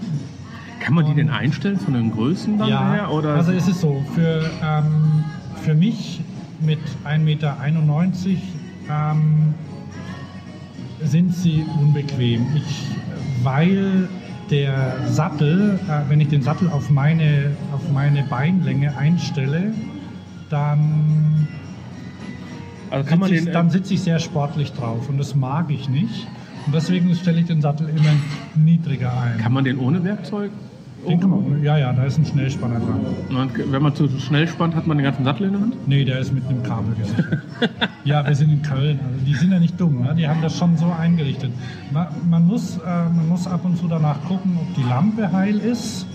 Kann 0.80 0.94
man 0.94 1.06
die 1.06 1.14
denn 1.14 1.30
einstellen 1.30 1.80
von 1.80 1.94
den 1.94 2.12
Größen 2.12 2.58
dann 2.58 2.70
ja, 2.70 2.92
her? 2.92 3.12
Oder? 3.12 3.36
also 3.36 3.52
es 3.52 3.68
ist 3.68 3.82
so, 3.82 4.02
für, 4.16 4.50
ähm, 4.64 5.24
für 5.62 5.76
mich 5.76 6.22
mit 6.62 6.80
1,91 7.06 7.20
Meter 7.20 7.58
ähm, 8.90 9.54
sind 11.04 11.34
sie 11.34 11.66
unbequem. 11.80 12.48
Ich, 12.56 12.86
weil 13.44 14.08
der 14.50 14.96
Sattel, 15.08 15.80
äh, 15.88 16.10
wenn 16.10 16.20
ich 16.22 16.30
den 16.30 16.42
Sattel 16.42 16.70
auf 16.70 16.90
meine, 16.90 17.52
auf 17.74 17.92
meine 17.92 18.24
Beinlänge 18.24 18.98
einstelle, 18.98 19.74
dann, 20.50 21.48
also 22.90 23.10
sitze 23.10 23.36
ich, 23.36 23.52
dann 23.52 23.70
sitze 23.70 23.94
ich 23.94 24.02
sehr 24.02 24.20
sportlich 24.20 24.74
drauf 24.74 25.10
und 25.10 25.18
das 25.18 25.36
mag 25.36 25.70
ich 25.70 25.90
nicht. 25.90 26.28
Und 26.70 26.76
deswegen 26.76 27.16
stelle 27.16 27.40
ich 27.40 27.48
den 27.48 27.64
Sattel 27.64 27.90
immer 27.90 28.12
niedriger 28.54 29.12
ein. 29.20 29.40
kann 29.40 29.54
man 29.54 29.64
den 29.64 29.80
ohne 29.80 30.04
Werkzeug? 30.04 30.52
Den 31.08 31.20
kann 31.20 31.32
man, 31.32 31.64
ja, 31.64 31.80
ja, 31.80 31.92
da 31.94 32.04
ist 32.04 32.20
ein 32.20 32.28
Schnellspanner 32.28 32.80
dran. 32.80 33.06
Und 33.36 33.72
wenn 33.72 33.82
man 33.82 33.96
zu 33.96 34.08
schnell 34.20 34.48
spannt, 34.48 34.76
hat 34.76 34.86
man 34.86 35.00
den 35.00 35.06
ganzen 35.06 35.24
Sattel 35.24 35.48
in 35.48 35.54
der 35.54 35.62
Hand? 35.62 35.88
Nee, 35.88 36.06
der 36.06 36.20
ist 36.20 36.32
mit 36.32 36.46
einem 36.48 36.62
Kabel 36.62 36.94
gesichert. 36.94 37.40
ja, 38.04 38.24
wir 38.24 38.36
sind 38.36 38.52
in 38.52 38.62
Köln. 38.62 39.00
Also 39.04 39.26
die 39.26 39.34
sind 39.34 39.52
ja 39.52 39.58
nicht 39.58 39.82
dumm. 39.82 40.04
Ne? 40.04 40.14
Die 40.14 40.28
haben 40.28 40.44
das 40.44 40.60
schon 40.60 40.78
so 40.78 40.92
eingerichtet. 40.92 41.50
Man, 41.92 42.06
man, 42.30 42.46
muss, 42.46 42.78
äh, 42.78 42.82
man 42.86 43.28
muss 43.28 43.48
ab 43.48 43.62
und 43.66 43.76
zu 43.76 43.88
danach 43.88 44.24
gucken, 44.26 44.56
ob 44.62 44.72
die 44.76 44.88
Lampe 44.88 45.32
heil 45.32 45.58
ist. 45.58 46.06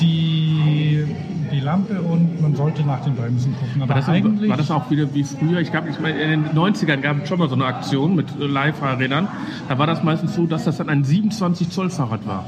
Die, 0.00 1.04
die 1.50 1.60
Lampe 1.60 2.00
und 2.00 2.40
man 2.40 2.54
sollte 2.54 2.82
nach 2.82 3.00
den 3.02 3.14
Bremsen 3.14 3.54
gucken. 3.56 3.82
Aber 3.82 3.88
War 3.90 3.96
das, 3.96 4.08
eigentlich 4.08 4.50
war 4.50 4.56
das 4.56 4.70
auch 4.70 4.90
wieder 4.90 5.12
wie 5.14 5.24
früher? 5.24 5.60
Ich 5.60 5.70
glaube, 5.70 5.88
ich 5.90 5.98
meine, 6.00 6.18
in 6.20 6.44
den 6.44 6.52
90ern 6.52 7.00
gab 7.00 7.22
es 7.22 7.28
schon 7.28 7.38
mal 7.38 7.48
so 7.48 7.54
eine 7.54 7.64
Aktion 7.66 8.14
mit 8.14 8.26
äh, 8.40 8.46
Leihfahrrädern. 8.46 9.28
Da 9.68 9.78
war 9.78 9.86
das 9.86 10.02
meistens 10.02 10.34
so, 10.34 10.46
dass 10.46 10.64
das 10.64 10.76
dann 10.78 10.88
ein 10.88 11.04
27 11.04 11.70
Zoll 11.70 11.90
Fahrrad 11.90 12.26
war. 12.26 12.44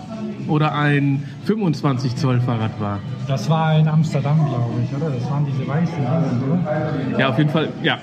Oder 0.49 0.75
ein 0.75 1.23
25 1.45 2.17
Zoll 2.17 2.41
Fahrrad 2.41 2.81
war. 2.81 2.99
das 3.29 3.49
war 3.49 3.79
in 3.79 3.87
Amsterdam, 3.87 4.39
glaube 4.49 4.73
ich, 4.85 4.97
oder? 4.97 5.11
Das 5.11 5.31
waren 5.31 5.47
diese 5.47 5.67
weißen 5.69 5.95
oder? 5.99 7.19
Ja, 7.19 7.29
auf 7.29 7.39
jeden 7.39 7.51
Fall, 7.51 7.69
ja. 7.83 7.99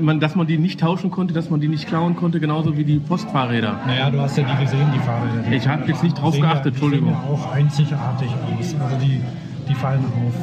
Man- 0.00 0.20
dass 0.20 0.34
man 0.34 0.46
die 0.46 0.58
nicht 0.58 0.80
tauschen 0.80 1.10
konnte, 1.10 1.32
dass 1.34 1.50
man 1.50 1.60
die 1.60 1.68
nicht 1.68 1.86
klauen 1.86 2.16
konnte, 2.16 2.40
genauso 2.40 2.76
wie 2.76 2.84
die 2.84 2.98
Postfahrräder. 2.98 3.78
Naja, 3.86 4.10
du 4.10 4.20
hast 4.20 4.36
ja 4.36 4.44
die 4.44 4.64
gesehen, 4.64 4.86
die 4.94 4.98
Fahrräder. 4.98 5.42
Die 5.48 5.54
Ich 5.56 5.68
habe 5.68 5.84
jetzt 5.86 6.02
nicht 6.02 6.20
drauf 6.20 6.34
sehen 6.34 6.42
ja- 6.44 6.52
geachtet, 6.52 6.74
die 6.74 6.78
sehen 6.80 6.92
Entschuldigung. 6.92 7.12
ja 7.12 7.30
auch 7.34 7.52
einzigartig 7.52 8.28
aus. 8.28 8.74
Also 8.80 8.96
die, 9.04 9.20
die 9.68 9.74
fallen 9.74 10.04
auf. 10.04 10.34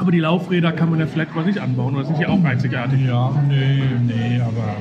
Aber 0.00 0.10
die 0.10 0.20
Laufräder 0.20 0.72
kann 0.72 0.90
man 0.90 0.98
ja 0.98 1.06
vielleicht 1.06 1.34
mal 1.34 1.44
nicht 1.44 1.58
anbauen, 1.58 1.94
oder 1.94 2.04
sind 2.04 2.18
die 2.18 2.26
auch 2.26 2.42
einzigartig? 2.42 3.00
Ja, 3.06 3.30
nee, 3.48 3.82
nee, 4.06 4.40
aber 4.40 4.76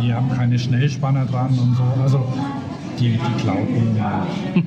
die 0.00 0.12
haben 0.12 0.30
keine 0.30 0.58
Schnellspanner 0.58 1.26
dran 1.26 1.50
und 1.50 1.76
so. 1.76 2.02
Also 2.02 2.24
die, 2.98 3.10
die 3.12 3.42
glauben 3.42 3.96
ja. 3.96 4.26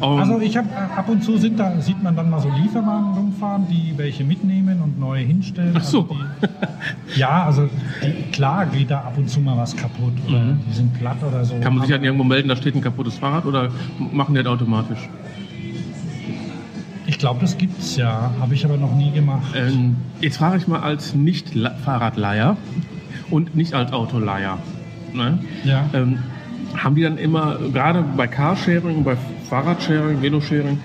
Und 0.00 0.18
Also 0.20 0.40
ich 0.40 0.56
habe 0.56 0.68
ab 0.96 1.08
und 1.08 1.22
zu 1.24 1.38
sind 1.38 1.58
da, 1.58 1.80
sieht 1.80 2.02
man 2.02 2.14
dann 2.16 2.28
mal 2.28 2.40
so 2.40 2.50
Lieferwagen 2.50 3.14
rumfahren, 3.14 3.66
die 3.68 3.94
welche 3.96 4.24
mitnehmen 4.24 4.80
und 4.82 4.98
neue 5.00 5.24
hinstellen. 5.24 5.74
Ach 5.76 5.82
so. 5.82 6.00
Also 6.02 6.14
die, 7.14 7.18
ja, 7.20 7.44
also 7.44 7.68
die, 8.02 8.30
klar 8.30 8.66
geht 8.66 8.90
da 8.90 8.98
ab 9.00 9.14
und 9.16 9.28
zu 9.30 9.40
mal 9.40 9.56
was 9.56 9.74
kaputt 9.74 10.12
oder 10.28 10.38
Mhm. 10.38 10.60
die 10.68 10.74
sind 10.74 10.92
platt 10.98 11.16
oder 11.26 11.44
so. 11.44 11.54
kann 11.60 11.74
man 11.74 11.84
sich 11.84 11.92
halt 11.92 12.02
irgendwo 12.04 12.24
melden, 12.24 12.48
da 12.48 12.56
steht 12.56 12.74
ein 12.74 12.82
kaputtes 12.82 13.16
Fahrrad 13.16 13.46
oder 13.46 13.70
machen 14.12 14.34
die 14.34 14.42
das 14.42 14.52
automatisch? 14.52 15.08
Ich 17.06 17.18
glaube, 17.18 17.40
das 17.40 17.56
gibt's 17.56 17.96
ja, 17.96 18.32
habe 18.40 18.54
ich 18.54 18.64
aber 18.64 18.76
noch 18.76 18.94
nie 18.94 19.12
gemacht. 19.12 19.54
Ähm, 19.54 19.96
jetzt 20.20 20.38
frage 20.38 20.56
ich 20.58 20.66
mal 20.66 20.80
als 20.80 21.14
Nicht-Fahrradleiher 21.14 22.56
und 23.30 23.54
nicht 23.54 23.74
als 23.74 23.92
Autoleiher. 23.92 24.58
Ne? 25.14 25.38
ja. 25.64 25.84
Ähm, 25.94 26.18
haben 26.74 26.94
die 26.94 27.02
dann 27.02 27.18
immer, 27.18 27.58
gerade 27.72 28.04
bei 28.16 28.26
Carsharing, 28.26 29.04
bei 29.04 29.16
Fahrradsharing, 29.48 30.22
Velosharing, 30.22 30.78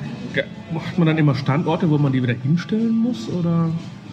macht 0.73 0.97
man 0.97 1.07
dann 1.07 1.17
immer 1.17 1.36
Standorte, 1.36 1.89
wo 1.89 1.97
man 1.97 2.13
die 2.13 2.23
wieder 2.23 2.34
hinstellen 2.34 2.97
muss? 2.97 3.29
Oder? 3.29 3.69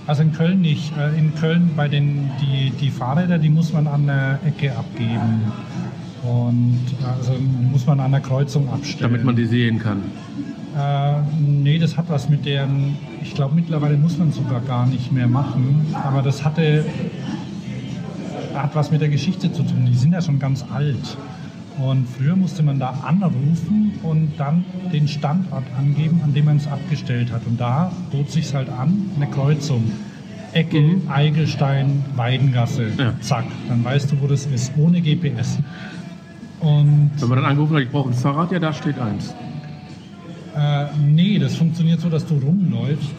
Also 0.06 0.22
in 0.22 0.32
Köln 0.32 0.60
nicht. 0.60 0.92
Äh, 0.96 1.18
In 1.18 1.34
Köln 1.34 1.70
bei 1.76 1.88
den 1.88 2.30
die, 2.40 2.70
die 2.70 2.90
Fahrräder, 2.90 3.38
die 3.38 3.50
muss 3.50 3.72
man 3.72 3.86
an 3.86 4.06
der 4.06 4.40
Ecke 4.44 4.72
abgeben. 4.76 5.52
Und 6.22 6.80
also 7.06 7.32
muss 7.70 7.86
man 7.86 8.00
an 8.00 8.10
der 8.10 8.20
Kreuzung 8.20 8.68
abstellen. 8.72 9.12
Damit 9.12 9.24
man 9.24 9.36
die 9.36 9.46
sehen 9.46 9.78
kann. 9.78 10.02
Äh, 10.76 11.20
nee, 11.38 11.78
das 11.78 11.96
hat 11.96 12.06
was 12.08 12.28
mit 12.28 12.44
deren. 12.44 12.96
Ich 13.22 13.34
glaube, 13.34 13.54
mittlerweile 13.54 13.96
muss 13.96 14.18
man 14.18 14.32
sogar 14.32 14.60
gar 14.60 14.86
nicht 14.86 15.12
mehr 15.12 15.28
machen. 15.28 15.86
Aber 15.92 16.22
das 16.22 16.44
hatte. 16.44 16.84
hat 18.54 18.74
was 18.74 18.90
mit 18.90 19.00
der 19.00 19.08
Geschichte 19.08 19.52
zu 19.52 19.62
tun. 19.62 19.86
Die 19.86 19.94
sind 19.94 20.12
ja 20.12 20.20
schon 20.20 20.38
ganz 20.38 20.64
alt. 20.74 21.16
Und 21.78 22.08
früher 22.08 22.34
musste 22.34 22.62
man 22.62 22.78
da 22.80 22.90
anrufen 23.06 23.92
und 24.02 24.32
dann 24.36 24.64
den 24.92 25.06
Standort 25.06 25.64
angeben, 25.78 26.20
an 26.24 26.34
dem 26.34 26.46
man 26.46 26.56
es 26.56 26.66
abgestellt 26.66 27.30
hat. 27.32 27.42
Und 27.46 27.60
da 27.60 27.92
bot 28.10 28.30
sich 28.30 28.52
halt 28.54 28.68
an, 28.68 29.10
eine 29.16 29.28
Kreuzung. 29.28 29.84
Ecke, 30.52 30.96
Eigelstein, 31.08 32.04
Weidengasse. 32.16 32.88
Ja. 32.98 33.12
Zack, 33.20 33.44
dann 33.68 33.84
weißt 33.84 34.10
du, 34.10 34.20
wo 34.20 34.26
das 34.26 34.46
ist, 34.46 34.72
ohne 34.76 35.00
GPS. 35.00 35.58
Und 36.60 37.10
Wenn 37.18 37.28
man 37.28 37.38
dann 37.42 37.46
angerufen 37.50 37.76
hat, 37.76 37.82
ich 37.82 37.90
brauche 37.90 38.08
ein 38.08 38.14
Fahrrad, 38.14 38.50
ja, 38.50 38.58
da 38.58 38.72
steht 38.72 38.98
eins. 38.98 39.34
Äh, 40.56 40.86
nee, 41.06 41.38
das 41.38 41.54
funktioniert 41.54 42.00
so, 42.00 42.08
dass 42.08 42.26
du 42.26 42.34
rumläufst. 42.38 43.10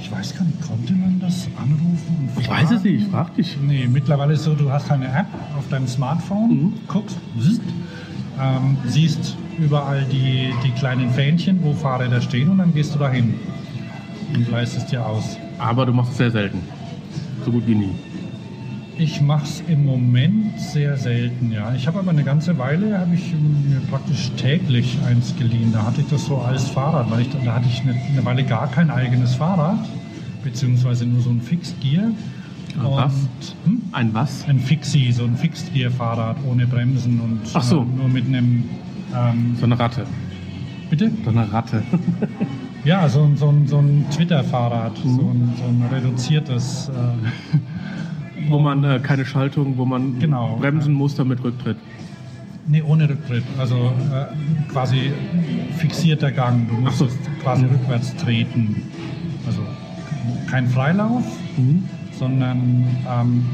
Ich 0.00 0.12
weiß 0.12 0.36
gar 0.36 0.44
nicht, 0.44 0.60
konnte 0.60 0.92
man 0.92 1.18
das 1.18 1.48
anrufen? 1.60 2.28
Ich 2.38 2.48
weiß 2.48 2.70
es 2.70 2.84
nicht, 2.84 3.02
ich 3.02 3.08
frag 3.08 3.34
dich. 3.34 3.56
Nee, 3.66 3.88
mittlerweile 3.90 4.34
ist 4.34 4.40
es 4.40 4.44
so, 4.44 4.54
du 4.54 4.70
hast 4.70 4.88
eine 4.92 5.06
App 5.06 5.26
auf 5.58 5.68
deinem 5.68 5.88
Smartphone, 5.88 6.48
Mhm. 6.50 6.72
guckst, 6.86 7.16
ähm, 8.40 8.76
siehst 8.86 9.36
überall 9.58 10.04
die, 10.04 10.52
die 10.64 10.70
kleinen 10.72 11.10
Fähnchen, 11.10 11.62
wo 11.62 11.72
Fahrräder 11.72 12.20
stehen 12.20 12.48
und 12.48 12.58
dann 12.58 12.74
gehst 12.74 12.94
du 12.94 12.98
dahin 12.98 13.34
und 14.34 14.50
leistest 14.50 14.92
dir 14.92 15.04
aus. 15.04 15.36
Aber 15.58 15.86
du 15.86 15.92
machst 15.92 16.12
es 16.12 16.18
sehr 16.18 16.30
selten. 16.30 16.60
So 17.44 17.50
gut 17.50 17.66
wie 17.66 17.74
nie. 17.74 17.94
Ich 18.98 19.20
mache 19.20 19.44
es 19.44 19.62
im 19.68 19.84
Moment 19.84 20.58
sehr 20.58 20.96
selten, 20.96 21.52
ja. 21.52 21.74
Ich 21.74 21.86
habe 21.86 21.98
aber 21.98 22.10
eine 22.10 22.24
ganze 22.24 22.56
Weile, 22.56 22.98
habe 22.98 23.14
ich 23.14 23.32
mir 23.32 23.80
praktisch 23.90 24.30
täglich 24.38 24.98
eins 25.06 25.36
geliehen. 25.36 25.70
Da 25.72 25.84
hatte 25.84 26.00
ich 26.00 26.06
das 26.08 26.24
so 26.24 26.38
als 26.38 26.68
Fahrrad, 26.68 27.10
weil 27.10 27.20
ich, 27.20 27.28
da 27.44 27.54
hatte 27.54 27.68
ich 27.68 27.82
eine, 27.82 27.92
eine 27.92 28.24
Weile 28.24 28.42
gar 28.42 28.70
kein 28.70 28.90
eigenes 28.90 29.34
Fahrrad, 29.34 29.86
beziehungsweise 30.42 31.04
nur 31.04 31.20
so 31.20 31.28
ein 31.28 31.42
Fixed 31.42 31.78
Gear. 31.82 32.10
Ein 32.78 32.90
was? 32.92 33.12
hm? 33.64 33.82
Ein 33.92 34.14
was? 34.14 34.44
Ein 34.48 34.58
Fixie, 34.60 35.12
so 35.12 35.24
ein 35.24 35.36
Fixed 35.36 35.72
Gear 35.74 35.90
Fahrrad 35.90 36.36
ohne 36.48 36.66
Bremsen 36.66 37.20
und 37.20 37.40
Ach 37.54 37.62
so. 37.62 37.82
äh, 37.82 37.96
nur 37.98 38.08
mit 38.08 38.26
einem, 38.26 38.64
ähm, 39.14 39.56
So 39.58 39.64
eine 39.64 39.78
Ratte. 39.78 40.04
bitte? 40.90 41.10
So 41.24 41.30
eine 41.30 41.52
Ratte. 41.52 41.82
Ja, 42.84 43.08
so, 43.08 43.24
ein- 43.24 43.36
so, 43.36 43.52
so 43.66 43.78
ein 43.78 44.04
Twitter-Fahrrad, 44.12 45.04
Mhm. 45.04 45.16
so, 45.16 45.20
ein, 45.22 45.52
so 45.58 45.64
ein 45.64 45.84
reduziertes. 45.92 46.88
Äh, 46.90 48.48
wo 48.48 48.60
man 48.60 48.84
äh, 48.84 49.00
keine 49.02 49.24
Schaltung, 49.26 49.76
wo 49.76 49.84
man 49.84 50.20
Genau. 50.20 50.54
bremsen 50.60 50.94
muss, 50.94 51.16
damit 51.16 51.42
Rücktritt. 51.42 51.78
Nee, 52.68 52.82
ohne 52.82 53.08
Rücktritt. 53.08 53.42
Also 53.58 53.74
äh, 53.86 54.70
quasi 54.70 55.10
fixierter 55.78 56.30
Gang. 56.30 56.68
Du 56.68 56.76
musst 56.76 56.98
so. 56.98 57.08
quasi 57.42 57.64
rückwärts 57.64 58.14
treten. 58.16 58.82
Also 59.48 59.62
kein 60.48 60.68
Freilauf, 60.68 61.24
sondern 62.18 62.84
ähm, 63.08 63.44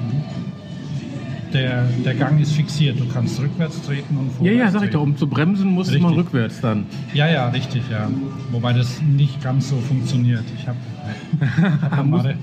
der, 1.52 1.84
der 2.04 2.14
Gang 2.14 2.40
ist 2.40 2.52
fixiert. 2.52 2.98
Du 2.98 3.06
kannst 3.06 3.40
rückwärts 3.40 3.82
treten 3.82 4.16
und 4.16 4.28
Ja, 4.28 4.32
vorwärts 4.36 4.58
ja, 4.58 4.70
sag 4.70 4.84
ich 4.84 4.90
doch, 4.90 5.02
um 5.02 5.16
zu 5.16 5.26
bremsen 5.26 5.70
muss 5.70 5.88
man 5.88 5.96
Richtig. 5.96 6.16
rückwärts 6.16 6.60
dann. 6.60 6.86
Ja, 7.12 7.28
ja, 7.28 7.48
richtig, 7.48 7.82
ja. 7.90 8.08
Wobei 8.50 8.72
das 8.72 9.02
nicht 9.02 9.42
ganz 9.42 9.68
so 9.68 9.76
funktioniert. 9.76 10.44
Ich 10.58 10.66
habe 10.66 10.78
hab 11.90 12.06
Muss, 12.06 12.22
mal, 12.22 12.36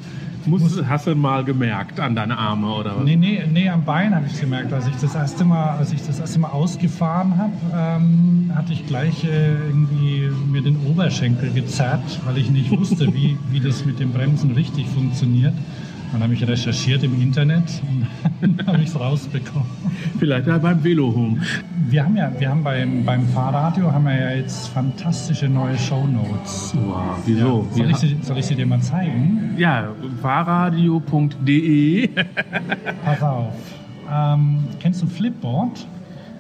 muss, 0.46 0.84
hast 0.88 1.08
du 1.08 1.16
mal 1.16 1.44
gemerkt 1.44 2.00
an 2.00 2.16
deine 2.16 2.38
Arme 2.38 2.68
oder 2.72 2.98
was? 2.98 3.04
Nee, 3.04 3.16
nee, 3.16 3.44
nee, 3.52 3.70
am 3.70 3.84
Bein 3.84 4.14
habe 4.16 4.26
ich 4.32 4.40
gemerkt. 4.40 4.72
Als 4.74 4.88
ich 4.88 4.96
das 4.96 5.16
erste 5.16 5.44
Mal, 5.44 5.78
als 5.78 5.92
ich 5.92 6.06
das 6.06 6.20
erste 6.20 6.40
Mal 6.40 6.50
ausgefahren 6.50 7.38
habe, 7.38 7.54
ähm, 7.76 8.52
hatte 8.56 8.74
ich 8.74 8.86
gleich 8.86 9.24
äh, 9.24 9.54
irgendwie 9.68 10.30
mir 10.52 10.62
den 10.62 10.78
Oberschenkel 10.88 11.52
gezerrt, 11.52 12.20
weil 12.26 12.38
ich 12.38 12.50
nicht 12.52 12.72
wusste, 12.72 13.14
wie, 13.14 13.38
wie 13.50 13.60
das 13.60 13.86
mit 13.86 14.00
dem 14.00 14.12
Bremsen 14.12 14.52
richtig 14.52 14.88
funktioniert. 14.88 15.54
Dann 16.12 16.24
habe 16.24 16.34
ich 16.34 16.48
recherchiert 16.48 17.04
im 17.04 17.22
Internet 17.22 17.64
und 18.42 18.66
habe 18.68 18.80
ich 18.80 18.90
es 18.90 19.00
rausbekommen. 19.00 19.68
Vielleicht 20.18 20.48
ja 20.48 20.58
beim 20.58 20.84
Velo-Home. 20.84 21.40
Wir 21.88 22.04
haben 22.04 22.16
ja, 22.18 22.32
wir 22.38 22.50
haben 22.50 22.64
beim, 22.64 23.06
beim 23.06 23.28
Fahrradio 23.28 23.92
haben 23.92 24.06
wir 24.06 24.20
ja 24.20 24.32
jetzt 24.32 24.68
fantastische 24.70 25.48
neue 25.48 25.78
Shownotes. 25.78 26.76
Wow, 26.76 27.18
wieso? 27.26 27.68
Soll, 27.72 27.84
Wir 27.86 27.90
ich 27.92 27.98
sie, 27.98 28.18
soll 28.22 28.38
ich 28.40 28.46
sie 28.46 28.56
dir 28.56 28.66
mal 28.66 28.82
zeigen? 28.82 29.54
ja, 29.58 29.90
fahrradio.de. 30.22 32.08
Pass 33.06 33.22
auf. 33.22 33.54
Ähm, 34.12 34.64
kennst 34.80 35.02
du 35.04 35.08
Flipboard? 35.08 35.86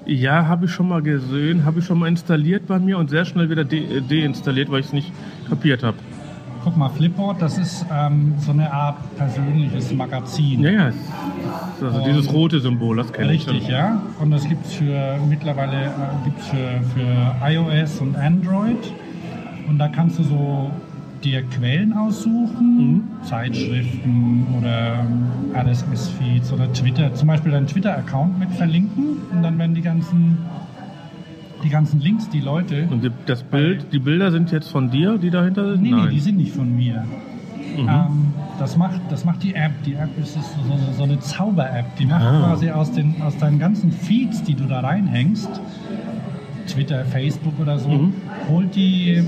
Ja, 0.05 0.47
habe 0.47 0.65
ich 0.65 0.71
schon 0.71 0.87
mal 0.87 1.03
gesehen, 1.03 1.65
habe 1.65 1.79
ich 1.79 1.85
schon 1.85 1.99
mal 1.99 2.07
installiert 2.07 2.65
bei 2.65 2.79
mir 2.79 2.97
und 2.97 3.11
sehr 3.11 3.25
schnell 3.25 3.49
wieder 3.51 3.63
de 3.63 4.01
deinstalliert, 4.01 4.71
weil 4.71 4.79
ich 4.79 4.87
es 4.87 4.93
nicht 4.93 5.11
kapiert 5.47 5.83
habe. 5.83 5.97
Guck 6.69 6.77
mal, 6.77 6.89
Flipboard, 6.89 7.41
das 7.41 7.57
ist 7.57 7.83
ähm, 7.91 8.35
so 8.37 8.51
eine 8.51 8.71
Art 8.71 8.97
persönliches 9.17 9.91
Magazin. 9.91 10.61
Ja, 10.61 10.69
ja. 10.69 10.91
Also 11.81 12.03
dieses 12.05 12.31
rote 12.31 12.59
Symbol, 12.59 12.97
das 12.97 13.11
kenne 13.11 13.33
ich 13.33 13.47
Richtig, 13.47 13.69
ja. 13.69 13.99
Und 14.19 14.29
das 14.29 14.47
gibt 14.47 14.67
es 14.67 14.73
für 14.73 15.17
mittlerweile 15.27 15.85
äh, 15.87 15.89
gibt's 16.25 16.45
für, 16.45 16.79
für 16.93 17.35
iOS 17.43 18.01
und 18.01 18.15
Android. 18.15 18.77
Und 19.67 19.79
da 19.79 19.87
kannst 19.87 20.19
du 20.19 20.23
so 20.23 20.69
dir 21.23 21.41
Quellen 21.41 21.91
aussuchen, 21.91 23.07
Zeitschriften 23.23 24.45
oder 24.55 24.99
ähm, 24.99 25.55
RSS-Feeds 25.55 26.53
oder 26.53 26.71
Twitter, 26.71 27.15
zum 27.15 27.29
Beispiel 27.29 27.51
deinen 27.51 27.65
Twitter-Account 27.65 28.37
mit 28.37 28.51
verlinken 28.51 29.17
und 29.31 29.41
dann 29.41 29.57
werden 29.57 29.73
die 29.73 29.81
ganzen, 29.81 30.37
die 31.63 31.69
ganzen 31.69 31.99
Links, 31.99 32.29
die 32.29 32.39
Leute. 32.41 32.87
Und 32.89 33.03
die, 33.03 33.11
das 33.25 33.43
Bild, 33.43 33.91
die 33.91 33.99
Bilder 33.99 34.31
sind 34.31 34.51
jetzt 34.51 34.69
von 34.69 34.89
dir, 34.89 35.17
die 35.17 35.29
dahinter 35.29 35.71
sind? 35.73 35.81
Nee, 35.83 35.91
Nein. 35.91 36.05
nee, 36.05 36.11
die 36.11 36.19
sind 36.19 36.37
nicht 36.37 36.53
von 36.53 36.75
mir. 36.75 37.03
Mhm. 37.77 37.87
Ähm, 37.87 38.33
das, 38.57 38.75
macht, 38.77 38.99
das 39.09 39.25
macht 39.25 39.43
die 39.43 39.53
App. 39.55 39.71
Die 39.85 39.93
App 39.93 40.09
ist 40.17 40.33
so, 40.33 40.39
so, 40.39 40.93
so 40.97 41.03
eine 41.03 41.19
Zauber-App. 41.19 41.95
Die 41.97 42.05
macht 42.05 42.23
Ah. 42.23 42.39
quasi 42.47 42.69
aus, 42.71 42.91
den, 42.91 43.21
aus 43.21 43.37
deinen 43.37 43.59
ganzen 43.59 43.91
Feeds, 43.91 44.43
die 44.43 44.55
du 44.55 44.65
da 44.65 44.79
reinhängst, 44.81 45.49
Twitter, 46.67 47.03
Facebook 47.05 47.53
oder 47.59 47.77
so, 47.79 47.89
Mhm. 47.89 48.13
holt, 48.47 48.75
die, 48.75 49.23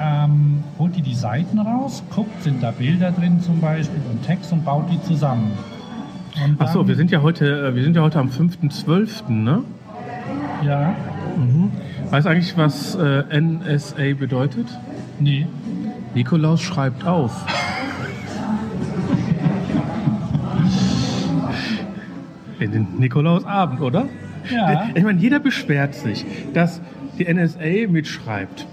ähm, 0.00 0.62
holt 0.78 0.96
die 0.96 1.02
die 1.02 1.14
Seiten 1.14 1.58
raus, 1.58 2.02
guckt, 2.14 2.42
sind 2.42 2.62
da 2.62 2.70
Bilder 2.70 3.12
drin 3.12 3.40
zum 3.40 3.60
Beispiel 3.60 4.00
und 4.10 4.22
Text 4.24 4.52
und 4.52 4.64
baut 4.64 4.86
die 4.90 5.00
zusammen. 5.02 5.52
Und 6.44 6.56
Ach 6.58 6.68
so, 6.68 6.80
dann- 6.80 6.88
wir 6.88 6.96
sind 6.96 7.10
ja 7.10 7.22
heute, 7.22 7.68
äh, 7.68 7.74
wir 7.74 7.82
sind 7.82 7.96
ja 7.96 8.02
heute 8.02 8.18
am 8.18 8.28
5.12., 8.30 9.28
ne? 9.44 9.62
Ja, 10.64 10.94
Mhm. 11.36 11.70
Weißt 12.10 12.26
du 12.26 12.30
eigentlich, 12.30 12.56
was 12.56 12.94
äh, 12.94 13.40
NSA 13.40 14.14
bedeutet? 14.18 14.66
Nee. 15.18 15.46
Nikolaus 16.14 16.62
schreibt 16.62 17.06
auf. 17.06 17.32
In 22.58 22.72
den 22.72 22.86
Nikolausabend, 22.98 23.80
oder? 23.80 24.06
Ja. 24.50 24.88
Ich 24.94 25.04
meine, 25.04 25.20
jeder 25.20 25.40
beschwert 25.40 25.94
sich, 25.94 26.24
dass 26.54 26.80
die 27.18 27.32
NSA 27.32 27.90
mitschreibt. 27.90 28.66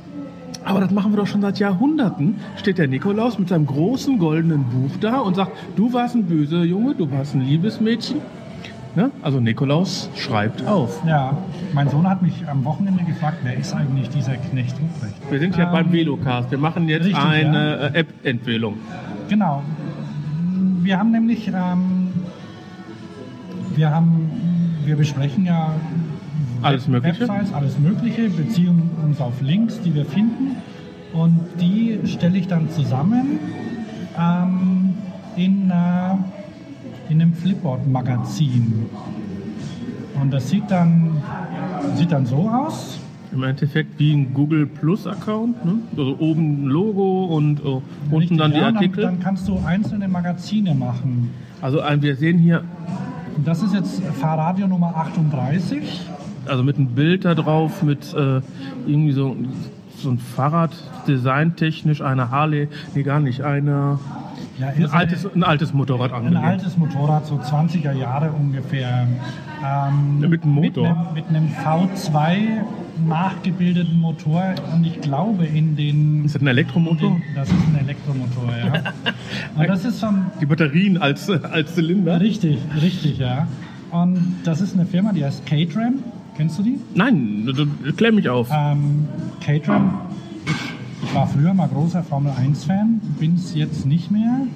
Aber 0.65 0.79
das 0.79 0.91
machen 0.91 1.11
wir 1.11 1.17
doch 1.17 1.27
schon 1.27 1.41
seit 1.41 1.59
Jahrhunderten. 1.59 2.35
Steht 2.55 2.77
der 2.77 2.87
Nikolaus 2.87 3.37
mit 3.37 3.49
seinem 3.49 3.65
großen 3.65 4.17
goldenen 4.17 4.63
Buch 4.63 4.91
da 5.01 5.19
und 5.19 5.35
sagt, 5.35 5.51
du 5.75 5.91
warst 5.91 6.15
ein 6.15 6.23
böser 6.23 6.63
Junge, 6.63 6.95
du 6.95 7.11
warst 7.11 7.35
ein 7.35 7.41
liebes 7.41 7.81
Mädchen. 7.81 8.21
Ne? 8.95 9.09
Also 9.23 9.39
Nikolaus 9.39 10.09
schreibt 10.15 10.65
auf. 10.67 11.01
Ja, 11.07 11.35
mein 11.73 11.89
Sohn 11.89 12.07
hat 12.07 12.21
mich 12.21 12.47
am 12.47 12.63
Wochenende 12.63 13.03
gefragt, 13.03 13.37
wer 13.43 13.55
ist 13.57 13.73
eigentlich 13.73 14.07
dieser 14.09 14.35
Knecht 14.35 14.75
Ruprecht? 14.79 15.15
Wir 15.31 15.39
sind 15.39 15.55
ja 15.55 15.65
Ähm, 15.65 15.71
beim 15.71 15.91
Velocast. 15.91 16.51
Wir 16.51 16.59
machen 16.59 16.87
jetzt 16.87 17.05
richtig, 17.05 17.23
eine 17.23 17.91
äh, 17.93 17.99
App-Empfehlung. 17.99 18.75
Genau. 19.29 19.63
Wir 20.83 20.99
haben 20.99 21.11
nämlich, 21.11 21.47
ähm, 21.47 22.09
wir 23.75 23.89
haben, 23.89 24.29
wir 24.85 24.95
besprechen 24.95 25.45
ja 25.45 25.71
Alles 26.61 26.87
Mögliche. 26.87 27.21
Websites, 27.27 27.51
alles 27.53 27.79
Mögliche, 27.79 28.29
beziehen 28.29 28.91
uns 29.03 29.19
auf 29.19 29.41
Links, 29.41 29.81
die 29.81 29.95
wir 29.95 30.05
finden 30.05 30.57
und 31.13 31.39
die 31.59 31.99
stelle 32.05 32.37
ich 32.37 32.47
dann 32.47 32.69
zusammen 32.69 33.39
ähm, 34.19 34.93
in, 35.35 35.71
äh, 35.71 35.73
in 37.09 37.21
einem 37.21 37.33
Flipboard-Magazin. 37.33 38.87
Und 40.21 40.31
das 40.31 40.49
sieht 40.49 40.69
dann, 40.69 41.21
sieht 41.95 42.11
dann 42.11 42.25
so 42.25 42.49
aus. 42.49 42.99
Im 43.31 43.43
Endeffekt 43.43 43.99
wie 43.99 44.13
ein 44.13 44.33
Google 44.33 44.67
Plus 44.67 45.07
Account. 45.07 45.65
Ne? 45.65 45.75
Also 45.97 46.15
oben 46.19 46.65
ein 46.65 46.67
Logo 46.67 47.25
und 47.25 47.59
äh, 47.59 47.63
unten 47.63 48.15
Richtig, 48.15 48.37
dann 48.37 48.51
die 48.51 48.57
ja, 48.57 48.67
Artikel. 48.67 49.03
Dann, 49.03 49.15
dann 49.15 49.23
kannst 49.23 49.47
du 49.47 49.59
einzelne 49.65 50.07
Magazine 50.07 50.75
machen. 50.75 51.31
also 51.61 51.81
ein, 51.81 52.01
wir 52.01 52.15
sehen 52.15 52.37
hier 52.37 52.63
das 53.43 53.63
ist 53.63 53.73
jetzt 53.73 54.01
Fahrradio 54.03 54.67
Nummer 54.67 54.95
38. 54.95 56.01
also 56.45 56.63
mit 56.63 56.77
einem 56.77 56.87
Bild 56.87 57.25
da 57.25 57.35
drauf, 57.35 57.81
mit 57.83 58.13
äh, 58.13 58.41
irgendwie 58.85 59.11
so, 59.11 59.35
so 59.97 60.09
ein 60.09 60.19
Fahrrad, 60.19 60.71
designtechnisch, 61.07 62.01
eine 62.01 62.29
Harley, 62.29 62.67
nee 62.93 63.03
gar 63.03 63.19
nicht, 63.19 63.41
eine, 63.41 63.99
Ja, 64.59 64.67
ein, 64.67 64.85
altes, 64.91 65.27
ein 65.33 65.43
altes 65.43 65.73
Motorrad 65.73 66.11
ein 66.11 66.17
angelegt. 66.27 66.45
altes 66.45 66.77
Motorrad, 66.77 67.25
so 67.25 67.35
20er 67.39 67.91
Jahre 67.93 68.31
ungefähr. 68.31 69.07
Ähm, 69.65 70.19
Ja, 70.21 70.27
mit 70.27 70.43
einem 70.43 70.53
Motor. 70.53 71.11
Mit 71.15 71.25
einem, 71.27 71.43
mit 71.47 71.65
einem 71.65 71.87
V2 71.87 72.61
nachgebildeten 73.07 73.99
Motor 73.99 74.53
und 74.73 74.85
ich 74.85 75.01
glaube 75.01 75.45
in 75.45 75.75
den... 75.75 76.25
Ist 76.25 76.35
das 76.35 76.41
ein 76.41 76.47
Elektromotor? 76.47 77.09
den- 77.11 77.23
Das 77.35 77.49
ist 77.49 77.55
ein 77.55 77.79
Elektromotor, 77.79 78.49
ja. 78.55 78.73
und 79.55 79.67
das 79.69 79.85
ist 79.85 79.99
schon 79.99 80.25
Die 80.39 80.45
Batterien 80.45 80.97
als, 80.97 81.29
als 81.29 81.73
Zylinder? 81.73 82.19
richtig, 82.19 82.59
richtig, 82.79 83.17
ja. 83.17 83.47
Und 83.91 84.35
das 84.43 84.61
ist 84.61 84.75
eine 84.75 84.85
Firma, 84.85 85.11
die 85.13 85.23
heißt 85.25 85.45
Caterham. 85.45 85.95
Kennst 86.35 86.57
du 86.59 86.63
die? 86.63 86.79
Nein, 86.95 87.47
klär 87.97 88.11
mich 88.11 88.27
auf. 88.29 88.49
Ähm, 88.51 89.07
Caterham, 89.43 89.99
war 91.13 91.27
früher 91.27 91.53
mal 91.53 91.67
großer 91.67 92.01
Formel 92.03 92.31
1-Fan, 92.31 92.99
bin 93.19 93.35
es 93.35 93.53
jetzt 93.53 93.85
nicht 93.85 94.09
mehr. 94.09 94.47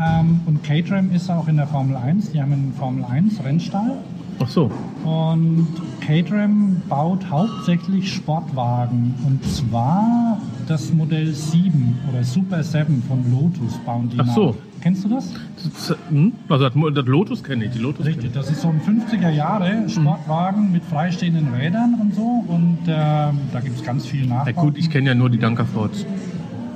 Ähm, 0.00 0.40
und 0.46 0.64
Caterham 0.64 1.12
ist 1.14 1.30
auch 1.30 1.46
in 1.46 1.56
der 1.56 1.66
Formel 1.66 1.96
1, 1.96 2.32
die 2.32 2.40
haben 2.42 2.52
einen 2.52 2.74
Formel 2.76 3.04
1 3.04 3.44
Rennstall. 3.44 3.98
Ach 4.40 4.48
so. 4.48 4.70
Und 5.04 5.68
Caterham 6.00 6.82
baut 6.88 7.30
hauptsächlich 7.30 8.12
Sportwagen. 8.12 9.14
Und 9.26 9.44
zwar 9.44 10.38
das 10.66 10.92
Modell 10.92 11.32
7 11.32 11.98
oder 12.10 12.24
Super 12.24 12.64
7 12.64 13.02
von 13.06 13.30
Lotus 13.30 13.78
bauen 13.86 14.08
die 14.12 14.18
Ach 14.18 14.34
so. 14.34 14.46
nach. 14.46 14.71
Kennst 14.82 15.04
du 15.04 15.08
das? 15.08 15.32
Das, 15.62 15.96
hm? 16.08 16.32
Also 16.48 16.68
das, 16.68 16.94
das 16.94 17.06
Lotus 17.06 17.44
kenne 17.44 17.66
ich, 17.66 17.70
die 17.70 17.78
Lotus 17.78 18.04
Richtig, 18.04 18.32
das 18.32 18.50
ist 18.50 18.62
so 18.62 18.68
ein 18.68 18.80
50er 18.80 19.30
Jahre 19.30 19.88
Sportwagen 19.88 20.72
mit 20.72 20.82
freistehenden 20.84 21.54
Rädern 21.54 21.94
und 22.00 22.14
so. 22.14 22.44
Und 22.48 22.78
ähm, 22.88 23.38
da 23.52 23.60
gibt 23.62 23.76
es 23.76 23.84
ganz 23.84 24.06
viel. 24.06 24.26
Nachbau. 24.26 24.50
Ja, 24.50 24.52
gut, 24.52 24.76
ich 24.76 24.90
kenne 24.90 25.10
ja 25.10 25.14
nur 25.14 25.30
die 25.30 25.38
Dunkerfords. 25.38 26.04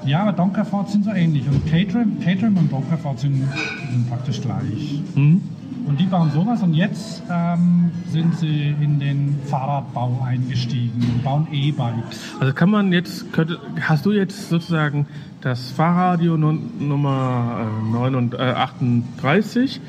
Ja, 0.05 0.23
aber 0.23 0.33
Donkerford 0.33 0.89
sind 0.89 1.05
so 1.05 1.11
ähnlich. 1.11 1.49
Und 1.49 1.69
Caterham, 1.69 2.21
Caterham 2.21 2.57
und 2.57 2.71
Donkerford 2.71 3.19
sind, 3.19 3.43
sind 3.91 4.09
praktisch 4.09 4.41
gleich. 4.41 5.03
Hm? 5.15 5.41
Und 5.87 6.01
die 6.01 6.07
bauen 6.07 6.31
sowas 6.33 6.63
und 6.63 6.75
jetzt 6.75 7.23
ähm, 7.31 7.91
sind 8.11 8.37
sie 8.39 8.75
in 8.81 8.99
den 8.99 9.39
Fahrradbau 9.47 10.21
eingestiegen 10.25 11.01
und 11.01 11.23
bauen 11.23 11.47
E-Bikes. 11.53 12.35
Also 12.41 12.53
kann 12.53 12.71
man 12.71 12.93
jetzt, 12.93 13.33
könnte, 13.33 13.59
hast 13.81 14.05
du 14.05 14.13
jetzt 14.13 14.49
sozusagen 14.49 15.07
das 15.47 15.71
Fahrradio 15.71 16.37
Nummer 16.37 17.69
äh, 17.87 17.93
9 17.93 18.15
und, 18.17 18.35
äh, 18.35 18.39
38 18.39 19.81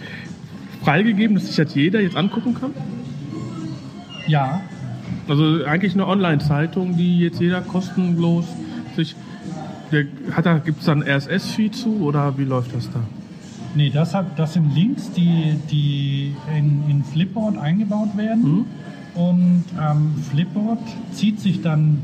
freigegeben, 0.83 1.35
dass 1.35 1.47
sich 1.47 1.57
jetzt 1.57 1.75
jeder 1.75 1.99
jetzt 1.99 2.15
angucken 2.15 2.53
kann? 2.53 2.71
Ja, 4.27 4.61
Also 5.27 5.65
eigentlich 5.65 5.95
eine 5.95 6.05
Online-Zeitung, 6.05 6.95
die 6.95 7.21
jetzt 7.21 7.41
jeder 7.41 7.61
kostenlos 7.61 8.45
sich. 8.95 9.15
Der, 9.91 10.05
hat 10.31 10.45
da, 10.45 10.59
gibt 10.59 10.79
es 10.79 10.85
da 10.85 10.91
einen 10.91 11.01
RSS-Feed 11.01 11.75
zu 11.75 12.01
oder 12.01 12.37
wie 12.37 12.43
läuft 12.43 12.75
das 12.75 12.91
da? 12.91 12.99
nee, 13.73 13.89
das, 13.89 14.13
hat, 14.13 14.37
das 14.37 14.53
sind 14.53 14.75
Links, 14.75 15.11
die, 15.11 15.55
die 15.71 16.35
in, 16.55 16.83
in 16.89 17.03
Flipboard 17.03 17.57
eingebaut 17.57 18.15
werden. 18.15 18.65
Und 19.15 19.63
ähm, 19.79 20.13
Flipboard 20.29 20.79
zieht 21.13 21.39
sich 21.39 21.61
dann 21.61 22.01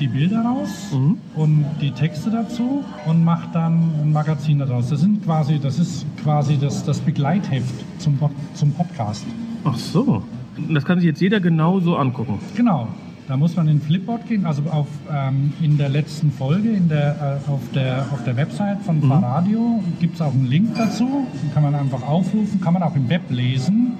die 0.00 0.08
Bilder 0.08 0.40
raus 0.42 0.90
Mhm. 0.92 1.18
und 1.36 1.64
die 1.80 1.90
Texte 1.90 2.30
dazu 2.30 2.82
und 3.06 3.22
macht 3.24 3.54
dann 3.54 3.90
ein 4.02 4.12
Magazin 4.12 4.58
daraus. 4.58 4.88
Das 4.88 5.00
sind 5.00 5.24
quasi, 5.24 5.58
das 5.58 5.78
ist 5.78 6.06
quasi 6.22 6.56
das, 6.58 6.84
das 6.84 6.98
Begleitheft 7.00 7.72
zum, 7.98 8.18
zum 8.54 8.72
Podcast. 8.72 9.24
Ach 9.64 9.76
so. 9.76 10.22
Das 10.70 10.84
kann 10.84 10.98
sich 10.98 11.06
jetzt 11.06 11.20
jeder 11.20 11.40
genauso 11.40 11.96
angucken. 11.96 12.38
Genau. 12.56 12.88
Da 13.28 13.36
muss 13.36 13.54
man 13.54 13.68
in 13.68 13.80
Flipboard 13.80 14.26
gehen, 14.26 14.44
also 14.44 14.62
auf, 14.70 14.88
ähm, 15.12 15.52
in 15.62 15.78
der 15.78 15.88
letzten 15.88 16.32
Folge 16.32 16.70
in 16.70 16.88
der, 16.88 17.40
äh, 17.46 17.50
auf, 17.50 17.60
der, 17.72 18.04
auf 18.12 18.24
der 18.24 18.36
Website 18.36 18.82
von 18.82 19.00
Fahrradio 19.02 19.80
gibt 20.00 20.16
es 20.16 20.20
auch 20.20 20.32
einen 20.32 20.48
Link 20.48 20.74
dazu. 20.74 21.26
Den 21.40 21.54
kann 21.54 21.62
man 21.62 21.76
einfach 21.76 22.02
aufrufen, 22.02 22.60
kann 22.60 22.72
man 22.74 22.82
auch 22.82 22.96
im 22.96 23.08
Web 23.08 23.22
lesen. 23.30 23.92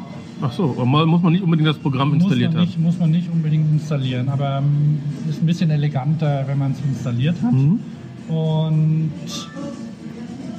Ach 0.43 0.53
so, 0.53 0.67
muss 0.85 1.23
man 1.23 1.33
nicht 1.33 1.43
unbedingt 1.43 1.69
das 1.69 1.79
Programm 1.79 2.15
installiert 2.15 2.53
muss 2.53 2.55
man 2.55 2.63
haben. 2.63 2.69
nicht, 2.69 2.81
Muss 2.81 2.99
man 2.99 3.11
nicht 3.11 3.31
unbedingt 3.31 3.71
installieren, 3.73 4.29
aber 4.29 4.59
ähm, 4.59 4.99
ist 5.29 5.43
ein 5.43 5.47
bisschen 5.47 5.71
eleganter, 5.71 6.45
wenn 6.47 6.59
man 6.59 6.73
es 6.73 6.79
installiert 6.81 7.37
hat. 7.43 7.53
Mhm. 7.53 7.81
Und 8.29 9.13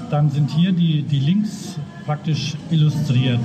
dann 0.10 0.30
sind 0.30 0.52
hier 0.52 0.72
die, 0.72 1.04
die 1.04 1.20
Links 1.20 1.80
praktisch 2.06 2.56
illustriert. 2.70 3.40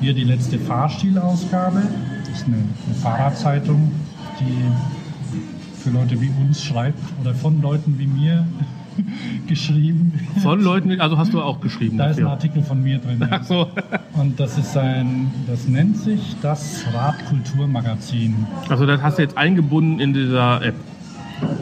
Hier 0.00 0.12
die 0.14 0.24
letzte 0.24 0.58
Fahrstilausgabe. 0.58 1.82
Das 2.20 2.40
ist 2.40 2.46
eine, 2.46 2.56
eine 2.56 2.94
Fahrradzeitung, 3.02 3.90
die 4.38 5.80
für 5.80 5.90
Leute 5.90 6.20
wie 6.20 6.30
uns 6.40 6.62
schreibt 6.62 7.02
oder 7.20 7.34
von 7.34 7.60
Leuten 7.60 7.98
wie 7.98 8.06
mir 8.06 8.46
geschrieben. 9.46 10.12
Von 10.42 10.62
Leuten, 10.62 11.00
also 11.00 11.18
hast 11.18 11.32
du 11.32 11.40
auch 11.40 11.60
geschrieben 11.60 11.98
Da 11.98 12.06
ist 12.06 12.18
ein 12.18 12.24
dafür. 12.24 12.30
Artikel 12.30 12.62
von 12.62 12.82
mir 12.82 12.98
drin. 12.98 13.26
Ach 13.30 13.42
so. 13.42 13.68
Und 14.14 14.38
das 14.38 14.58
ist 14.58 14.76
ein, 14.76 15.30
das 15.46 15.68
nennt 15.68 15.96
sich 15.96 16.36
das 16.42 16.84
Radkulturmagazin. 16.92 18.46
Also 18.68 18.86
das 18.86 19.02
hast 19.02 19.18
du 19.18 19.22
jetzt 19.22 19.36
eingebunden 19.36 20.00
in 20.00 20.12
dieser 20.12 20.62
App. 20.62 20.74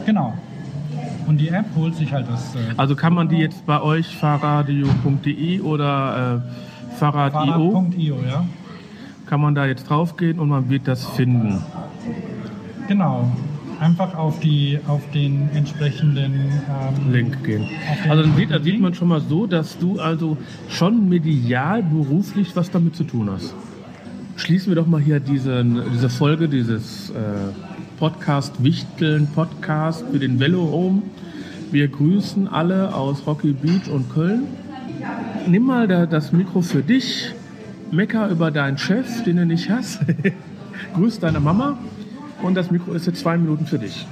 Genau. 0.05 0.33
Und 1.27 1.39
die 1.39 1.49
App 1.49 1.65
holt 1.75 1.95
sich 1.95 2.13
halt 2.13 2.27
das 2.29 2.55
äh, 2.55 2.59
Also 2.77 2.95
kann 2.95 3.13
man 3.13 3.27
die 3.27 3.37
jetzt 3.37 3.65
bei 3.65 3.81
euch 3.81 4.15
fahrradio.de 4.15 5.59
oder 5.59 6.41
äh, 6.45 6.95
Fahrrad.io, 6.97 7.71
Fahrrad.io, 7.71 8.15
ja. 8.27 8.45
kann 9.25 9.41
man 9.41 9.53
da 9.53 9.65
jetzt 9.65 9.89
draufgehen 9.89 10.39
und 10.39 10.49
man 10.49 10.69
wird 10.69 10.87
das 10.87 11.05
finden. 11.05 11.61
Genau. 12.87 13.29
Einfach 13.79 14.15
auf, 14.15 14.39
die, 14.39 14.79
auf 14.87 15.01
den 15.11 15.49
entsprechenden 15.53 16.33
ähm, 16.33 17.11
Link 17.11 17.43
gehen. 17.43 17.67
Also 18.09 18.23
dann 18.23 18.35
sieht, 18.35 18.49
sieht 18.63 18.79
man 18.79 18.93
schon 18.93 19.07
mal 19.07 19.21
so, 19.21 19.45
dass 19.45 19.77
du 19.77 19.99
also 19.99 20.37
schon 20.67 21.07
medial 21.07 21.83
beruflich 21.83 22.55
was 22.55 22.71
damit 22.71 22.95
zu 22.95 23.03
tun 23.03 23.29
hast. 23.31 23.53
Schließen 24.35 24.69
wir 24.69 24.75
doch 24.75 24.87
mal 24.87 25.01
hier 25.01 25.19
diesen, 25.19 25.81
diese 25.93 26.09
Folge, 26.09 26.47
dieses 26.47 27.11
äh, 27.11 27.13
Podcast 27.97 28.63
Wichteln 28.63 29.27
Podcast 29.33 30.05
für 30.11 30.19
den 30.19 30.39
Velo 30.39 30.71
Home. 30.71 31.01
Wir 31.71 31.87
grüßen 31.87 32.47
alle 32.47 32.93
aus 32.93 33.25
Rocky 33.25 33.53
Beach 33.53 33.89
und 33.91 34.11
Köln. 34.13 34.43
Nimm 35.47 35.63
mal 35.63 35.87
da, 35.87 36.05
das 36.05 36.31
Mikro 36.31 36.61
für 36.61 36.81
dich, 36.81 37.33
mecker 37.91 38.29
über 38.29 38.51
deinen 38.51 38.77
Chef, 38.77 39.23
den 39.23 39.37
du 39.37 39.45
nicht 39.45 39.69
hast. 39.69 39.99
Grüß 40.93 41.19
deine 41.19 41.39
Mama 41.39 41.77
und 42.43 42.55
das 42.55 42.71
Mikro 42.71 42.93
ist 42.93 43.05
jetzt 43.07 43.19
zwei 43.19 43.37
Minuten 43.37 43.65
für 43.65 43.79
dich. 43.79 44.05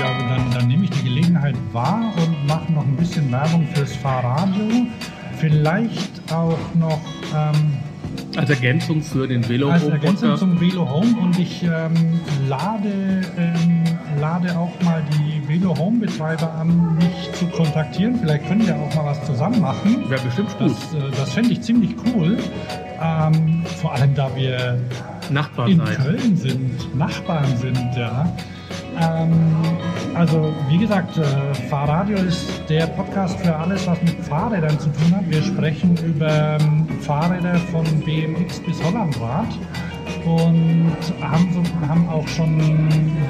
Ja, 0.00 0.28
dann, 0.28 0.50
dann 0.52 0.68
nehme 0.68 0.84
ich 0.84 0.90
die 0.90 1.04
Gelegenheit 1.04 1.54
wahr 1.72 2.12
und 2.16 2.46
mache 2.46 2.72
noch 2.72 2.84
ein 2.84 2.96
bisschen 2.96 3.30
Werbung 3.30 3.66
fürs 3.74 3.94
Fahrradio. 3.96 4.86
Vielleicht 5.38 6.20
auch 6.32 6.58
noch 6.74 7.00
ähm, 7.34 7.72
Als 8.36 8.50
Ergänzung 8.50 9.02
für 9.02 9.26
den 9.26 9.48
Velo 9.48 9.70
als 9.70 9.82
Home 9.82 9.92
Ergänzung 9.92 10.30
Podcast. 10.30 10.40
zum 10.40 10.60
Velo 10.60 10.88
Home 10.88 11.16
und 11.20 11.38
ich 11.38 11.62
ähm, 11.64 12.20
lade, 12.48 13.22
ähm, 13.36 13.82
lade 14.22 14.56
auch 14.56 14.70
mal 14.82 15.02
die 15.14 15.48
Velo 15.48 15.76
Home 15.76 15.98
Betreiber 15.98 16.54
an, 16.54 16.94
mich 16.94 17.32
zu 17.32 17.44
kontaktieren. 17.46 18.20
Vielleicht 18.20 18.46
können 18.46 18.64
wir 18.64 18.76
auch 18.76 18.94
mal 18.94 19.06
was 19.06 19.26
zusammen 19.26 19.60
machen. 19.60 20.08
Wäre 20.08 20.22
bestimmt 20.22 20.56
gut. 20.58 20.70
Das, 20.70 20.94
äh, 20.94 21.10
das 21.10 21.32
fände 21.32 21.50
ich 21.50 21.60
ziemlich 21.62 21.96
cool. 22.06 22.38
Ähm, 23.02 23.64
vor 23.80 23.92
allem, 23.94 24.14
da 24.14 24.30
wir 24.36 24.78
Nachbar 25.28 25.66
in 25.66 25.78
sein. 25.78 25.96
Köln 25.96 26.36
sind, 26.36 26.96
Nachbarn 26.96 27.56
sind, 27.56 27.96
ja. 27.96 28.32
Ähm, 29.00 29.32
also 30.14 30.54
wie 30.68 30.78
gesagt, 30.78 31.18
äh, 31.18 31.54
Fahrradio 31.68 32.18
ist 32.18 32.48
der 32.68 32.86
Podcast 32.86 33.40
für 33.40 33.56
alles, 33.56 33.88
was 33.88 34.00
mit 34.02 34.20
Fahrrädern 34.20 34.78
zu 34.78 34.88
tun 34.90 35.16
hat. 35.16 35.28
Wir 35.28 35.42
sprechen 35.42 35.96
über 35.96 36.58
ähm, 36.60 36.86
Fahrräder 37.00 37.56
von 37.72 37.84
BMX 38.04 38.60
bis 38.60 38.80
Hollandrad 38.84 39.48
und 40.24 40.96
haben, 41.20 41.62
haben 41.88 42.08
auch 42.08 42.26
schon 42.28 42.58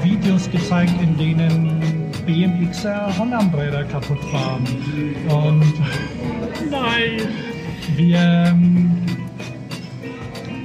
Videos 0.03 0.51
gezeigt, 0.51 0.93
in 1.01 1.17
denen 1.17 2.11
BMXer 2.27 3.17
Hollandräder 3.19 3.85
kaputt 3.85 4.23
fahren. 4.31 4.67
Und 5.29 5.75
Nein! 6.71 7.29
wir, 7.97 8.55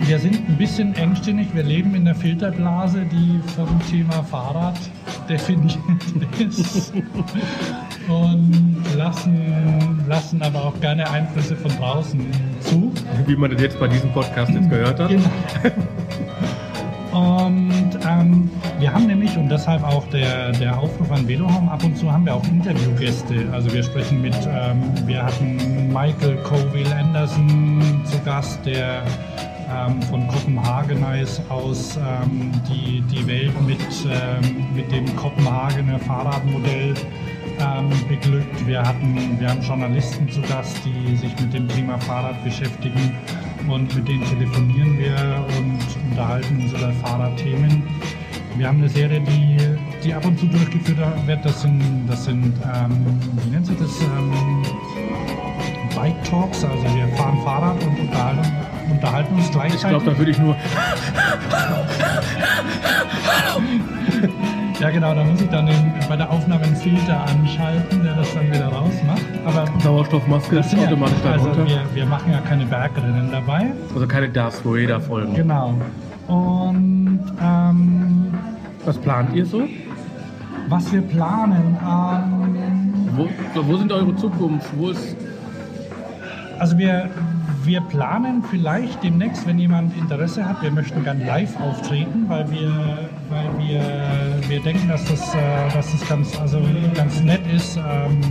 wir 0.07 0.19
sind 0.19 0.47
ein 0.47 0.57
bisschen 0.57 0.95
engstirnig. 0.95 1.47
Wir 1.53 1.63
leben 1.63 1.95
in 1.95 2.05
der 2.05 2.15
Filterblase, 2.15 3.05
die 3.11 3.39
vom 3.55 3.80
Thema 3.89 4.23
Fahrrad 4.23 4.78
definiert 5.30 5.78
ist. 6.39 6.93
Und 8.07 8.84
lassen, 8.95 10.05
lassen 10.07 10.41
aber 10.41 10.65
auch 10.65 10.80
gerne 10.80 11.09
Einflüsse 11.09 11.55
von 11.55 11.71
draußen 11.78 12.25
zu. 12.61 12.93
Wie 13.25 13.36
man 13.36 13.51
das 13.51 13.61
jetzt 13.61 13.80
bei 13.80 13.88
diesem 13.88 14.11
Podcast 14.13 14.51
jetzt 14.51 14.69
gehört 14.69 14.99
hat. 14.99 15.09
Genau. 15.09 15.30
Und 17.18 17.97
ähm, 18.07 18.47
wir 18.78 18.93
haben 18.93 19.07
nämlich, 19.07 19.36
und 19.38 19.49
deshalb 19.49 19.84
auch 19.84 20.05
der, 20.09 20.51
der 20.51 20.78
Aufruf 20.78 21.09
an 21.11 21.28
Velohome, 21.28 21.72
ab 21.72 21.84
und 21.84 21.97
zu 21.97 22.11
haben 22.11 22.26
wir 22.26 22.36
auch 22.36 22.43
Interviewgäste. 22.43 23.47
Also 23.51 23.74
wir 23.74 23.82
sprechen 23.82 24.22
mit, 24.22 24.36
ähm, 24.47 24.84
wir 25.07 25.24
hatten 25.24 25.88
Michael 25.88 26.38
Coville 26.43 26.95
Anderson 26.95 28.03
zu 28.05 28.20
Gast, 28.24 28.63
der 28.68 29.01
ähm, 29.68 29.99
von 30.03 30.28
Kopenhagenais 30.28 31.41
aus 31.49 31.97
ähm, 31.97 32.51
die, 32.70 33.01
die 33.09 33.26
Welt 33.26 33.59
mit, 33.65 33.80
ähm, 34.05 34.68
mit 34.76 34.91
dem 34.91 35.15
Kopenhagener 35.15 35.97
Fahrradmodell 35.97 36.93
ähm, 37.59 37.89
beglückt. 38.07 38.68
Wir, 38.68 38.84
hatten, 38.84 39.39
wir 39.39 39.49
haben 39.49 39.61
Journalisten 39.63 40.30
zu 40.30 40.41
Gast, 40.41 40.78
die 40.86 41.15
sich 41.15 41.32
mit 41.41 41.51
dem 41.51 41.68
Thema 41.68 41.97
Fahrrad 41.97 42.43
beschäftigen 42.43 43.11
und 43.70 43.93
mit 43.95 44.07
denen 44.07 44.24
telefonieren 44.26 44.97
wir 44.97 45.45
und 45.57 45.80
unterhalten 46.11 46.61
uns 46.61 46.72
über 46.72 46.91
Fahrradthemen. 47.03 47.84
Wir 48.55 48.68
haben 48.68 48.80
eine 48.80 48.89
Serie, 48.89 49.22
die, 49.22 49.57
die 50.03 50.13
ab 50.13 50.26
und 50.26 50.39
zu 50.39 50.47
durchgeführt 50.47 50.97
wird. 51.28 51.45
Das 51.45 51.61
sind, 51.61 52.07
das 52.07 52.26
sind 52.26 52.53
ähm, 52.63 53.20
wie 53.43 53.49
nennt 53.49 53.65
sich 53.65 53.78
das? 53.78 54.01
Ähm, 54.01 54.63
Bike 55.95 56.24
Talks. 56.24 56.63
Also 56.63 56.84
wir 56.84 57.07
fahren 57.15 57.38
Fahrrad 57.43 57.84
und 57.84 57.99
unterhalten, 57.99 58.51
unterhalten 58.89 59.36
uns 59.36 59.51
gleichzeitig. 59.51 59.84
Ich 59.84 59.89
glaube, 59.89 60.05
da 60.05 60.18
würde 60.18 60.32
ich 60.32 60.39
nur. 60.39 60.55
Ja 64.80 64.91
genau, 64.91 65.15
da 65.15 65.23
muss 65.23 65.41
ich 65.41 65.49
dann 65.49 65.65
den, 65.65 65.93
bei 66.07 66.15
der 66.15 66.30
Aufnahme 66.30 66.63
einen 66.63 66.75
Filter 66.75 67.25
anschalten, 67.25 68.03
der 68.03 68.15
das 68.15 68.32
dann 68.34 68.47
wieder 68.47 68.67
rausmacht. 68.67 69.25
Aber 69.45 69.65
Sauerstoffmaske 69.82 70.57
ist 70.57 70.69
sind 70.69 70.82
ja, 70.82 70.88
automatisch 70.88 71.15
also 71.25 71.45
darunter. 71.49 71.67
wir, 71.67 71.95
wir 71.95 72.05
machen 72.05 72.32
ja 72.32 72.39
keine 72.41 72.65
Bergrennen 72.65 73.30
dabei. 73.32 73.71
Also 73.93 74.07
keine 74.07 74.30
Darth 74.30 74.63
Vader 74.63 75.01
Folgen. 75.01 75.34
Genau. 75.34 75.73
Und 76.28 77.21
ähm, 77.41 78.34
Was 78.86 78.97
plant 78.97 79.34
ihr 79.36 79.45
so? 79.45 79.63
was 80.69 80.91
wir 80.91 81.01
planen, 81.01 81.78
ähm, 81.82 82.93
Wo, 83.15 83.28
wo 83.63 83.78
sind 83.78 83.91
eure 83.91 84.13
Zukunft? 84.17 84.67
Wo 84.78 84.89
ist. 84.89 85.15
also 86.59 86.78
wir, 86.78 87.09
wir 87.68 87.82
planen 87.82 88.43
vielleicht 88.49 89.03
demnächst, 89.03 89.45
wenn 89.45 89.59
jemand 89.59 89.95
Interesse 89.97 90.47
hat, 90.47 90.61
wir 90.61 90.72
möchten 90.72 91.03
gern 91.03 91.26
live 91.26 91.59
auftreten, 91.59 92.26
weil 92.30 92.49
wir, 92.49 93.09
weil 93.30 93.49
wir, 93.59 93.82
wir 94.47 94.61
denken, 94.61 94.88
dass 94.88 95.03
das, 95.05 95.36
äh, 95.36 95.38
dass 95.74 95.91
das 95.91 96.07
ganz, 96.07 96.39
also 96.39 96.61
ganz 96.95 97.22
nett 97.22 97.41
ist, 97.53 97.78
ähm, 97.78 98.22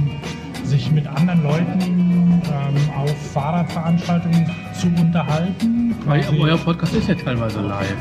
sich 0.65 0.91
mit 0.91 1.07
anderen 1.07 1.43
Leuten 1.43 1.81
ähm, 1.81 2.91
auf 2.97 3.15
Fahrradveranstaltungen 3.33 4.51
zu 4.73 4.87
unterhalten. 5.01 5.95
Weil 6.07 6.25
euer 6.41 6.57
Podcast 6.57 6.95
ist 6.95 7.09
ja 7.09 7.15
teilweise 7.15 7.61
live. 7.61 7.95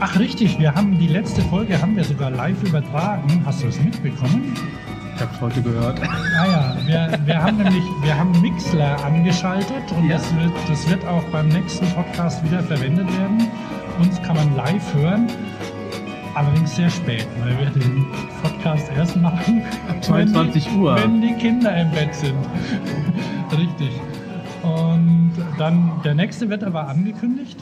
Ach 0.00 0.18
richtig, 0.18 0.58
wir 0.58 0.74
haben 0.74 0.98
die 0.98 1.06
letzte 1.06 1.40
Folge 1.42 1.80
haben 1.80 1.94
wir 1.94 2.04
sogar 2.04 2.30
live 2.30 2.60
übertragen. 2.64 3.42
Hast 3.46 3.62
du 3.62 3.68
es 3.68 3.80
mitbekommen? 3.80 4.54
Ich 5.14 5.20
habe 5.20 5.30
es 5.34 5.40
heute 5.40 5.62
gehört. 5.62 6.00
Ah 6.02 6.46
ja, 6.46 6.76
wir, 6.86 7.18
wir 7.26 7.42
haben 7.42 7.56
nämlich 7.58 7.84
wir 8.02 8.18
haben 8.18 8.40
Mixler 8.40 9.02
angeschaltet 9.04 9.92
und 9.96 10.08
Ja. 10.08 10.16
das, 10.16 10.34
wird, 10.36 10.52
das 10.68 10.90
wird 10.90 11.06
auch 11.06 11.22
beim 11.24 11.48
nächsten 11.48 11.86
Podcast 11.92 12.44
wieder 12.44 12.62
verwendet 12.62 13.06
werden. 13.18 13.48
Uns 14.00 14.20
kann 14.22 14.36
man 14.36 14.56
live 14.56 14.94
hören, 14.94 15.28
allerdings 16.34 16.74
sehr 16.74 16.90
spät, 16.90 17.26
weil 17.40 17.56
wir 17.58 17.70
den 17.80 18.06
Podcast 18.42 18.90
erst 18.96 19.16
machen. 19.16 19.62
Ab 19.88 20.02
22 20.02 20.66
wenn 20.66 20.72
die, 20.72 20.78
Uhr. 20.78 20.96
Wenn 20.96 21.20
die 21.20 21.34
Kinder 21.34 21.76
im 21.80 21.90
Bett 21.92 22.14
sind. 22.14 22.34
Richtig. 23.52 23.92
Und 24.62 25.32
dann 25.58 25.92
der 26.04 26.14
nächste 26.14 26.48
wird 26.50 26.64
aber 26.64 26.88
angekündigt. 26.88 27.58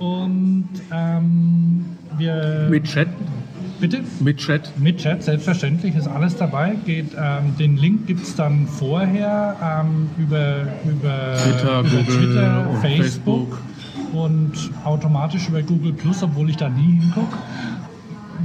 Und 0.00 0.68
ähm, 0.92 1.84
wir. 2.16 2.66
Mit 2.70 2.84
Chat. 2.84 3.08
Bitte? 3.80 4.00
Mit 4.20 4.38
Chat. 4.38 4.72
Mit 4.78 4.98
Chat, 4.98 5.22
selbstverständlich 5.22 5.94
ist 5.94 6.08
alles 6.08 6.36
dabei. 6.36 6.76
Geht, 6.84 7.12
ähm, 7.16 7.56
den 7.58 7.76
Link 7.76 8.06
gibt 8.06 8.22
es 8.22 8.34
dann 8.34 8.66
vorher 8.66 9.56
ähm, 9.62 10.10
über, 10.18 10.62
über 10.84 11.36
Twitter, 11.36 11.80
über 11.80 11.88
Google 11.88 12.04
Twitter, 12.04 12.68
und 12.68 12.80
Facebook, 12.80 13.60
und 14.12 14.52
automatisch 14.84 15.48
über 15.48 15.62
Google 15.62 15.92
Plus, 15.92 16.22
obwohl 16.22 16.50
ich 16.50 16.56
da 16.56 16.68
nie 16.68 17.00
hingucke. 17.00 17.36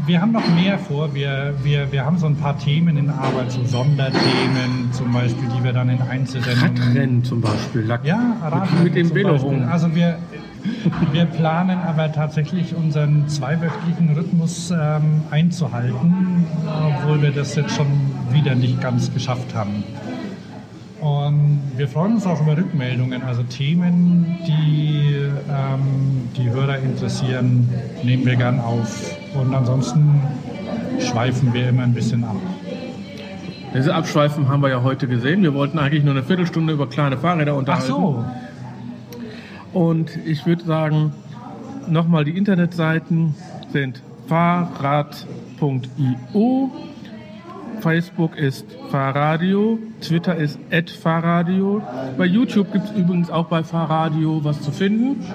Wir 0.06 0.22
haben 0.22 0.34
noch 0.34 0.48
mehr 0.54 0.78
vor. 0.78 1.14
Wir, 1.16 1.54
wir, 1.64 1.92
wir 1.92 2.06
haben 2.06 2.18
so 2.18 2.26
ein 2.26 2.36
paar 2.36 2.58
Themen 2.60 2.98
in 2.98 3.10
Arbeit, 3.10 3.52
so 3.52 3.64
Sonderthemen 3.64 4.92
zum 4.92 5.14
Beispiel, 5.14 5.48
die 5.58 5.64
wir 5.64 5.72
dann 5.72 5.90
in 5.90 6.02
Einzelsendungen 6.02 6.78
Radrennen 6.78 7.24
zum 7.24 7.42
Beispiel. 7.42 7.82
Lack. 7.82 8.06
ja, 8.06 8.36
Radrennen 8.42 8.84
mit 8.84 8.96
dem 8.96 9.08
zum 9.08 9.16
Velo 9.16 9.36
rum. 9.36 9.64
Also 9.64 9.96
wir, 9.96 10.18
wir 11.12 11.26
planen 11.26 11.80
aber 11.80 12.12
tatsächlich 12.12 12.76
unseren 12.76 13.28
zweiwöchentlichen 13.28 14.16
Rhythmus 14.16 14.72
ähm, 14.72 15.22
einzuhalten, 15.32 16.46
obwohl 16.66 17.22
wir 17.22 17.32
das 17.32 17.56
jetzt 17.56 17.76
schon 17.76 17.88
wieder 18.32 18.56
nicht 18.56 18.80
ganz 18.82 19.14
geschafft 19.14 19.54
haben. 19.54 19.84
Und 21.02 21.62
wir 21.76 21.90
freuen 21.90 22.14
uns 22.14 22.26
auch 22.26 22.42
über 22.42 22.56
Rückmeldungen, 22.56 23.24
also 23.24 23.44
Themen, 23.44 24.38
die 24.48 25.14
ähm, 25.50 26.30
die 26.38 26.50
Hörer 26.50 26.78
interessieren, 26.80 27.70
nehmen 28.04 28.26
wir 28.26 28.38
gern 28.38 28.60
auf. 28.60 29.16
Und 29.36 29.54
ansonsten 29.54 30.22
schweifen 31.00 31.54
wir 31.54 31.70
immer 31.70 31.84
ein 31.84 31.94
bisschen 31.94 32.24
ab. 32.24 32.38
Diese 33.74 33.94
Abschweifen 33.94 34.48
haben 34.48 34.62
wir 34.62 34.70
ja 34.70 34.84
heute 34.84 35.08
gesehen. 35.08 35.42
Wir 35.42 35.54
wollten 35.54 35.80
eigentlich 35.80 36.04
nur 36.04 36.14
eine 36.14 36.24
Viertelstunde 36.24 36.74
über 36.74 36.88
kleine 36.88 37.18
Fahrräder 37.18 37.54
Ach 37.54 37.58
unterhalten. 37.58 37.88
so, 37.88 38.24
Und 39.74 40.18
ich 40.26 40.46
würde 40.46 40.64
sagen, 40.64 41.14
nochmal 41.88 42.26
die 42.26 42.38
Internetseiten 42.38 43.36
sind 43.72 44.02
fahrrad.io, 44.28 45.28
Facebook 47.82 48.38
ist 48.38 48.66
Fahrradio, 48.92 49.78
Twitter 50.00 50.36
ist 50.36 50.58
@fahrradio. 51.02 51.82
Bei 52.18 52.26
YouTube 52.26 52.72
gibt 52.72 52.86
es 52.86 52.92
übrigens 52.92 53.30
auch 53.30 53.48
bei 53.48 53.64
Fahrradio 53.64 54.40
was 54.44 54.62
zu 54.62 54.72
finden. 54.72 55.26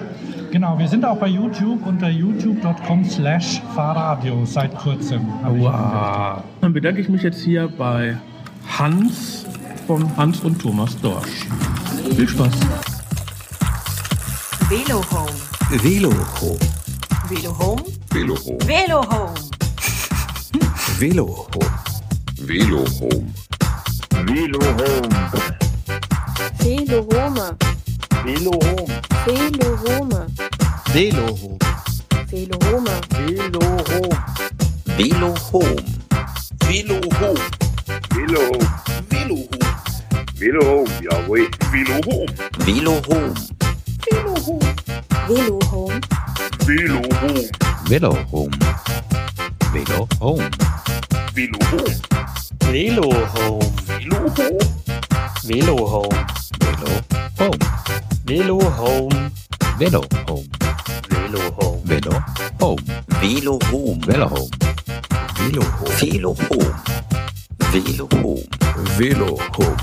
genau. 0.51 0.79
Wir 0.79 0.87
sind 0.87 1.05
auch 1.05 1.17
bei 1.17 1.27
YouTube 1.27 1.85
unter 1.85 2.09
youtube.com 2.09 3.05
slash 3.05 3.61
Fahrradio 3.75 4.45
seit 4.45 4.75
kurzem. 4.77 5.21
Wow. 5.43 6.41
Dann 6.61 6.73
bedanke 6.73 7.01
ich 7.01 7.09
mich 7.09 7.21
jetzt 7.21 7.41
hier 7.41 7.67
bei 7.67 8.17
Hans 8.79 9.45
von 9.85 10.17
Hans 10.17 10.39
und 10.39 10.59
Thomas 10.59 10.99
Dorsch. 11.01 11.45
Viel 12.15 12.27
Spaß. 12.27 12.88
Velo 14.69 15.01
Home. 15.11 15.33
Velo 15.81 16.11
Home. 16.11 16.59
Velo 17.27 17.51
Home. 17.53 17.83
Velo 18.11 18.35
Home. 18.35 18.59
Velo 18.65 19.01
Home. 19.01 19.33
Velo 20.99 21.25
Home. 21.25 21.73
Velo 22.37 22.85
Home. 22.99 23.33
Velo 24.25 24.59
Home. 24.69 25.09
Velo 26.59 26.99
Home. 27.01 27.47
Velo 28.23 28.51
Home. 28.61 28.95
Velo 29.63 29.73
Home. 29.79 30.27
Velo 30.93 31.25
Home. 31.33 31.69
Velo 32.43 32.59
Home. 32.69 32.99
Velo 33.37 33.69
Home. 33.89 34.17
Velo 34.97 35.33
Home. 35.51 35.83
Velo 36.67 36.93
Home. 37.21 37.43
Velo 38.13 38.41
Home. 38.51 38.67
Velo 39.09 39.35
Home. 39.35 39.69
Velo 40.39 40.61
Home, 40.63 40.91
jawohl. 41.01 41.49
Velo 41.71 41.95
Home. 42.05 42.27
Velo 42.65 43.01
Home. 43.09 43.58
Velo 44.39 45.59
Home. 45.71 45.99
Velo 46.65 47.01
Home. 47.21 47.49
Velo 47.89 48.13
Home. 48.31 48.55
Velo 49.73 50.07
Home. 50.21 50.49
Velo 51.33 51.59
Home. 51.71 51.99
Velo 52.71 53.09
Home. 53.35 53.69
Velo 55.43 55.75
Home. 55.87 56.25
Velo 56.63 56.87
Home. 57.37 57.59
Velo 58.25 58.59
Home. 58.79 59.31
Velo 59.77 60.01
Home. 60.19 60.49
Velo 61.19 61.41
Home. 61.59 61.79
Velo 61.89 62.09
Home. 62.61 62.83
Velo 63.19 63.59
Home. 63.71 63.99
Velo 64.07 64.29
Home. 64.29 64.51
Velo 65.37 65.63
Home. 65.63 65.99
Velo 66.11 66.35
Home. 66.49 66.73
Velo 67.71 68.07
Home. 68.11 68.43
Velo 68.97 69.37
Home. 69.57 69.77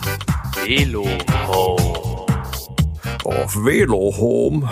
Velo 0.66 1.04
Home 1.46 1.95
auf 3.27 3.53
Velohome. 3.53 4.68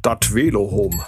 Dat 0.00 0.24
Velohome. 0.24 1.02